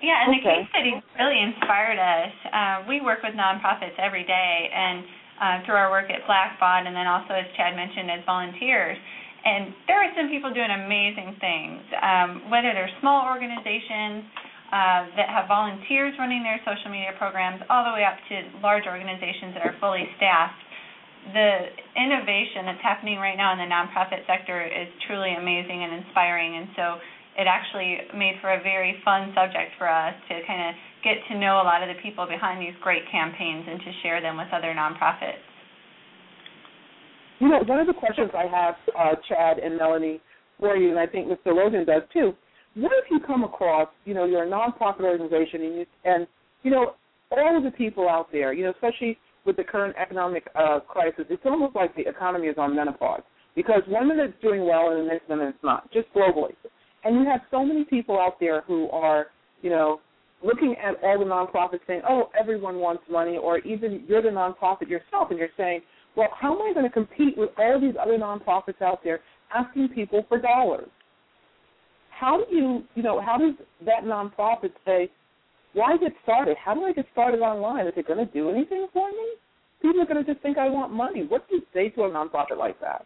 Yeah, 0.06 0.22
and 0.22 0.38
okay. 0.38 0.38
the 0.38 0.45
case 0.45 0.66
studies 0.70 0.99
really 1.18 1.39
inspired 1.41 1.97
us. 1.97 2.34
Uh, 2.53 2.76
we 2.86 3.01
work 3.01 3.26
with 3.26 3.34
nonprofits 3.34 3.97
every 3.97 4.22
day, 4.22 4.70
and 4.70 5.01
uh, 5.41 5.56
through 5.66 5.76
our 5.76 5.89
work 5.89 6.14
at 6.14 6.22
Blackbaud, 6.30 6.86
and 6.86 6.93
then 6.93 7.08
also, 7.10 7.34
as 7.34 7.47
Chad 7.58 7.74
mentioned, 7.74 8.12
as 8.14 8.22
volunteers. 8.24 8.97
And 9.45 9.74
there 9.89 9.97
are 10.01 10.10
some 10.18 10.30
people 10.30 10.49
doing 10.53 10.70
amazing 10.70 11.38
things, 11.41 11.82
um, 12.01 12.49
whether 12.49 12.74
they're 12.74 12.91
small 13.01 13.30
organizations 13.30 14.26
uh, 14.74 15.06
that 15.18 15.30
have 15.30 15.45
volunteers 15.45 16.18
running 16.18 16.41
their 16.41 16.58
social 16.66 16.89
media 16.89 17.14
programs, 17.18 17.62
all 17.70 17.86
the 17.86 17.93
way 17.93 18.06
up 18.06 18.18
to 18.30 18.36
large 18.62 18.89
organizations 18.89 19.53
that 19.53 19.62
are 19.62 19.78
fully 19.78 20.06
staffed 20.18 20.64
the 21.34 21.49
innovation 21.97 22.69
that's 22.69 22.84
happening 22.84 23.17
right 23.17 23.38
now 23.38 23.53
in 23.53 23.59
the 23.59 23.69
nonprofit 23.69 24.26
sector 24.28 24.61
is 24.61 24.88
truly 25.07 25.34
amazing 25.34 25.82
and 25.82 26.05
inspiring, 26.05 26.57
and 26.57 26.67
so 26.76 26.86
it 27.38 27.47
actually 27.49 27.97
made 28.15 28.38
for 28.41 28.53
a 28.53 28.61
very 28.61 29.01
fun 29.03 29.34
subject 29.36 29.76
for 29.78 29.89
us 29.89 30.13
to 30.30 30.39
kind 30.47 30.69
of 30.69 30.76
get 31.03 31.17
to 31.30 31.38
know 31.38 31.61
a 31.61 31.65
lot 31.65 31.84
of 31.84 31.89
the 31.89 31.99
people 32.01 32.26
behind 32.26 32.61
these 32.61 32.76
great 32.82 33.03
campaigns 33.11 33.65
and 33.67 33.80
to 33.80 33.91
share 34.03 34.21
them 34.21 34.38
with 34.38 34.47
other 34.53 34.73
nonprofits. 34.73 35.43
You 37.39 37.49
know, 37.49 37.59
one 37.67 37.80
of 37.80 37.88
the 37.88 37.93
questions 37.93 38.32
I 38.34 38.47
have, 38.47 38.76
uh, 38.97 39.15
Chad 39.28 39.59
and 39.59 39.78
Melanie, 39.78 40.21
for 40.59 40.78
you, 40.78 40.89
and 40.89 40.99
I 40.99 41.05
think 41.05 41.28
Mr. 41.28 41.53
Logan 41.53 41.86
does 41.86 42.03
too. 42.13 42.34
What 42.76 42.91
if 43.03 43.11
you 43.11 43.19
come 43.19 43.43
across, 43.43 43.89
you 44.05 44.13
know, 44.13 44.26
you're 44.26 44.43
a 44.43 44.49
nonprofit 44.49 45.01
organization, 45.01 45.61
and 45.61 45.76
you, 45.76 45.86
and 46.05 46.28
you 46.63 46.71
know, 46.71 46.95
all 47.32 47.57
of 47.57 47.63
the 47.63 47.71
people 47.71 48.07
out 48.07 48.32
there, 48.32 48.53
you 48.53 48.63
know, 48.63 48.71
especially 48.71 49.17
with 49.46 49.58
the 49.58 49.64
current 49.64 49.96
economic 50.02 50.48
uh, 50.56 50.80
crisis, 50.80 51.26
it's 51.30 51.43
almost 51.46 51.76
like 51.76 51.96
the 51.96 52.08
economy 52.08 52.48
is 52.48 52.56
on 52.58 52.76
menopause 52.76 53.22
because 53.56 53.82
one 53.88 54.08
minute 54.08 54.32
it's 54.32 54.41
doing 54.41 54.66
well 54.66 54.91
and 54.91 55.02
the 55.02 55.12
next 55.12 55.30
minute 55.30 55.50
it's 55.50 55.64
not, 55.64 55.91
just 55.91 56.08
globally. 56.16 56.54
And 57.04 57.16
you 57.16 57.26
have 57.26 57.41
so 57.52 57.64
many 57.64 57.84
people 57.86 58.20
out 58.20 58.39
there 58.39 58.62
who 58.62 58.89
are, 58.89 59.28
you 59.62 59.70
know, 59.70 60.02
looking 60.43 60.76
at 60.84 60.96
all 61.04 61.20
the 61.20 61.26
nonprofits 61.26 61.80
saying, 61.88 62.02
oh, 62.08 62.30
everyone 62.39 62.78
wants 62.78 63.04
money, 63.10 63.38
or 63.38 63.60
even 63.60 64.04
you're 64.08 64.22
the 64.22 64.30
nonprofit 64.30 64.89
yourself 64.89 65.30
and 65.30 65.39
you're 65.39 65.50
saying, 65.58 65.82
well, 66.16 66.30
how 66.39 66.54
am 66.56 66.62
I 66.62 66.74
going 66.74 66.86
to 66.86 66.91
compete 66.91 67.38
with 67.38 67.50
all 67.58 67.80
these 67.80 67.96
other 68.02 68.18
nonprofits 68.18 68.82
out 68.82 69.04
there 69.04 69.20
asking 69.54 69.89
people 69.89 70.26
for 70.28 70.39
dollars? 70.39 70.89
How 72.10 72.38
do 72.38 72.56
you, 72.56 72.84
you 72.96 73.04
know, 73.04 73.22
how 73.22 73.38
does 73.38 73.56
that 73.86 74.04
nonprofit 74.04 74.72
say, 74.86 75.10
why 75.76 75.97
get 75.97 76.15
started? 76.23 76.55
How 76.55 76.73
do 76.73 76.84
I 76.88 76.93
get 76.93 77.05
started 77.11 77.43
online? 77.43 77.86
Is 77.86 77.93
it 77.97 78.07
going 78.07 78.23
to 78.23 78.32
do 78.32 78.49
anything 78.49 78.88
for 78.95 79.11
me? 79.11 79.28
People 79.84 80.01
are 80.01 80.07
going 80.07 80.23
to 80.23 80.26
just 80.26 80.41
think 80.41 80.57
I 80.57 80.71
want 80.71 80.91
money. 80.91 81.28
What 81.28 81.47
do 81.49 81.59
you 81.59 81.63
say 81.76 81.89
to 81.99 82.07
a 82.07 82.09
nonprofit 82.09 82.57
like 82.57 82.80
that? 82.80 83.05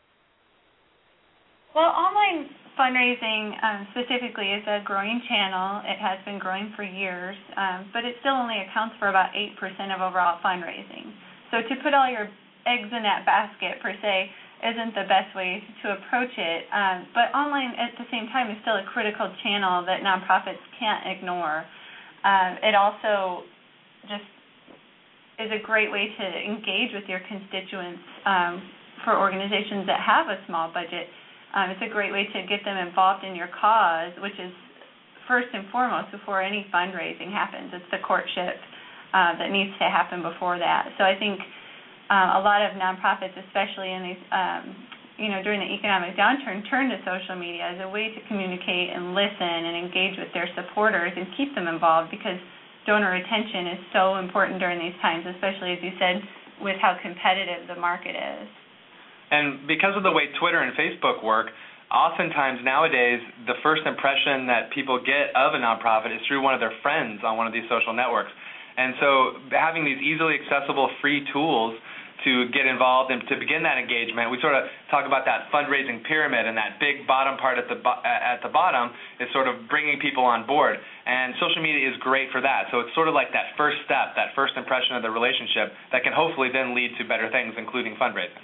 Well, 1.74 1.89
online 1.89 2.45
fundraising 2.78 3.57
um, 3.65 3.89
specifically 3.91 4.53
is 4.53 4.63
a 4.70 4.86
growing 4.86 5.20
channel. 5.28 5.82
It 5.84 5.97
has 5.97 6.22
been 6.24 6.38
growing 6.38 6.72
for 6.78 6.86
years, 6.86 7.36
um, 7.57 7.89
but 7.91 8.05
it 8.05 8.15
still 8.22 8.38
only 8.38 8.61
accounts 8.70 8.95
for 9.01 9.09
about 9.09 9.34
8% 9.34 9.57
of 9.89 9.99
overall 9.99 10.38
fundraising. 10.45 11.09
So 11.51 11.65
to 11.65 11.74
put 11.82 11.97
all 11.97 12.09
your 12.09 12.30
eggs 12.70 12.89
in 12.93 13.01
that 13.01 13.26
basket, 13.26 13.82
per 13.82 13.97
se, 13.97 14.30
isn't 14.61 14.93
the 14.93 15.09
best 15.09 15.34
way 15.34 15.63
to 15.82 15.97
approach 15.97 16.32
it. 16.38 16.70
Um, 16.70 17.07
but 17.17 17.34
online, 17.34 17.74
at 17.82 17.97
the 17.97 18.05
same 18.13 18.30
time, 18.30 18.51
is 18.53 18.57
still 18.61 18.78
a 18.78 18.86
critical 18.93 19.32
channel 19.41 19.84
that 19.89 20.05
nonprofits 20.05 20.61
can't 20.78 21.07
ignore. 21.09 21.65
Um, 22.24 22.57
it 22.63 22.76
also 22.76 23.43
just 24.07 24.28
is 25.39 25.51
a 25.55 25.61
great 25.63 25.91
way 25.91 26.11
to 26.11 26.26
engage 26.26 26.91
with 26.93 27.07
your 27.07 27.22
constituents 27.28 28.03
um, 28.26 28.61
for 29.05 29.15
organizations 29.17 29.88
that 29.88 29.99
have 30.03 30.28
a 30.28 30.38
small 30.47 30.72
budget. 30.74 31.07
Um, 31.55 31.72
it's 31.72 31.82
a 31.82 31.91
great 31.91 32.11
way 32.11 32.28
to 32.28 32.39
get 32.45 32.61
them 32.65 32.78
involved 32.78 33.24
in 33.24 33.36
your 33.36 33.49
cause, 33.49 34.11
which 34.22 34.36
is 34.36 34.51
first 35.28 35.47
and 35.53 35.70
foremost 35.72 36.11
before 36.11 36.41
any 36.41 36.65
fundraising 36.74 37.32
happens. 37.32 37.72
It's 37.74 37.86
the 37.91 38.03
courtship 38.05 38.59
uh, 39.13 39.38
that 39.39 39.49
needs 39.49 39.72
to 39.80 39.86
happen 39.86 40.22
before 40.22 40.59
that. 40.59 40.89
So 40.97 41.03
I 41.05 41.15
think 41.17 41.39
uh, 42.09 42.38
a 42.38 42.41
lot 42.41 42.65
of 42.65 42.76
nonprofits, 42.76 43.38
especially 43.47 43.93
in 43.93 44.01
these, 44.03 44.24
um, 44.34 44.76
you 45.20 45.28
know, 45.28 45.43
during 45.43 45.59
the 45.59 45.67
economic 45.67 46.15
downturn, 46.15 46.63
turn 46.72 46.88
to 46.89 46.97
social 47.03 47.36
media 47.36 47.76
as 47.76 47.78
a 47.84 47.89
way 47.91 48.15
to 48.15 48.20
communicate 48.32 48.89
and 48.95 49.11
listen 49.13 49.67
and 49.67 49.76
engage 49.76 50.15
with 50.15 50.32
their 50.34 50.47
supporters 50.55 51.11
and 51.15 51.28
keep 51.36 51.53
them 51.53 51.67
involved 51.67 52.09
because 52.09 52.39
donor 52.88 53.11
retention 53.11 53.76
is 53.76 53.80
so 53.91 54.15
important 54.15 54.63
during 54.63 54.80
these 54.80 54.95
times, 55.03 55.28
especially 55.28 55.76
as 55.76 55.80
you 55.84 55.91
said, 55.99 56.24
with 56.63 56.80
how 56.80 56.95
competitive 57.03 57.67
the 57.67 57.76
market 57.76 58.15
is. 58.15 58.47
And 59.32 59.67
because 59.67 59.93
of 59.93 60.03
the 60.03 60.11
way 60.11 60.32
Twitter 60.39 60.63
and 60.63 60.72
Facebook 60.74 61.24
work, 61.24 61.51
oftentimes 61.91 62.63
nowadays 62.63 63.20
the 63.45 63.59
first 63.61 63.84
impression 63.86 64.47
that 64.47 64.72
people 64.74 64.97
get 65.03 65.36
of 65.36 65.53
a 65.53 65.59
nonprofit 65.59 66.15
is 66.15 66.22
through 66.28 66.41
one 66.41 66.53
of 66.53 66.59
their 66.59 66.74
friends 66.82 67.22
on 67.28 67.38
one 67.38 67.45
of 67.45 67.53
these 67.53 67.67
social 67.70 67.93
networks. 67.93 68.32
And 68.78 68.95
so 68.99 69.09
having 69.51 69.84
these 69.84 69.99
easily 69.99 70.39
accessible 70.39 70.89
free 71.01 71.28
tools 71.34 71.76
to 72.24 72.49
get 72.51 72.67
involved 72.67 73.11
and 73.11 73.24
to 73.28 73.36
begin 73.39 73.63
that 73.63 73.78
engagement. 73.78 74.32
We 74.32 74.39
sort 74.41 74.55
of 74.55 74.67
talk 74.91 75.07
about 75.07 75.24
that 75.26 75.47
fundraising 75.53 76.03
pyramid, 76.03 76.45
and 76.45 76.55
that 76.57 76.80
big 76.80 77.07
bottom 77.07 77.38
part 77.38 77.57
at 77.57 77.67
the 77.72 77.80
bo- 77.80 78.01
at 78.03 78.43
the 78.43 78.51
bottom 78.51 78.91
is 79.20 79.28
sort 79.32 79.47
of 79.47 79.67
bringing 79.70 79.99
people 79.99 80.24
on 80.24 80.45
board. 80.45 80.78
And 80.80 81.34
social 81.39 81.63
media 81.63 81.88
is 81.88 81.95
great 82.03 82.32
for 82.32 82.41
that. 82.41 82.67
So 82.72 82.80
it's 82.84 82.93
sort 82.93 83.07
of 83.07 83.13
like 83.13 83.32
that 83.32 83.55
first 83.55 83.78
step, 83.86 84.15
that 84.20 84.36
first 84.36 84.53
impression 84.57 84.95
of 84.95 85.01
the 85.03 85.11
relationship 85.11 85.72
that 85.91 86.03
can 86.03 86.11
hopefully 86.11 86.49
then 86.51 86.76
lead 86.76 86.91
to 86.99 87.07
better 87.07 87.32
things, 87.32 87.55
including 87.57 87.95
fundraising. 87.95 88.43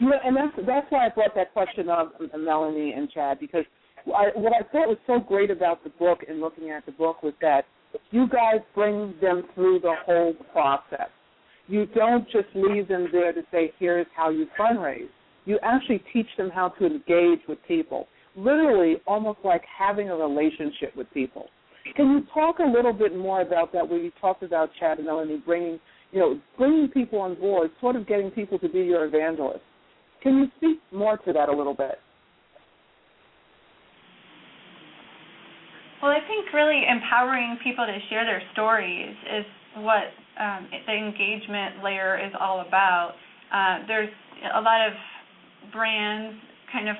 Yeah, 0.00 0.18
and 0.24 0.36
that's 0.36 0.54
that's 0.66 0.86
why 0.90 1.06
I 1.06 1.08
brought 1.10 1.34
that 1.34 1.52
question 1.52 1.88
up, 1.88 2.14
Melanie 2.36 2.92
and 2.92 3.10
Chad, 3.10 3.38
because 3.38 3.64
I, 4.06 4.34
what 4.34 4.52
I 4.52 4.62
thought 4.72 4.88
was 4.88 4.98
so 5.06 5.20
great 5.20 5.50
about 5.50 5.84
the 5.84 5.90
book 5.90 6.20
and 6.26 6.40
looking 6.40 6.70
at 6.70 6.86
the 6.86 6.92
book 6.92 7.22
was 7.22 7.34
that 7.40 7.66
you 8.10 8.26
guys 8.26 8.60
bring 8.74 9.14
them 9.20 9.44
through 9.54 9.80
the 9.80 9.94
whole 10.04 10.34
process. 10.52 11.10
You 11.72 11.86
don't 11.94 12.26
just 12.26 12.48
leave 12.54 12.86
them 12.86 13.08
there 13.12 13.32
to 13.32 13.40
say, 13.50 13.72
here's 13.78 14.06
how 14.14 14.28
you 14.28 14.46
fundraise. 14.60 15.08
You 15.46 15.58
actually 15.62 16.04
teach 16.12 16.26
them 16.36 16.50
how 16.50 16.68
to 16.68 16.84
engage 16.84 17.40
with 17.48 17.56
people, 17.66 18.08
literally 18.36 18.96
almost 19.06 19.38
like 19.42 19.62
having 19.78 20.10
a 20.10 20.14
relationship 20.14 20.94
with 20.94 21.10
people. 21.14 21.46
Can 21.96 22.10
you 22.10 22.26
talk 22.34 22.58
a 22.58 22.70
little 22.70 22.92
bit 22.92 23.16
more 23.16 23.40
about 23.40 23.72
that? 23.72 23.88
Where 23.88 23.98
you 23.98 24.12
talked 24.20 24.42
about 24.42 24.68
Chad 24.78 24.98
and 24.98 25.06
Melanie 25.06 25.42
bringing, 25.46 25.80
you 26.12 26.20
know, 26.20 26.38
bringing 26.58 26.88
people 26.88 27.18
on 27.20 27.36
board, 27.36 27.70
sort 27.80 27.96
of 27.96 28.06
getting 28.06 28.30
people 28.30 28.58
to 28.58 28.68
be 28.68 28.80
your 28.80 29.06
evangelists. 29.06 29.60
Can 30.22 30.36
you 30.36 30.46
speak 30.58 30.78
more 30.92 31.16
to 31.16 31.32
that 31.32 31.48
a 31.48 31.56
little 31.56 31.74
bit? 31.74 31.98
Well, 36.02 36.10
I 36.10 36.20
think 36.28 36.52
really 36.52 36.82
empowering 36.86 37.56
people 37.64 37.86
to 37.86 37.98
share 38.10 38.26
their 38.26 38.42
stories 38.52 39.16
is 39.38 39.46
what 39.76 40.12
um, 40.40 40.68
the 40.86 40.92
engagement 40.92 41.82
layer 41.82 42.18
is 42.18 42.32
all 42.38 42.60
about. 42.60 43.14
Uh, 43.52 43.86
there's 43.86 44.10
a 44.54 44.60
lot 44.60 44.86
of 44.86 44.92
brands 45.72 46.36
kind 46.72 46.88
of 46.88 46.96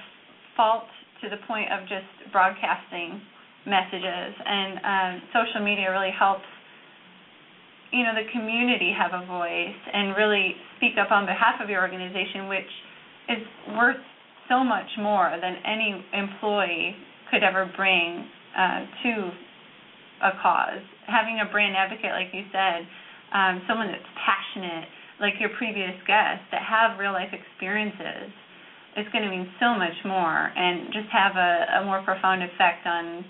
fault 0.56 0.84
to 1.22 1.28
the 1.28 1.36
point 1.46 1.72
of 1.72 1.80
just 1.88 2.32
broadcasting 2.32 3.20
messages, 3.66 4.34
and 4.44 4.72
um, 4.84 5.22
social 5.32 5.64
media 5.64 5.90
really 5.90 6.12
helps 6.16 6.44
you 7.92 8.04
know 8.04 8.12
the 8.14 8.28
community 8.32 8.92
have 8.96 9.12
a 9.12 9.24
voice 9.26 9.80
and 9.92 10.16
really 10.16 10.56
speak 10.76 10.92
up 10.98 11.12
on 11.12 11.26
behalf 11.26 11.60
of 11.62 11.68
your 11.68 11.82
organization, 11.82 12.48
which 12.48 12.72
is 13.28 13.42
worth 13.76 14.00
so 14.48 14.64
much 14.64 14.88
more 14.98 15.30
than 15.40 15.56
any 15.64 16.04
employee 16.12 16.96
could 17.30 17.42
ever 17.42 17.70
bring 17.76 18.26
uh, 18.56 18.80
to 19.02 19.30
a 20.22 20.30
cause. 20.42 20.82
Having 21.07 21.40
a 21.40 21.50
brand 21.50 21.76
advocate, 21.76 22.12
like 22.12 22.30
you 22.32 22.44
said, 22.53 22.86
um, 23.34 23.62
someone 23.66 23.88
that's 23.88 24.12
passionate, 24.22 24.86
like 25.20 25.34
your 25.40 25.50
previous 25.59 25.96
guest, 26.07 26.42
that 26.53 26.62
have 26.62 26.98
real 26.98 27.12
life 27.12 27.32
experiences, 27.32 28.30
it's 28.96 29.09
going 29.11 29.24
to 29.24 29.30
mean 29.30 29.48
so 29.59 29.74
much 29.74 29.96
more 30.05 30.53
and 30.53 30.92
just 30.92 31.09
have 31.09 31.36
a, 31.36 31.80
a 31.80 31.84
more 31.84 32.03
profound 32.05 32.42
effect 32.42 32.86
on 32.86 33.24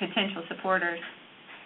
potential 0.00 0.42
supporters. 0.48 1.00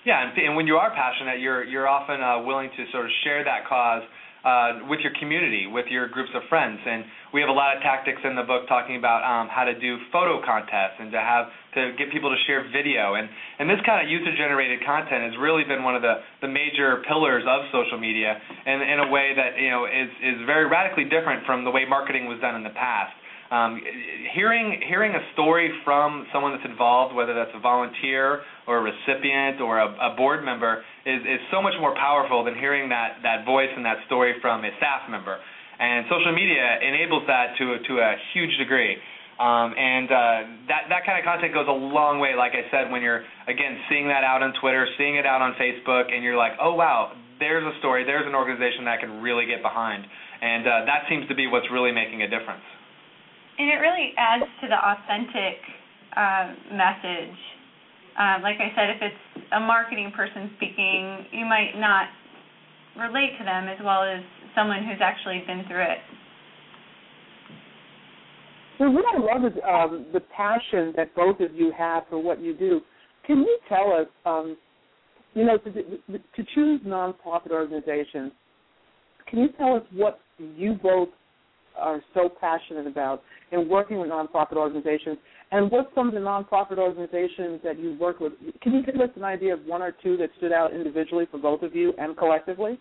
Yeah, 0.04 0.26
and, 0.26 0.36
and 0.36 0.56
when 0.56 0.66
you 0.66 0.76
are 0.76 0.90
passionate, 0.94 1.40
you're 1.40 1.64
you're 1.64 1.88
often 1.88 2.22
uh, 2.22 2.42
willing 2.42 2.70
to 2.76 2.82
sort 2.92 3.04
of 3.04 3.10
share 3.24 3.44
that 3.44 3.68
cause 3.68 4.02
uh, 4.44 4.86
with 4.88 5.00
your 5.00 5.12
community, 5.18 5.66
with 5.66 5.86
your 5.90 6.08
groups 6.08 6.30
of 6.34 6.42
friends. 6.48 6.78
And 6.86 7.04
we 7.34 7.40
have 7.40 7.50
a 7.50 7.52
lot 7.52 7.76
of 7.76 7.82
tactics 7.82 8.20
in 8.24 8.34
the 8.36 8.42
book 8.42 8.68
talking 8.68 8.96
about 8.96 9.26
um, 9.26 9.48
how 9.50 9.64
to 9.64 9.78
do 9.78 9.98
photo 10.12 10.40
contests 10.44 10.98
and 11.00 11.10
to 11.12 11.18
have 11.18 11.46
to 11.78 11.96
get 11.96 12.10
people 12.10 12.28
to 12.28 12.40
share 12.50 12.66
video. 12.74 13.14
And 13.14 13.30
and 13.58 13.70
this 13.70 13.78
kind 13.86 14.02
of 14.02 14.10
user 14.10 14.34
generated 14.34 14.82
content 14.82 15.30
has 15.30 15.34
really 15.38 15.62
been 15.64 15.86
one 15.86 15.94
of 15.94 16.02
the 16.02 16.20
the 16.42 16.50
major 16.50 17.02
pillars 17.06 17.46
of 17.46 17.70
social 17.70 17.98
media, 17.98 18.34
and 18.34 18.82
in 18.82 18.98
a 19.06 19.08
way 19.08 19.32
that 19.38 19.56
you 19.56 19.70
know 19.70 19.86
is 19.86 20.10
is 20.20 20.42
very 20.44 20.66
radically 20.66 21.06
different 21.06 21.46
from 21.46 21.64
the 21.64 21.70
way 21.70 21.86
marketing 21.86 22.26
was 22.26 22.38
done 22.42 22.58
in 22.58 22.64
the 22.66 22.74
past. 22.74 23.14
Um, 23.48 23.80
hearing 24.36 24.76
hearing 24.92 25.16
a 25.16 25.24
story 25.32 25.72
from 25.82 26.26
someone 26.32 26.52
that's 26.52 26.68
involved, 26.68 27.14
whether 27.16 27.32
that's 27.32 27.54
a 27.56 27.60
volunteer 27.60 28.44
or 28.66 28.76
a 28.76 28.82
recipient 28.84 29.64
or 29.64 29.80
a, 29.80 29.88
a 29.88 30.16
board 30.20 30.44
member, 30.44 30.84
is, 31.06 31.24
is 31.24 31.40
so 31.50 31.62
much 31.62 31.72
more 31.80 31.94
powerful 31.96 32.44
than 32.44 32.54
hearing 32.60 32.90
that 32.90 33.24
that 33.24 33.46
voice 33.46 33.72
and 33.74 33.84
that 33.86 34.04
story 34.04 34.34
from 34.42 34.64
a 34.64 34.70
staff 34.76 35.08
member. 35.08 35.40
And 35.80 36.04
social 36.12 36.34
media 36.36 36.76
enables 36.84 37.24
that 37.26 37.56
to 37.56 37.78
to 37.88 37.92
a 38.04 38.16
huge 38.34 38.52
degree. 38.58 39.00
Um, 39.38 39.70
and 39.78 40.10
uh, 40.10 40.38
that 40.66 40.90
that 40.90 41.06
kind 41.06 41.14
of 41.18 41.24
content 41.24 41.54
goes 41.54 41.70
a 41.70 41.78
long 41.78 42.18
way. 42.18 42.34
Like 42.34 42.58
I 42.58 42.66
said, 42.74 42.90
when 42.90 43.02
you're 43.02 43.22
again 43.46 43.78
seeing 43.88 44.10
that 44.10 44.26
out 44.26 44.42
on 44.42 44.52
Twitter, 44.60 44.82
seeing 44.98 45.14
it 45.14 45.26
out 45.26 45.42
on 45.42 45.54
Facebook, 45.54 46.10
and 46.10 46.26
you're 46.26 46.36
like, 46.36 46.58
oh 46.60 46.74
wow, 46.74 47.14
there's 47.38 47.62
a 47.62 47.78
story, 47.78 48.02
there's 48.02 48.26
an 48.26 48.34
organization 48.34 48.84
that 48.90 48.98
I 48.98 49.00
can 49.00 49.22
really 49.22 49.46
get 49.46 49.62
behind, 49.62 50.02
and 50.42 50.66
uh, 50.66 50.70
that 50.90 51.06
seems 51.08 51.28
to 51.28 51.36
be 51.38 51.46
what's 51.46 51.70
really 51.70 51.92
making 51.92 52.22
a 52.22 52.28
difference 52.28 52.66
and 53.58 53.68
it 53.68 53.78
really 53.82 54.14
adds 54.16 54.46
to 54.62 54.66
the 54.70 54.78
authentic 54.78 55.58
uh, 56.14 56.54
message. 56.78 57.38
Uh, 58.14 58.38
like 58.42 58.58
I 58.62 58.70
said, 58.74 58.90
if 58.94 59.02
it's 59.02 59.24
a 59.52 59.60
marketing 59.60 60.12
person 60.14 60.50
speaking, 60.56 61.26
you 61.34 61.44
might 61.44 61.74
not 61.76 62.06
relate 62.96 63.34
to 63.38 63.44
them 63.44 63.68
as 63.68 63.78
well 63.82 64.02
as 64.02 64.22
someone 64.54 64.86
who's 64.86 65.02
actually 65.02 65.42
been 65.46 65.66
through 65.66 65.82
it. 65.82 65.98
Well, 68.78 68.92
what 68.92 69.04
I 69.12 69.18
love 69.18 69.44
is 69.44 69.58
um, 69.68 70.06
the 70.12 70.20
passion 70.20 70.92
that 70.96 71.14
both 71.16 71.40
of 71.40 71.54
you 71.54 71.72
have 71.76 72.04
for 72.08 72.22
what 72.22 72.40
you 72.40 72.54
do. 72.54 72.80
Can 73.26 73.38
you 73.38 73.58
tell 73.68 73.92
us, 73.92 74.06
um, 74.24 74.56
you 75.34 75.44
know, 75.44 75.58
to, 75.58 75.72
to 75.72 76.44
choose 76.54 76.80
nonprofit 76.86 77.50
organizations? 77.50 78.32
Can 79.28 79.40
you 79.40 79.48
tell 79.58 79.74
us 79.74 79.82
what 79.92 80.20
you 80.38 80.74
both 80.82 81.08
are 81.76 82.00
so 82.14 82.28
passionate 82.40 82.86
about 82.86 83.22
in 83.52 83.68
working 83.68 83.98
with 83.98 84.10
nonprofit 84.10 84.56
organizations? 84.56 85.18
And 85.50 85.70
what 85.70 85.90
some 85.94 86.08
of 86.08 86.14
the 86.14 86.20
nonprofit 86.20 86.78
organizations 86.78 87.60
that 87.64 87.78
you 87.78 87.96
work 88.00 88.20
with? 88.20 88.32
Can 88.62 88.74
you 88.74 88.84
give 88.84 88.96
us 88.96 89.10
an 89.16 89.24
idea 89.24 89.54
of 89.54 89.60
one 89.64 89.82
or 89.82 89.92
two 90.02 90.16
that 90.18 90.30
stood 90.38 90.52
out 90.52 90.72
individually 90.72 91.26
for 91.30 91.38
both 91.38 91.62
of 91.62 91.74
you 91.74 91.92
and 91.98 92.16
collectively? 92.16 92.78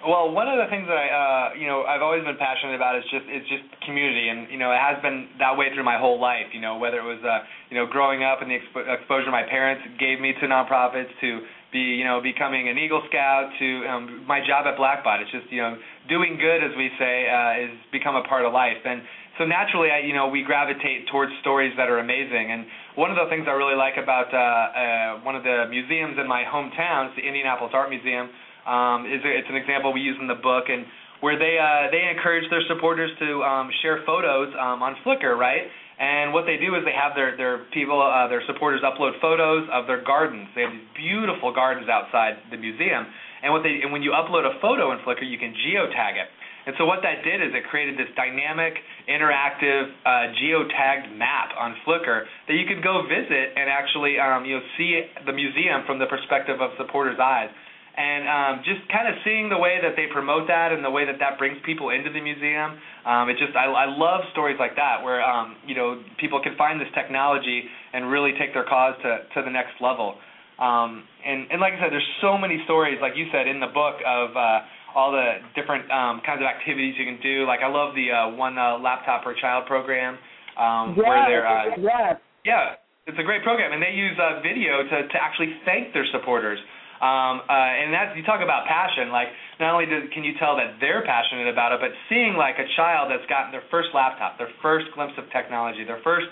Well, 0.00 0.32
one 0.32 0.48
of 0.48 0.56
the 0.56 0.64
things 0.72 0.88
that 0.88 0.96
I, 0.96 1.08
uh, 1.12 1.46
you 1.60 1.68
know, 1.68 1.84
I've 1.84 2.00
always 2.00 2.24
been 2.24 2.40
passionate 2.40 2.72
about 2.72 2.96
is 2.96 3.04
just 3.12 3.28
it's 3.28 3.44
just 3.52 3.68
community, 3.84 4.32
and 4.32 4.48
you 4.48 4.56
know, 4.56 4.72
it 4.72 4.80
has 4.80 4.96
been 5.04 5.28
that 5.36 5.52
way 5.52 5.68
through 5.76 5.84
my 5.84 6.00
whole 6.00 6.16
life. 6.16 6.48
You 6.56 6.64
know, 6.64 6.80
whether 6.80 7.04
it 7.04 7.08
was, 7.08 7.20
uh, 7.20 7.44
you 7.68 7.76
know, 7.76 7.84
growing 7.84 8.24
up 8.24 8.40
and 8.40 8.48
the 8.48 8.56
expo- 8.56 8.88
exposure 8.88 9.28
my 9.28 9.44
parents 9.44 9.84
gave 10.00 10.16
me 10.16 10.32
to 10.40 10.48
nonprofits, 10.48 11.12
to 11.20 11.44
be 11.68 12.00
you 12.00 12.08
know 12.08 12.16
becoming 12.16 12.72
an 12.72 12.80
Eagle 12.80 13.04
Scout 13.12 13.52
to 13.60 13.68
um, 13.92 14.24
my 14.24 14.40
job 14.40 14.64
at 14.64 14.80
Blackbaud. 14.80 15.20
It's 15.20 15.32
just 15.36 15.52
you 15.52 15.60
know 15.60 15.76
doing 16.08 16.40
good, 16.40 16.64
as 16.64 16.72
we 16.80 16.88
say, 16.96 17.28
uh, 17.28 17.68
is 17.68 17.76
become 17.92 18.16
a 18.16 18.24
part 18.24 18.48
of 18.48 18.56
life. 18.56 18.80
And 18.80 19.04
so 19.36 19.44
naturally, 19.44 19.92
I, 19.92 20.00
you 20.00 20.16
know, 20.16 20.28
we 20.28 20.44
gravitate 20.44 21.08
towards 21.12 21.32
stories 21.40 21.72
that 21.76 21.88
are 21.88 22.00
amazing. 22.00 22.52
And 22.52 22.64
one 22.96 23.12
of 23.12 23.16
the 23.20 23.28
things 23.28 23.44
I 23.48 23.52
really 23.52 23.76
like 23.76 24.00
about 24.00 24.32
uh, 24.32 24.40
uh, 24.40 25.24
one 25.28 25.36
of 25.36 25.44
the 25.44 25.68
museums 25.68 26.16
in 26.20 26.28
my 26.28 26.44
hometown, 26.48 27.12
it's 27.12 27.16
the 27.16 27.24
Indianapolis 27.24 27.72
Art 27.72 27.88
Museum, 27.88 28.28
um, 28.70 29.04
is 29.04 29.18
it's 29.26 29.50
an 29.50 29.58
example 29.58 29.92
we 29.92 30.00
use 30.00 30.16
in 30.22 30.30
the 30.30 30.38
book 30.38 30.70
and 30.70 30.86
where 31.20 31.36
they 31.36 31.58
uh, 31.58 31.90
they 31.90 32.06
encourage 32.08 32.48
their 32.48 32.62
supporters 32.70 33.10
to 33.18 33.42
um, 33.42 33.68
share 33.82 34.00
photos 34.06 34.48
um, 34.54 34.82
on 34.82 34.96
Flickr, 35.04 35.36
right? 35.36 35.66
And 36.00 36.32
what 36.32 36.48
they 36.48 36.56
do 36.56 36.72
is 36.80 36.86
they 36.88 36.96
have 36.96 37.12
their 37.12 37.36
their 37.36 37.68
people, 37.76 38.00
uh, 38.00 38.24
their 38.32 38.40
supporters 38.46 38.80
upload 38.80 39.20
photos 39.20 39.68
of 39.68 39.84
their 39.84 40.00
gardens. 40.00 40.48
They 40.56 40.62
have 40.62 40.72
these 40.72 40.88
beautiful 40.96 41.52
gardens 41.52 41.92
outside 41.92 42.40
the 42.48 42.56
museum. 42.56 43.04
And 43.44 43.52
what 43.52 43.62
they 43.62 43.84
and 43.84 43.92
when 43.92 44.00
you 44.00 44.16
upload 44.16 44.48
a 44.48 44.56
photo 44.64 44.96
in 44.96 44.98
Flickr, 45.04 45.28
you 45.28 45.36
can 45.36 45.52
geotag 45.52 46.16
it. 46.16 46.30
And 46.66 46.76
so 46.76 46.84
what 46.84 47.00
that 47.02 47.24
did 47.24 47.40
is 47.40 47.56
it 47.56 47.64
created 47.72 47.96
this 47.96 48.12
dynamic, 48.16 48.76
interactive, 49.08 49.92
uh, 50.04 50.28
geotagged 50.36 51.16
map 51.16 51.56
on 51.56 51.74
Flickr 51.88 52.28
that 52.48 52.54
you 52.54 52.68
could 52.68 52.84
go 52.84 53.00
visit 53.08 53.56
and 53.56 53.68
actually 53.68 54.16
um, 54.16 54.44
you 54.44 54.56
know 54.56 54.64
see 54.80 55.04
the 55.26 55.32
museum 55.32 55.84
from 55.84 55.98
the 55.98 56.06
perspective 56.06 56.60
of 56.64 56.72
supporters' 56.80 57.20
eyes 57.20 57.52
and 57.96 58.22
um, 58.28 58.54
just 58.64 58.86
kind 58.90 59.08
of 59.08 59.14
seeing 59.24 59.48
the 59.48 59.58
way 59.58 59.78
that 59.82 59.96
they 59.96 60.06
promote 60.12 60.46
that 60.46 60.72
and 60.72 60.84
the 60.84 60.90
way 60.90 61.04
that 61.04 61.18
that 61.18 61.38
brings 61.38 61.58
people 61.66 61.90
into 61.90 62.10
the 62.12 62.20
museum. 62.20 62.78
Um, 63.04 63.28
it 63.28 63.36
just 63.36 63.56
I, 63.56 63.66
I 63.66 63.86
love 63.90 64.22
stories 64.32 64.56
like 64.58 64.76
that 64.76 65.02
where 65.02 65.22
um, 65.22 65.56
you 65.66 65.74
know 65.74 66.02
people 66.18 66.40
can 66.42 66.56
find 66.56 66.80
this 66.80 66.90
technology 66.94 67.64
and 67.92 68.10
really 68.10 68.32
take 68.38 68.54
their 68.54 68.64
cause 68.64 68.94
to 69.02 69.26
to 69.34 69.42
the 69.42 69.50
next 69.50 69.74
level. 69.80 70.16
Um, 70.60 71.04
and 71.24 71.50
and 71.50 71.58
like 71.60 71.74
I 71.74 71.80
said, 71.80 71.90
there's 71.90 72.12
so 72.20 72.36
many 72.36 72.60
stories, 72.64 72.98
like 73.00 73.16
you 73.16 73.26
said 73.32 73.48
in 73.48 73.58
the 73.58 73.72
book, 73.72 73.96
of 74.06 74.36
uh, 74.36 74.60
all 74.94 75.10
the 75.10 75.40
different 75.54 75.90
um, 75.90 76.20
kinds 76.26 76.42
of 76.42 76.46
activities 76.46 76.94
you 76.98 77.04
can 77.04 77.18
do. 77.22 77.46
Like 77.46 77.60
I 77.60 77.68
love 77.68 77.94
the 77.94 78.12
uh, 78.12 78.36
one 78.36 78.58
uh, 78.58 78.78
laptop 78.78 79.24
per 79.24 79.34
child 79.34 79.66
program 79.66 80.18
um, 80.58 80.94
yes, 80.96 81.06
where 81.06 81.24
they're 81.26 81.48
uh, 81.48 81.64
yes. 81.78 82.20
yeah, 82.44 82.76
it's 83.06 83.18
a 83.18 83.24
great 83.24 83.42
program, 83.42 83.72
and 83.72 83.80
they 83.82 83.96
use 83.96 84.16
uh, 84.20 84.44
video 84.44 84.84
to 84.84 84.96
to 85.08 85.16
actually 85.16 85.56
thank 85.64 85.92
their 85.92 86.06
supporters. 86.12 86.58
Um, 87.00 87.40
uh, 87.48 87.80
and 87.80 87.96
that 87.96 88.12
you 88.12 88.20
talk 88.28 88.44
about 88.44 88.68
passion. 88.68 89.08
Like 89.08 89.32
not 89.56 89.72
only 89.72 89.88
do, 89.88 90.04
can 90.12 90.20
you 90.20 90.36
tell 90.36 90.56
that 90.60 90.76
they're 90.84 91.00
passionate 91.00 91.48
about 91.48 91.72
it, 91.72 91.80
but 91.80 91.96
seeing 92.12 92.36
like 92.36 92.60
a 92.60 92.68
child 92.76 93.08
that's 93.08 93.24
gotten 93.24 93.48
their 93.48 93.64
first 93.72 93.88
laptop, 93.96 94.36
their 94.36 94.52
first 94.60 94.92
glimpse 94.92 95.16
of 95.16 95.24
technology, 95.32 95.80
their 95.80 96.04
first 96.04 96.28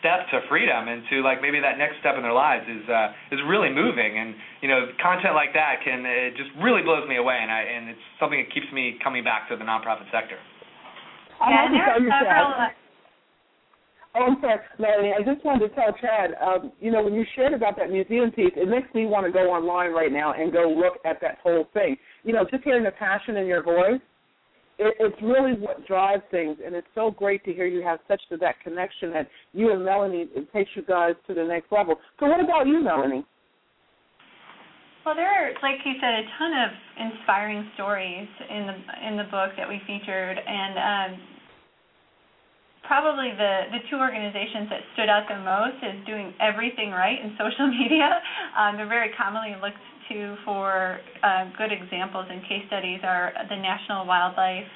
step 0.00 0.24
to 0.32 0.40
freedom 0.48 0.88
and 0.88 1.04
to 1.12 1.20
like 1.20 1.44
maybe 1.44 1.60
that 1.60 1.76
next 1.76 2.00
step 2.00 2.16
in 2.16 2.24
their 2.24 2.32
lives 2.32 2.64
is 2.64 2.84
uh, 2.88 3.12
is 3.28 3.40
really 3.44 3.68
moving. 3.68 4.16
And 4.16 4.32
you 4.64 4.72
know, 4.72 4.88
content 5.04 5.36
like 5.36 5.52
that 5.52 5.84
can 5.84 6.08
it 6.08 6.32
just 6.40 6.48
really 6.64 6.80
blows 6.80 7.04
me 7.04 7.20
away, 7.20 7.36
and 7.36 7.52
I 7.52 7.60
and 7.68 7.92
it's 7.92 8.06
something 8.16 8.40
that 8.40 8.48
keeps 8.56 8.72
me 8.72 8.96
coming 9.04 9.20
back 9.20 9.52
to 9.52 9.56
the 9.60 9.68
nonprofit 9.68 10.08
sector. 10.08 10.40
Yeah, 11.44 11.68
have 11.68 12.00
to 12.00 12.08
there 12.08 12.24
are 12.24 12.24
several. 12.24 12.85
Oh, 14.16 14.24
I'm 14.24 14.40
sorry, 14.40 14.60
Melanie. 14.78 15.12
I 15.12 15.22
just 15.22 15.44
wanted 15.44 15.68
to 15.68 15.74
tell 15.74 15.92
Chad. 16.00 16.30
Um, 16.40 16.72
you 16.80 16.90
know, 16.90 17.02
when 17.02 17.12
you 17.12 17.24
shared 17.34 17.52
about 17.52 17.76
that 17.76 17.90
museum 17.90 18.30
piece, 18.30 18.52
it 18.56 18.68
makes 18.68 18.92
me 18.94 19.04
want 19.04 19.26
to 19.26 19.32
go 19.32 19.50
online 19.50 19.92
right 19.92 20.12
now 20.12 20.32
and 20.32 20.52
go 20.52 20.72
look 20.72 20.94
at 21.04 21.20
that 21.20 21.38
whole 21.42 21.68
thing. 21.74 21.96
You 22.24 22.32
know, 22.32 22.46
just 22.50 22.64
hearing 22.64 22.84
the 22.84 22.92
passion 22.92 23.36
in 23.36 23.46
your 23.46 23.62
voice, 23.62 24.00
it, 24.78 24.94
it's 25.00 25.16
really 25.22 25.52
what 25.60 25.86
drives 25.86 26.22
things, 26.30 26.56
and 26.64 26.74
it's 26.74 26.86
so 26.94 27.10
great 27.10 27.44
to 27.44 27.52
hear 27.52 27.66
you 27.66 27.82
have 27.82 27.98
such 28.08 28.20
a, 28.30 28.36
that 28.38 28.60
connection 28.62 29.12
that 29.12 29.28
you 29.52 29.72
and 29.72 29.84
Melanie 29.84 30.28
it 30.34 30.50
takes 30.52 30.70
you 30.74 30.82
guys 30.82 31.14
to 31.26 31.34
the 31.34 31.44
next 31.44 31.70
level. 31.70 31.96
So, 32.18 32.26
what 32.26 32.40
about 32.40 32.66
you, 32.66 32.80
Melanie? 32.82 33.24
Well, 35.04 35.14
there 35.14 35.28
are, 35.28 35.52
like 35.62 35.80
you 35.84 35.92
said, 36.00 36.14
a 36.18 36.24
ton 36.38 36.52
of 36.52 36.70
inspiring 36.98 37.70
stories 37.74 38.28
in 38.50 38.66
the 38.66 39.08
in 39.08 39.16
the 39.16 39.28
book 39.30 39.52
that 39.56 39.68
we 39.68 39.80
featured, 39.86 40.36
and 40.36 40.74
um, 41.14 41.20
probably 42.86 43.34
the 43.36 43.70
the 43.74 43.82
two 43.90 43.98
organizations 43.98 44.70
that 44.70 44.80
stood 44.94 45.10
out 45.10 45.26
the 45.28 45.38
most 45.42 45.78
is 45.82 45.98
doing 46.06 46.32
everything 46.40 46.90
right 46.90 47.18
in 47.18 47.34
social 47.42 47.66
media. 47.68 48.22
Um, 48.56 48.76
they're 48.76 48.88
very 48.90 49.10
commonly 49.18 49.54
looked 49.60 49.82
to 50.08 50.36
for 50.44 50.98
uh, 51.22 51.50
good 51.58 51.72
examples 51.72 52.26
and 52.30 52.42
case 52.42 52.62
studies 52.68 53.00
are 53.02 53.32
the 53.50 53.56
National 53.56 54.06
Wildlife 54.06 54.70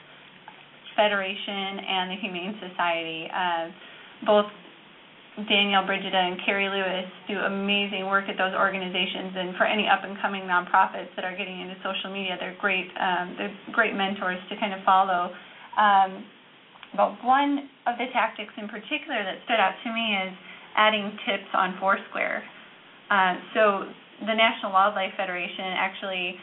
Federation 0.96 1.78
and 1.86 2.10
the 2.10 2.18
Humane 2.20 2.58
Society. 2.58 3.30
Uh, 3.30 3.70
both 4.26 4.50
Danielle 5.48 5.86
Brigida 5.86 6.18
and 6.18 6.36
Carrie 6.44 6.68
Lewis 6.68 7.06
do 7.28 7.38
amazing 7.38 8.06
work 8.10 8.28
at 8.28 8.36
those 8.36 8.52
organizations, 8.52 9.32
and 9.38 9.56
for 9.56 9.64
any 9.64 9.86
up 9.86 10.02
and 10.02 10.18
coming 10.20 10.42
nonprofits 10.42 11.08
that 11.16 11.24
are 11.24 11.36
getting 11.36 11.60
into 11.62 11.74
social 11.86 12.12
media, 12.12 12.36
they're 12.38 12.58
great. 12.60 12.90
Um, 12.98 13.38
they're 13.38 13.56
great 13.72 13.94
mentors 13.94 14.42
to 14.50 14.56
kind 14.58 14.74
of 14.74 14.80
follow. 14.84 15.30
Um, 15.78 16.26
but 16.96 17.22
one 17.24 17.70
of 17.86 17.98
the 17.98 18.06
tactics 18.12 18.52
in 18.56 18.68
particular 18.68 19.22
that 19.22 19.38
stood 19.44 19.60
out 19.60 19.74
to 19.84 19.92
me 19.92 20.16
is 20.26 20.34
adding 20.76 21.10
tips 21.26 21.50
on 21.54 21.76
Foursquare. 21.78 22.42
Uh, 23.10 23.34
so 23.54 23.62
the 24.26 24.34
National 24.34 24.72
Wildlife 24.72 25.12
Federation 25.16 25.74
actually 25.74 26.36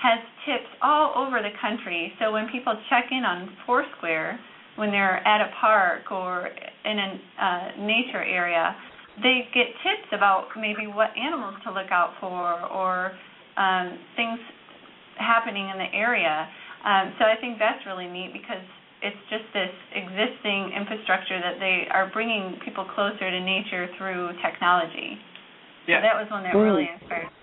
has 0.00 0.18
tips 0.46 0.68
all 0.82 1.12
over 1.16 1.40
the 1.42 1.52
country. 1.60 2.12
So 2.18 2.32
when 2.32 2.48
people 2.48 2.72
check 2.88 3.06
in 3.10 3.24
on 3.24 3.50
Foursquare, 3.66 4.40
when 4.76 4.90
they're 4.90 5.20
at 5.28 5.40
a 5.40 5.50
park 5.60 6.10
or 6.10 6.48
in 6.84 6.98
a 6.98 7.20
uh, 7.36 7.84
nature 7.84 8.24
area, 8.24 8.74
they 9.22 9.44
get 9.52 9.68
tips 9.84 10.08
about 10.12 10.48
maybe 10.56 10.86
what 10.86 11.10
animals 11.16 11.54
to 11.64 11.72
look 11.72 11.90
out 11.90 12.14
for 12.20 12.64
or 12.72 13.12
um, 13.56 13.98
things 14.16 14.38
happening 15.18 15.68
in 15.68 15.76
the 15.76 15.92
area. 15.92 16.48
Um, 16.84 17.12
so 17.18 17.28
I 17.28 17.36
think 17.40 17.58
that's 17.58 17.84
really 17.84 18.06
neat 18.06 18.32
because 18.32 18.64
it's 19.02 19.22
just 19.32 19.48
this 19.56 19.72
existing 19.96 20.76
infrastructure 20.76 21.40
that 21.40 21.56
they 21.58 21.88
are 21.90 22.12
bringing 22.12 22.60
people 22.64 22.84
closer 22.94 23.30
to 23.30 23.40
nature 23.40 23.88
through 23.96 24.36
technology. 24.44 25.16
Yeah. 25.88 26.00
So 26.00 26.02
that 26.04 26.16
was 26.20 26.28
one 26.30 26.42
that 26.44 26.52
really 26.52 26.88
inspired. 26.88 27.32
me. 27.32 27.40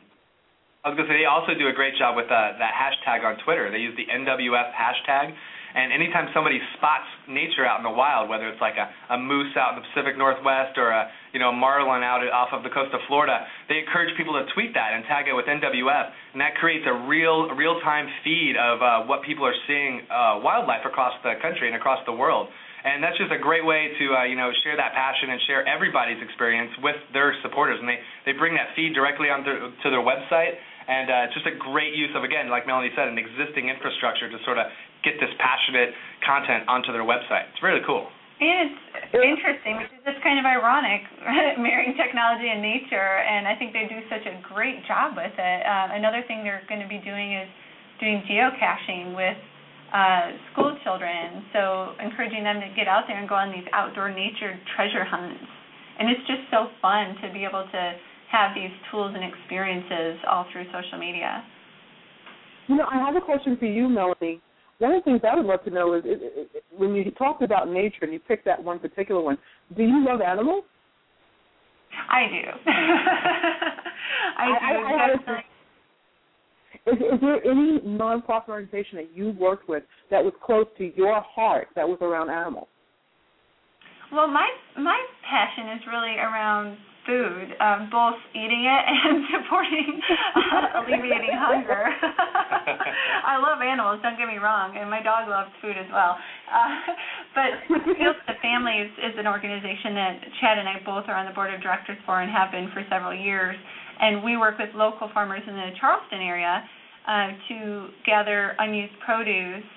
I 0.86 0.89
was 0.89 0.95
gonna 0.95 1.10
say 1.10 1.20
they 1.20 1.28
also 1.28 1.58
do 1.58 1.68
a 1.68 1.76
great 1.76 1.97
job 1.97 2.16
with 2.16 2.30
uh, 2.32 2.55
that 2.62 2.72
hashtag 2.72 3.26
on 3.26 3.36
Twitter. 3.43 3.68
They 3.68 3.84
use 3.84 3.97
the 3.97 4.08
NWF 4.08 4.70
hashtag, 4.72 5.34
and 5.78 5.93
anytime 5.93 6.25
somebody 6.34 6.57
spots 6.73 7.05
nature 7.30 7.61
out 7.61 7.78
in 7.78 7.86
the 7.86 7.93
wild, 7.93 8.25
whether 8.34 8.49
it's 8.49 8.59
like 8.59 8.82
a, 8.82 8.89
a 9.13 9.17
moose 9.17 9.53
out 9.53 9.78
in 9.78 9.86
the 9.86 9.86
Pacific 9.93 10.17
Northwest 10.17 10.73
or 10.73 10.89
a 10.89 11.05
you 11.34 11.39
know 11.39 11.53
marlin 11.53 12.01
out 12.01 12.25
off 12.34 12.49
of 12.49 12.65
the 12.65 12.73
coast 12.73 12.89
of 12.97 13.01
Florida, 13.05 13.45
they 13.69 13.78
encourage 13.78 14.09
people 14.17 14.34
to 14.34 14.49
tweet 14.57 14.73
that 14.73 14.97
and 14.97 15.05
tag 15.05 15.30
it 15.30 15.38
with 15.38 15.45
NWF, 15.45 16.05
and 16.34 16.41
that 16.41 16.57
creates 16.57 16.89
a 16.89 17.05
real 17.05 17.53
real 17.53 17.78
time 17.86 18.09
feed 18.25 18.57
of 18.57 18.82
uh, 18.82 19.05
what 19.05 19.21
people 19.21 19.45
are 19.45 19.55
seeing 19.69 20.01
uh, 20.09 20.41
wildlife 20.41 20.82
across 20.82 21.13
the 21.21 21.38
country 21.45 21.69
and 21.69 21.78
across 21.78 22.01
the 22.09 22.13
world. 22.13 22.49
And 22.82 23.03
that's 23.03 23.17
just 23.17 23.34
a 23.34 23.41
great 23.41 23.65
way 23.65 23.93
to 24.01 24.05
uh, 24.17 24.25
you 24.25 24.34
know 24.34 24.49
share 24.65 24.73
that 24.82 24.97
passion 24.97 25.30
and 25.30 25.38
share 25.45 25.61
everybody's 25.69 26.17
experience 26.25 26.73
with 26.82 26.97
their 27.13 27.38
supporters, 27.45 27.78
and 27.78 27.86
they 27.86 28.01
they 28.25 28.34
bring 28.34 28.57
that 28.57 28.73
feed 28.73 28.97
directly 28.97 29.30
onto 29.30 29.78
to 29.78 29.88
their 29.93 30.01
website, 30.01 30.57
and 30.88 31.11
uh, 31.11 31.25
it's 31.28 31.36
just 31.36 31.45
a 31.45 31.57
great 31.59 31.93
use 31.93 32.09
of 32.15 32.23
again, 32.23 32.49
like 32.49 32.65
Melanie 32.65 32.95
said, 32.95 33.11
an 33.11 33.19
existing 33.19 33.67
infrastructure 33.67 34.32
to 34.32 34.39
sort 34.47 34.57
of 34.57 34.71
get 35.04 35.20
this 35.20 35.32
passionate 35.38 35.93
content 36.26 36.66
onto 36.68 36.91
their 36.91 37.06
website. 37.06 37.50
It's 37.54 37.62
really 37.62 37.82
cool. 37.86 38.08
And 38.38 38.70
it's 38.70 39.18
interesting, 39.18 39.82
which 39.82 39.89
is 39.89 40.06
just 40.06 40.22
kind 40.22 40.38
of 40.38 40.45
ironic, 40.45 41.02
marrying 41.58 41.98
technology 41.98 42.45
and 42.45 42.62
nature, 42.62 43.26
and 43.26 43.50
I 43.50 43.58
think 43.58 43.74
they 43.74 43.89
do 43.89 43.98
such 44.14 44.30
a 44.30 44.38
great 44.45 44.86
job 44.86 45.18
with 45.18 45.34
it. 45.34 45.60
Um, 45.66 45.98
another 45.98 46.22
thing 46.30 46.45
they're 46.45 46.62
going 46.70 46.82
to 46.82 46.91
be 46.91 47.02
doing 47.02 47.34
is 47.34 47.50
doing 47.98 48.22
geocaching 48.30 49.18
with 49.18 49.38
uh, 49.89 50.38
school 50.54 50.78
children, 50.86 51.50
so 51.50 51.98
encouraging 51.98 52.45
them 52.45 52.62
to 52.62 52.70
get 52.78 52.86
out 52.86 53.10
there 53.10 53.18
and 53.18 53.26
go 53.26 53.34
on 53.34 53.50
these 53.50 53.66
outdoor 53.74 54.14
nature 54.14 54.54
treasure 54.78 55.04
hunts. 55.04 55.41
And 55.98 56.06
it's 56.06 56.22
just 56.30 56.45
so 56.54 56.70
fun 56.78 57.18
to 57.26 57.34
be 57.34 57.41
able 57.41 57.66
to 57.66 57.84
have 58.30 58.54
these 58.54 58.74
tools 58.91 59.18
and 59.18 59.26
experiences 59.26 60.22
all 60.30 60.45
through 60.54 60.70
social 60.70 61.02
media. 61.02 61.41
You 62.68 62.78
know, 62.78 62.86
I 62.86 63.02
have 63.02 63.16
a 63.16 63.22
question 63.22 63.58
for 63.58 63.66
you, 63.66 63.89
Melanie. 63.89 64.45
One 64.80 64.93
of 64.93 65.03
the 65.03 65.05
things 65.05 65.21
I 65.30 65.36
would 65.36 65.45
love 65.45 65.63
to 65.63 65.71
know 65.71 65.93
is, 65.95 66.05
is, 66.05 66.21
is, 66.21 66.47
is 66.55 66.61
when 66.78 66.93
you 66.93 67.09
talked 67.11 67.41
about 67.41 67.69
nature 67.69 68.03
and 68.03 68.13
you 68.13 68.19
picked 68.19 68.45
that 68.45 68.63
one 68.63 68.80
particular 68.80 69.21
one, 69.21 69.38
do 69.75 69.84
you 69.84 70.05
love 70.05 70.21
animals? 70.21 70.63
I 72.09 72.28
do. 72.28 72.71
I 74.38 74.45
do. 74.45 74.51
I- 74.53 74.57
I- 74.61 75.03
I- 75.03 75.07
definitely. 75.17 75.43
Is, 76.86 76.95
is 76.99 77.19
there 77.19 77.43
any 77.43 77.80
nonprofit 77.80 78.47
organization 78.49 78.97
that 78.97 79.09
you 79.13 79.32
worked 79.32 79.67
with 79.67 79.84
that 80.09 80.23
was 80.23 80.34
close 80.41 80.67
to 80.78 80.95
your 80.95 81.19
heart 81.21 81.67
that 81.75 81.88
was 81.88 81.97
around 82.01 82.30
animals? 82.30 82.67
Well, 84.11 84.28
my 84.28 84.47
my 84.78 84.97
passion 85.30 85.75
is 85.75 85.82
really 85.91 86.15
around 86.15 86.78
food, 87.05 87.55
um, 87.59 87.89
both 87.91 88.15
eating 88.32 88.63
it 88.63 88.84
and 88.88 89.25
supporting 89.36 89.99
uh, 90.36 90.80
alleviating 90.80 91.32
hunger. 91.34 91.88
I 93.28 93.36
love 93.43 93.59
animals, 93.59 93.99
don't 93.99 94.15
get 94.15 94.32
me 94.32 94.39
wrong, 94.39 94.80
and 94.80 94.88
my 94.88 95.03
dog 95.03 95.28
loves 95.28 95.51
food 95.59 95.75
as 95.75 95.91
well. 95.91 96.15
Uh, 96.47 96.71
but 97.36 97.49
Fields 97.99 98.23
to 98.23 98.34
Families 98.39 98.88
is 99.03 99.19
an 99.19 99.28
organization 99.28 99.99
that 99.99 100.15
Chad 100.39 100.55
and 100.55 100.67
I 100.67 100.80
both 100.88 101.11
are 101.11 101.17
on 101.19 101.28
the 101.28 101.36
board 101.36 101.51
of 101.51 101.59
directors 101.59 101.99
for 102.07 102.23
and 102.23 102.32
have 102.32 102.55
been 102.55 102.71
for 102.71 102.88
several 102.88 103.11
years. 103.11 103.59
And 103.99 104.23
we 104.23 104.39
work 104.39 104.55
with 104.55 104.71
local 104.80 105.11
farmers 105.11 105.43
in 105.43 105.59
the 105.59 105.75
Charleston 105.75 106.23
area 106.23 106.63
uh, 107.03 107.36
to 107.51 107.91
gather 108.07 108.55
unused 108.63 108.95
produce 109.03 109.67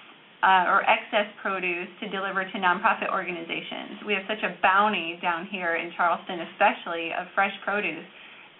uh, 0.47 0.71
or 0.71 0.87
excess 0.87 1.27
produce 1.43 1.91
to 2.01 2.09
deliver 2.09 2.45
to 2.45 2.57
nonprofit 2.57 3.11
organizations. 3.11 3.99
We 4.07 4.15
have 4.15 4.25
such 4.31 4.47
a 4.47 4.57
bounty 4.63 5.19
down 5.21 5.51
here 5.51 5.77
in 5.77 5.91
Charleston, 5.97 6.47
especially 6.55 7.11
of 7.19 7.27
fresh 7.35 7.53
produce, 7.65 8.07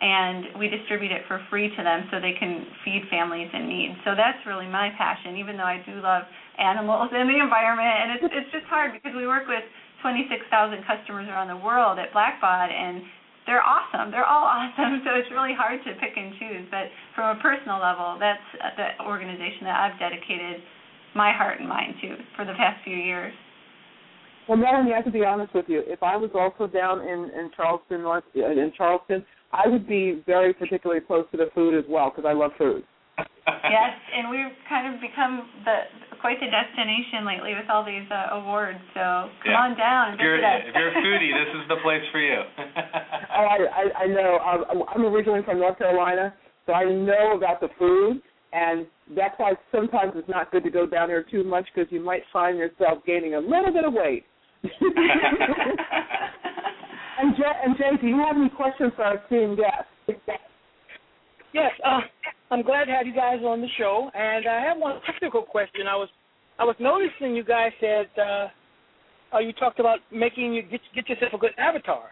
and 0.01 0.57
we 0.57 0.73
distribute 0.73 1.13
it 1.13 1.29
for 1.29 1.45
free 1.53 1.69
to 1.69 1.81
them 1.85 2.09
so 2.09 2.21
they 2.21 2.33
can 2.33 2.65
feed 2.85 3.05
families 3.13 3.53
in 3.53 3.69
need. 3.69 3.93
So 4.05 4.17
that's 4.17 4.41
really 4.49 4.67
my 4.67 4.89
passion, 4.97 5.37
even 5.37 5.61
though 5.61 5.69
I 5.69 5.85
do 5.85 6.01
love 6.01 6.25
animals 6.57 7.13
and 7.13 7.29
the 7.29 7.37
environment. 7.37 7.93
And 7.93 8.09
it's 8.17 8.25
it's 8.33 8.51
just 8.53 8.67
hard 8.73 8.97
because 8.97 9.13
we 9.13 9.29
work 9.29 9.45
with 9.45 9.65
26,000 10.01 10.49
customers 10.89 11.29
around 11.29 11.53
the 11.53 11.61
world 11.61 12.01
at 12.01 12.09
Blackbaud, 12.17 12.73
and 12.73 13.05
they're 13.45 13.61
awesome. 13.61 14.09
They're 14.09 14.29
all 14.29 14.45
awesome. 14.45 15.01
So 15.05 15.17
it's 15.17 15.29
really 15.33 15.53
hard 15.53 15.85
to 15.85 15.93
pick 16.01 16.17
and 16.17 16.33
choose. 16.41 16.65
But 16.73 16.89
from 17.15 17.37
a 17.37 17.39
personal 17.41 17.77
level, 17.77 18.17
that's 18.17 18.45
the 18.77 19.05
organization 19.05 19.69
that 19.69 19.77
I've 19.77 19.99
dedicated 20.01 20.65
my 21.15 21.33
heart 21.33 21.61
and 21.61 21.69
mind 21.69 21.95
to 22.01 22.17
for 22.37 22.45
the 22.45 22.57
past 22.57 22.81
few 22.85 22.97
years. 22.97 23.33
Well, 24.49 24.59
Melanie, 24.59 24.93
I 24.93 24.97
have 24.97 25.05
to 25.05 25.11
be 25.11 25.25
honest 25.25 25.55
with 25.55 25.67
you. 25.69 25.83
If 25.87 26.03
I 26.03 26.17
was 26.17 26.31
also 26.35 26.67
down 26.67 27.01
in 27.01 27.31
in 27.37 27.51
Charleston, 27.57 28.03
North 28.03 28.25
in 28.35 28.73
Charleston, 28.77 29.25
I 29.53 29.67
would 29.69 29.87
be 29.89 30.23
very 30.27 30.53
particularly 30.55 31.01
close 31.01 31.27
to 31.33 31.37
the 31.37 31.49
food 31.55 31.75
as 31.77 31.85
well 31.89 32.11
because 32.11 32.29
I 32.29 32.33
love 32.33 32.53
food. 32.59 32.83
yes, 33.19 33.93
and 34.17 34.31
we've 34.31 34.55
kind 34.69 34.95
of 34.95 35.01
become 35.01 35.49
the 35.65 35.83
quite 36.21 36.39
the 36.39 36.47
destination 36.53 37.25
lately 37.27 37.55
with 37.55 37.65
all 37.71 37.85
these 37.85 38.05
uh, 38.13 38.37
awards. 38.37 38.79
So 38.95 39.31
come 39.43 39.53
Yeah. 39.53 39.65
on 39.65 39.77
down 39.77 40.13
and 40.13 40.21
If 40.21 40.25
you're 40.25 40.37
if 40.37 40.75
you're 40.75 40.93
a 40.93 41.03
foodie, 41.03 41.33
this 41.33 41.49
is 41.61 41.69
the 41.69 41.77
place 41.83 42.03
for 42.13 42.21
you. 42.21 42.41
Oh, 43.33 43.47
I, 43.47 43.57
I, 43.73 43.85
I 44.05 44.07
know. 44.09 44.39
Um, 44.43 44.83
I'm 44.93 45.05
originally 45.07 45.41
from 45.45 45.61
North 45.61 45.79
Carolina, 45.79 46.35
so 46.67 46.73
I 46.75 46.85
know 46.85 47.37
about 47.37 47.61
the 47.61 47.69
food, 47.79 48.21
and 48.53 48.85
that's 49.17 49.35
why 49.39 49.53
sometimes 49.73 50.13
it's 50.17 50.29
not 50.29 50.51
good 50.51 50.65
to 50.65 50.71
go 50.71 50.85
down 50.85 51.09
there 51.09 51.23
too 51.23 51.45
much 51.45 51.67
because 51.73 51.91
you 51.93 52.05
might 52.05 52.23
find 52.33 52.59
yourself 52.59 52.99
gaining 53.07 53.35
a 53.37 53.39
little 53.39 53.73
bit 53.73 53.85
of 53.85 53.93
weight. 53.95 54.25
and, 57.21 57.37
Jaee, 57.37 57.65
and 57.65 57.77
Jaee, 57.77 58.01
do 58.01 58.07
you 58.07 58.19
have 58.19 58.37
any 58.37 58.49
questions 58.49 58.93
for 58.97 59.05
our 59.05 59.19
team 59.29 59.57
guest? 59.57 60.19
Yes, 61.53 61.73
uh, 61.85 62.01
I'm 62.51 62.63
glad 62.63 62.87
to 62.87 62.93
have 62.93 63.07
you 63.07 63.15
guys 63.15 63.41
on 63.45 63.61
the 63.61 63.69
show, 63.77 64.11
and 64.15 64.47
I 64.47 64.61
have 64.61 64.79
one 64.79 65.01
technical 65.07 65.43
question. 65.43 65.87
I 65.89 65.97
was 65.97 66.09
I 66.59 66.65
was 66.65 66.77
noticing 66.79 67.35
you 67.35 67.45
guys 67.45 67.73
said 67.81 68.07
uh, 68.19 68.49
uh, 69.35 69.39
you 69.39 69.53
talked 69.55 69.81
about 69.81 69.99
making 70.13 70.53
you 70.55 70.63
get 70.63 70.81
get 70.95 71.09
yourself 71.09 71.33
a 71.35 71.39
good 71.39 71.53
avatar. 71.59 72.11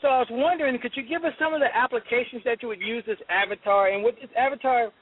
So 0.00 0.08
I 0.08 0.18
was 0.18 0.28
wondering, 0.30 0.78
could 0.78 0.92
you 0.94 1.02
give 1.02 1.24
us 1.24 1.32
some 1.40 1.54
of 1.54 1.60
the 1.60 1.74
applications 1.74 2.42
that 2.44 2.62
you 2.62 2.68
would 2.68 2.80
use 2.80 3.02
this 3.06 3.18
avatar, 3.28 3.88
and 3.88 4.04
with 4.04 4.14
this 4.16 4.30
avatar, 4.38 4.92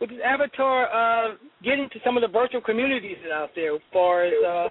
with 0.00 0.10
this 0.10 0.18
avatar, 0.24 0.90
uh, 0.90 1.34
getting 1.62 1.88
to 1.92 2.00
some 2.04 2.16
of 2.16 2.22
the 2.22 2.28
virtual 2.28 2.60
communities 2.60 3.18
that 3.22 3.32
out 3.32 3.50
there, 3.54 3.76
as 3.76 3.80
far 3.92 4.24
as 4.24 4.32
uh, 4.44 4.68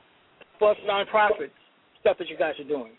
for 0.59 0.75
nonprofits 0.89 1.55
stuff 2.01 2.17
that 2.19 2.27
you 2.27 2.37
guys 2.37 2.53
are 2.59 2.67
doing. 2.67 2.91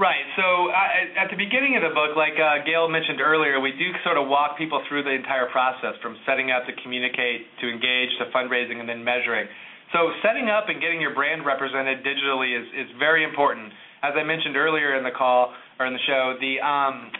Right. 0.00 0.24
So 0.32 0.72
uh, 0.72 1.20
at 1.20 1.28
the 1.28 1.36
beginning 1.36 1.76
of 1.76 1.84
the 1.84 1.92
book, 1.92 2.16
like 2.16 2.32
uh, 2.40 2.64
Gail 2.64 2.88
mentioned 2.88 3.20
earlier, 3.20 3.60
we 3.60 3.76
do 3.76 3.92
sort 4.00 4.16
of 4.16 4.32
walk 4.32 4.56
people 4.56 4.80
through 4.88 5.04
the 5.04 5.12
entire 5.12 5.44
process 5.52 5.92
from 6.00 6.16
setting 6.24 6.48
up 6.48 6.64
to 6.64 6.72
communicate 6.80 7.44
to 7.60 7.68
engage 7.68 8.08
to 8.16 8.32
fundraising 8.32 8.80
and 8.80 8.88
then 8.88 9.04
measuring. 9.04 9.44
So 9.92 10.08
setting 10.24 10.48
up 10.48 10.72
and 10.72 10.80
getting 10.80 11.04
your 11.04 11.12
brand 11.12 11.44
represented 11.44 12.00
digitally 12.00 12.56
is, 12.56 12.64
is 12.72 12.88
very 12.96 13.28
important. 13.28 13.76
As 14.00 14.16
I 14.16 14.24
mentioned 14.24 14.56
earlier 14.56 14.96
in 14.96 15.04
the 15.04 15.12
call 15.12 15.52
or 15.76 15.84
in 15.84 15.92
the 15.92 16.00
show, 16.08 16.32
the 16.40 16.56
um, 16.64 17.12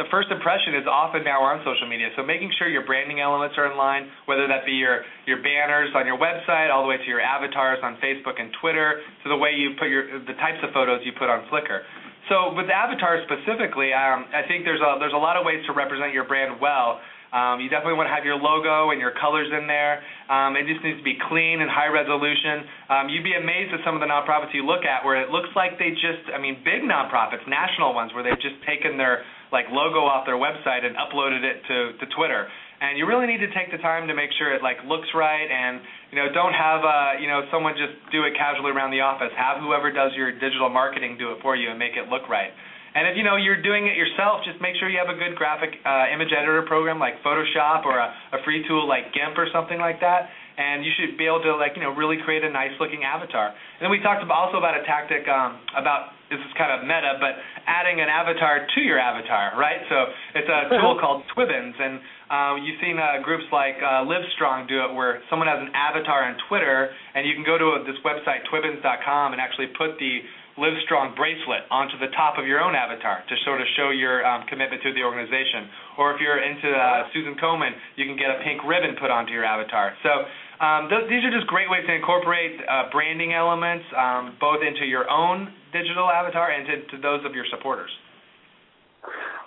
the 0.00 0.08
first 0.08 0.32
impression 0.32 0.72
is 0.72 0.88
often 0.88 1.28
now 1.28 1.44
on 1.44 1.60
social 1.68 1.84
media. 1.84 2.08
So 2.16 2.24
making 2.24 2.48
sure 2.56 2.64
your 2.64 2.88
branding 2.88 3.20
elements 3.20 3.60
are 3.60 3.68
in 3.68 3.76
line, 3.76 4.08
whether 4.24 4.48
that 4.48 4.64
be 4.64 4.72
your 4.72 5.04
your 5.28 5.44
banners 5.44 5.92
on 5.92 6.08
your 6.08 6.16
website, 6.16 6.72
all 6.72 6.80
the 6.80 6.88
way 6.88 6.96
to 6.96 7.04
your 7.04 7.20
avatars 7.20 7.84
on 7.84 8.00
Facebook 8.00 8.40
and 8.40 8.48
Twitter, 8.64 9.04
to 9.20 9.28
the 9.28 9.36
way 9.36 9.52
you 9.52 9.76
put 9.76 9.92
your 9.92 10.24
the 10.24 10.32
types 10.40 10.64
of 10.64 10.72
photos 10.72 11.04
you 11.04 11.12
put 11.20 11.28
on 11.28 11.44
Flickr. 11.52 11.84
So 12.28 12.54
with 12.54 12.70
avatars 12.70 13.26
specifically, 13.26 13.90
um, 13.90 14.30
I 14.30 14.46
think 14.46 14.62
there's 14.64 14.80
a 14.80 14.98
there's 14.98 15.16
a 15.16 15.20
lot 15.20 15.36
of 15.36 15.42
ways 15.42 15.64
to 15.66 15.72
represent 15.72 16.12
your 16.12 16.24
brand 16.24 16.60
well. 16.60 17.00
Um, 17.32 17.64
you 17.64 17.72
definitely 17.72 17.96
want 17.96 18.12
to 18.12 18.14
have 18.14 18.28
your 18.28 18.36
logo 18.36 18.92
and 18.92 19.00
your 19.00 19.16
colors 19.16 19.48
in 19.48 19.64
there. 19.64 20.04
Um, 20.28 20.52
it 20.52 20.68
just 20.68 20.84
needs 20.84 21.00
to 21.00 21.06
be 21.06 21.16
clean 21.32 21.64
and 21.64 21.70
high 21.72 21.88
resolution. 21.88 22.68
Um, 22.92 23.08
you'd 23.08 23.24
be 23.24 23.32
amazed 23.32 23.72
at 23.72 23.80
some 23.88 23.96
of 23.96 24.04
the 24.04 24.10
nonprofits 24.10 24.52
you 24.52 24.68
look 24.68 24.84
at 24.84 25.00
where 25.00 25.16
it 25.16 25.32
looks 25.32 25.48
like 25.56 25.80
they 25.80 25.96
just, 25.96 26.28
I 26.28 26.36
mean, 26.36 26.60
big 26.60 26.84
nonprofits, 26.84 27.40
national 27.48 27.96
ones, 27.96 28.12
where 28.12 28.20
they've 28.20 28.36
just 28.36 28.60
taken 28.68 29.00
their 29.00 29.24
like 29.48 29.64
logo 29.72 30.04
off 30.04 30.28
their 30.28 30.36
website 30.36 30.84
and 30.84 30.92
uploaded 31.00 31.40
it 31.40 31.64
to 31.72 31.96
to 32.04 32.04
Twitter. 32.12 32.52
And 32.82 32.98
you 32.98 33.06
really 33.06 33.30
need 33.30 33.38
to 33.38 33.52
take 33.54 33.70
the 33.70 33.78
time 33.78 34.10
to 34.10 34.14
make 34.14 34.34
sure 34.34 34.50
it 34.50 34.58
like 34.58 34.82
looks 34.82 35.06
right 35.14 35.46
and 35.46 35.78
you 36.10 36.18
know 36.18 36.26
don't 36.34 36.50
have 36.50 36.82
uh, 36.82 37.14
you 37.22 37.30
know 37.30 37.46
someone 37.54 37.78
just 37.78 37.94
do 38.10 38.26
it 38.26 38.34
casually 38.34 38.74
around 38.74 38.90
the 38.90 38.98
office. 38.98 39.30
Have 39.38 39.62
whoever 39.62 39.94
does 39.94 40.10
your 40.18 40.34
digital 40.34 40.66
marketing 40.66 41.14
do 41.14 41.30
it 41.30 41.38
for 41.46 41.54
you 41.54 41.70
and 41.70 41.78
make 41.78 41.94
it 41.94 42.10
look 42.10 42.26
right. 42.26 42.50
And 42.92 43.06
if 43.06 43.14
you 43.14 43.22
know 43.22 43.38
you're 43.38 43.62
doing 43.62 43.86
it 43.86 43.94
yourself, 43.94 44.42
just 44.42 44.58
make 44.58 44.74
sure 44.82 44.90
you 44.90 44.98
have 44.98 45.08
a 45.08 45.16
good 45.16 45.38
graphic 45.38 45.78
uh, 45.86 46.10
image 46.10 46.34
editor 46.34 46.66
program 46.66 46.98
like 46.98 47.22
Photoshop 47.22 47.86
or 47.86 48.02
a, 48.02 48.10
a 48.34 48.42
free 48.42 48.66
tool 48.66 48.84
like 48.84 49.14
GIMP 49.14 49.38
or 49.38 49.46
something 49.54 49.78
like 49.78 50.02
that. 50.02 50.28
And 50.58 50.84
you 50.84 50.90
should 50.98 51.16
be 51.16 51.24
able 51.24 51.40
to 51.46 51.54
like 51.54 51.78
you 51.78 51.86
know 51.86 51.94
really 51.94 52.18
create 52.26 52.42
a 52.42 52.50
nice 52.50 52.74
looking 52.82 53.06
avatar. 53.06 53.54
And 53.54 53.80
then 53.80 53.94
we 53.94 54.02
talked 54.02 54.26
about, 54.26 54.50
also 54.50 54.58
about 54.58 54.74
a 54.74 54.82
tactic 54.82 55.22
um, 55.30 55.62
about 55.78 56.18
this 56.32 56.40
is 56.40 56.52
kind 56.56 56.72
of 56.72 56.88
meta, 56.88 57.20
but 57.20 57.36
adding 57.68 58.00
an 58.00 58.08
avatar 58.08 58.64
to 58.64 58.80
your 58.80 58.96
avatar, 58.96 59.52
right? 59.60 59.84
So 59.92 60.08
it's 60.32 60.48
a 60.48 60.72
tool 60.80 60.96
called 61.02 61.28
Twibbons, 61.36 61.76
and 61.76 62.00
uh, 62.32 62.56
you've 62.56 62.80
seen 62.80 62.96
uh, 62.96 63.20
groups 63.20 63.44
like 63.52 63.76
uh, 63.84 64.08
Livestrong 64.08 64.64
do 64.64 64.80
it, 64.88 64.96
where 64.96 65.20
someone 65.28 65.52
has 65.52 65.60
an 65.60 65.68
avatar 65.76 66.24
on 66.24 66.40
Twitter, 66.48 66.88
and 67.12 67.28
you 67.28 67.36
can 67.36 67.44
go 67.44 67.60
to 67.60 67.76
a, 67.76 67.84
this 67.84 68.00
website 68.00 68.40
Twibbons.com 68.48 69.36
and 69.36 69.40
actually 69.40 69.68
put 69.76 70.00
the 70.00 70.24
Livestrong 70.56 71.16
bracelet 71.16 71.68
onto 71.68 71.96
the 72.00 72.08
top 72.16 72.36
of 72.36 72.48
your 72.48 72.60
own 72.60 72.72
avatar 72.72 73.24
to 73.28 73.34
sort 73.44 73.60
of 73.60 73.66
show 73.76 73.88
your 73.88 74.24
um, 74.24 74.44
commitment 74.48 74.80
to 74.80 74.92
the 74.92 75.04
organization. 75.04 75.68
Or 75.96 76.12
if 76.12 76.20
you're 76.20 76.40
into 76.40 76.72
uh, 76.72 77.08
Susan 77.12 77.36
Komen, 77.36 77.72
you 77.96 78.04
can 78.04 78.16
get 78.16 78.28
a 78.28 78.40
pink 78.44 78.64
ribbon 78.64 78.96
put 79.00 79.12
onto 79.12 79.32
your 79.32 79.44
avatar. 79.44 79.92
So 80.04 80.12
um, 80.60 80.88
th- 80.92 81.08
these 81.08 81.24
are 81.24 81.32
just 81.32 81.48
great 81.48 81.68
ways 81.68 81.84
to 81.88 81.92
incorporate 81.92 82.60
uh, 82.68 82.92
branding 82.92 83.32
elements 83.32 83.84
um, 83.96 84.36
both 84.40 84.60
into 84.60 84.84
your 84.84 85.08
own 85.08 85.52
digital 85.72 86.08
avatar 86.08 86.52
and 86.52 86.64
to, 86.68 86.96
to 86.96 87.00
those 87.00 87.24
of 87.24 87.32
your 87.32 87.44
supporters. 87.48 87.92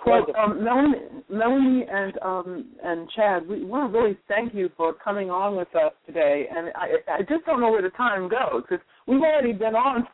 Well, 0.06 0.24
um, 0.38 0.62
Melanie, 0.62 0.98
Melanie 1.28 1.84
and 1.90 2.18
um, 2.22 2.66
and 2.82 3.10
Chad, 3.16 3.48
we 3.48 3.64
want 3.64 3.92
to 3.92 3.98
really 3.98 4.16
thank 4.28 4.54
you 4.54 4.70
for 4.76 4.94
coming 4.94 5.30
on 5.30 5.56
with 5.56 5.74
us 5.74 5.92
today. 6.06 6.46
And 6.54 6.68
I, 6.76 7.12
I 7.12 7.18
just 7.22 7.44
don't 7.44 7.60
know 7.60 7.70
where 7.72 7.82
the 7.82 7.90
time 7.90 8.28
goes 8.28 8.62
because 8.62 8.84
we've 9.08 9.20
already 9.20 9.52
been 9.52 9.74
on 9.74 10.06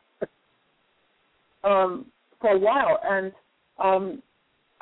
um, 1.63 2.07
for 2.41 2.51
a 2.51 2.59
while, 2.59 2.99
and 3.03 3.31
um, 3.77 4.23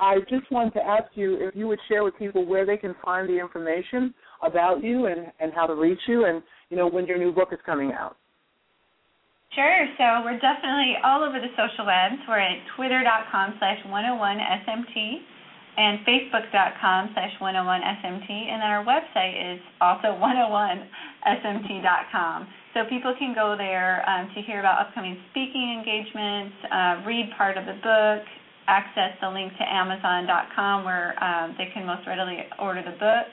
I 0.00 0.16
just 0.30 0.50
wanted 0.50 0.72
to 0.74 0.82
ask 0.82 1.10
you 1.14 1.36
if 1.46 1.54
you 1.54 1.68
would 1.68 1.78
share 1.88 2.02
with 2.04 2.16
people 2.18 2.46
where 2.46 2.64
they 2.64 2.78
can 2.78 2.94
find 3.04 3.28
the 3.28 3.38
information 3.38 4.14
about 4.42 4.82
you 4.82 5.06
and, 5.06 5.26
and 5.40 5.52
how 5.52 5.66
to 5.66 5.74
reach 5.74 6.00
you, 6.08 6.24
and 6.24 6.42
you 6.70 6.76
know 6.78 6.88
when 6.88 7.06
your 7.06 7.18
new 7.18 7.32
book 7.32 7.50
is 7.52 7.58
coming 7.66 7.92
out. 7.92 8.16
Sure. 9.54 9.86
So 9.98 10.22
we're 10.24 10.38
definitely 10.40 10.96
all 11.04 11.22
over 11.22 11.36
the 11.36 11.52
social 11.52 11.84
webs. 11.84 12.16
We're 12.26 12.40
at 12.40 12.56
twitter.com 12.74 13.56
slash 13.58 13.84
101SMT 13.84 14.96
and 15.76 16.00
facebook.com 16.08 17.10
slash 17.12 17.36
101SMT. 17.40 18.30
And 18.32 18.64
then 18.64 18.70
our 18.72 18.82
website 18.84 19.54
is 19.54 19.60
also 19.80 20.16
101SMT.com. 20.16 22.48
So 22.72 22.84
people 22.88 23.14
can 23.18 23.34
go 23.34 23.54
there 23.56 24.08
um, 24.08 24.30
to 24.34 24.40
hear 24.40 24.60
about 24.60 24.80
upcoming 24.86 25.18
speaking 25.30 25.70
engagements, 25.76 26.54
uh, 26.72 27.02
read 27.04 27.30
part 27.36 27.58
of 27.58 27.66
the 27.66 27.74
book, 27.84 28.24
access 28.68 29.12
the 29.20 29.28
link 29.28 29.52
to 29.58 29.64
Amazon.com 29.68 30.84
where 30.84 31.22
um, 31.22 31.54
they 31.58 31.66
can 31.74 31.84
most 31.84 32.06
readily 32.06 32.46
order 32.58 32.80
the 32.80 32.96
book, 32.96 33.26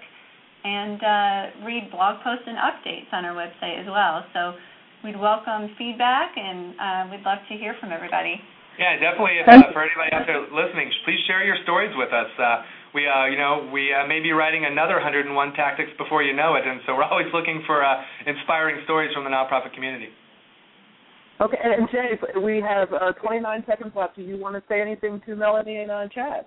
and 0.65 1.01
uh, 1.01 1.51
read 1.65 1.89
blog 1.91 2.21
posts 2.23 2.43
and 2.45 2.57
updates 2.57 3.07
on 3.13 3.23
our 3.23 3.33
website 3.33 3.79
as 3.79 3.87
well. 3.87 4.25
So 4.33 4.55
we'd 5.03 5.19
welcome 5.19 5.73
feedback, 5.77 6.35
and 6.35 6.75
uh, 6.79 7.11
we'd 7.11 7.23
love 7.23 7.39
to 7.49 7.55
hear 7.55 7.75
from 7.79 7.91
everybody. 7.91 8.39
Yeah, 8.79 8.95
definitely. 8.95 9.43
If, 9.43 9.47
uh, 9.47 9.75
for 9.75 9.83
anybody 9.83 10.11
out 10.15 10.23
there 10.23 10.39
listening, 10.39 10.87
please 11.03 11.19
share 11.27 11.43
your 11.43 11.57
stories 11.63 11.91
with 11.99 12.13
us. 12.15 12.31
Uh, 12.39 12.63
we 12.95 13.05
uh, 13.05 13.27
you 13.27 13.37
know 13.37 13.69
we 13.71 13.91
uh, 13.93 14.07
may 14.07 14.19
be 14.19 14.31
writing 14.31 14.65
another 14.65 14.95
101 14.95 15.27
tactics 15.53 15.91
before 15.97 16.23
you 16.23 16.33
know 16.35 16.55
it, 16.55 16.65
and 16.65 16.79
so 16.87 16.95
we're 16.95 17.03
always 17.03 17.27
looking 17.33 17.61
for 17.67 17.83
uh, 17.83 18.01
inspiring 18.25 18.79
stories 18.85 19.11
from 19.13 19.23
the 19.23 19.29
nonprofit 19.29 19.73
community. 19.75 20.09
Okay, 21.41 21.57
and 21.63 21.87
Jaee, 21.87 22.43
we 22.43 22.61
have 22.61 22.91
uh, 22.91 23.13
29 23.13 23.63
seconds 23.67 23.93
left. 23.95 24.15
Do 24.15 24.23
you 24.23 24.37
want 24.37 24.55
to 24.55 24.63
say 24.67 24.81
anything 24.81 25.21
to 25.25 25.35
Melanie 25.35 25.77
and 25.77 25.91
uh, 25.91 26.07
Chad? 26.13 26.45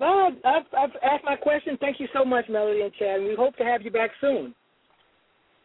No, 0.00 0.30
I've, 0.44 0.66
I've 0.76 0.96
asked 1.02 1.24
my 1.24 1.36
question. 1.36 1.78
Thank 1.80 2.00
you 2.00 2.08
so 2.12 2.24
much, 2.24 2.46
Melanie 2.48 2.82
and 2.82 2.92
Chad. 2.94 3.20
We 3.20 3.36
hope 3.38 3.54
to 3.58 3.64
have 3.64 3.82
you 3.82 3.92
back 3.92 4.10
soon. 4.20 4.54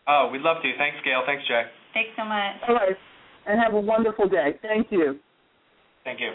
Oh, 0.08 0.30
we'd 0.32 0.42
love 0.42 0.58
to. 0.62 0.72
Thanks, 0.78 0.98
Gail. 1.04 1.24
Thanks, 1.26 1.44
Jaee. 1.50 1.66
Thanks 1.94 2.12
so 2.18 2.26
much. 2.26 2.56
All 2.68 2.76
right. 2.76 2.96
And 3.48 3.60
have 3.60 3.74
a 3.74 3.80
wonderful 3.80 4.28
day. 4.28 4.56
Thank 4.62 4.92
you. 4.92 5.20
Thank 6.04 6.20
you. 6.20 6.32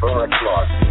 Burn 0.00 0.30
clock. 0.40 0.81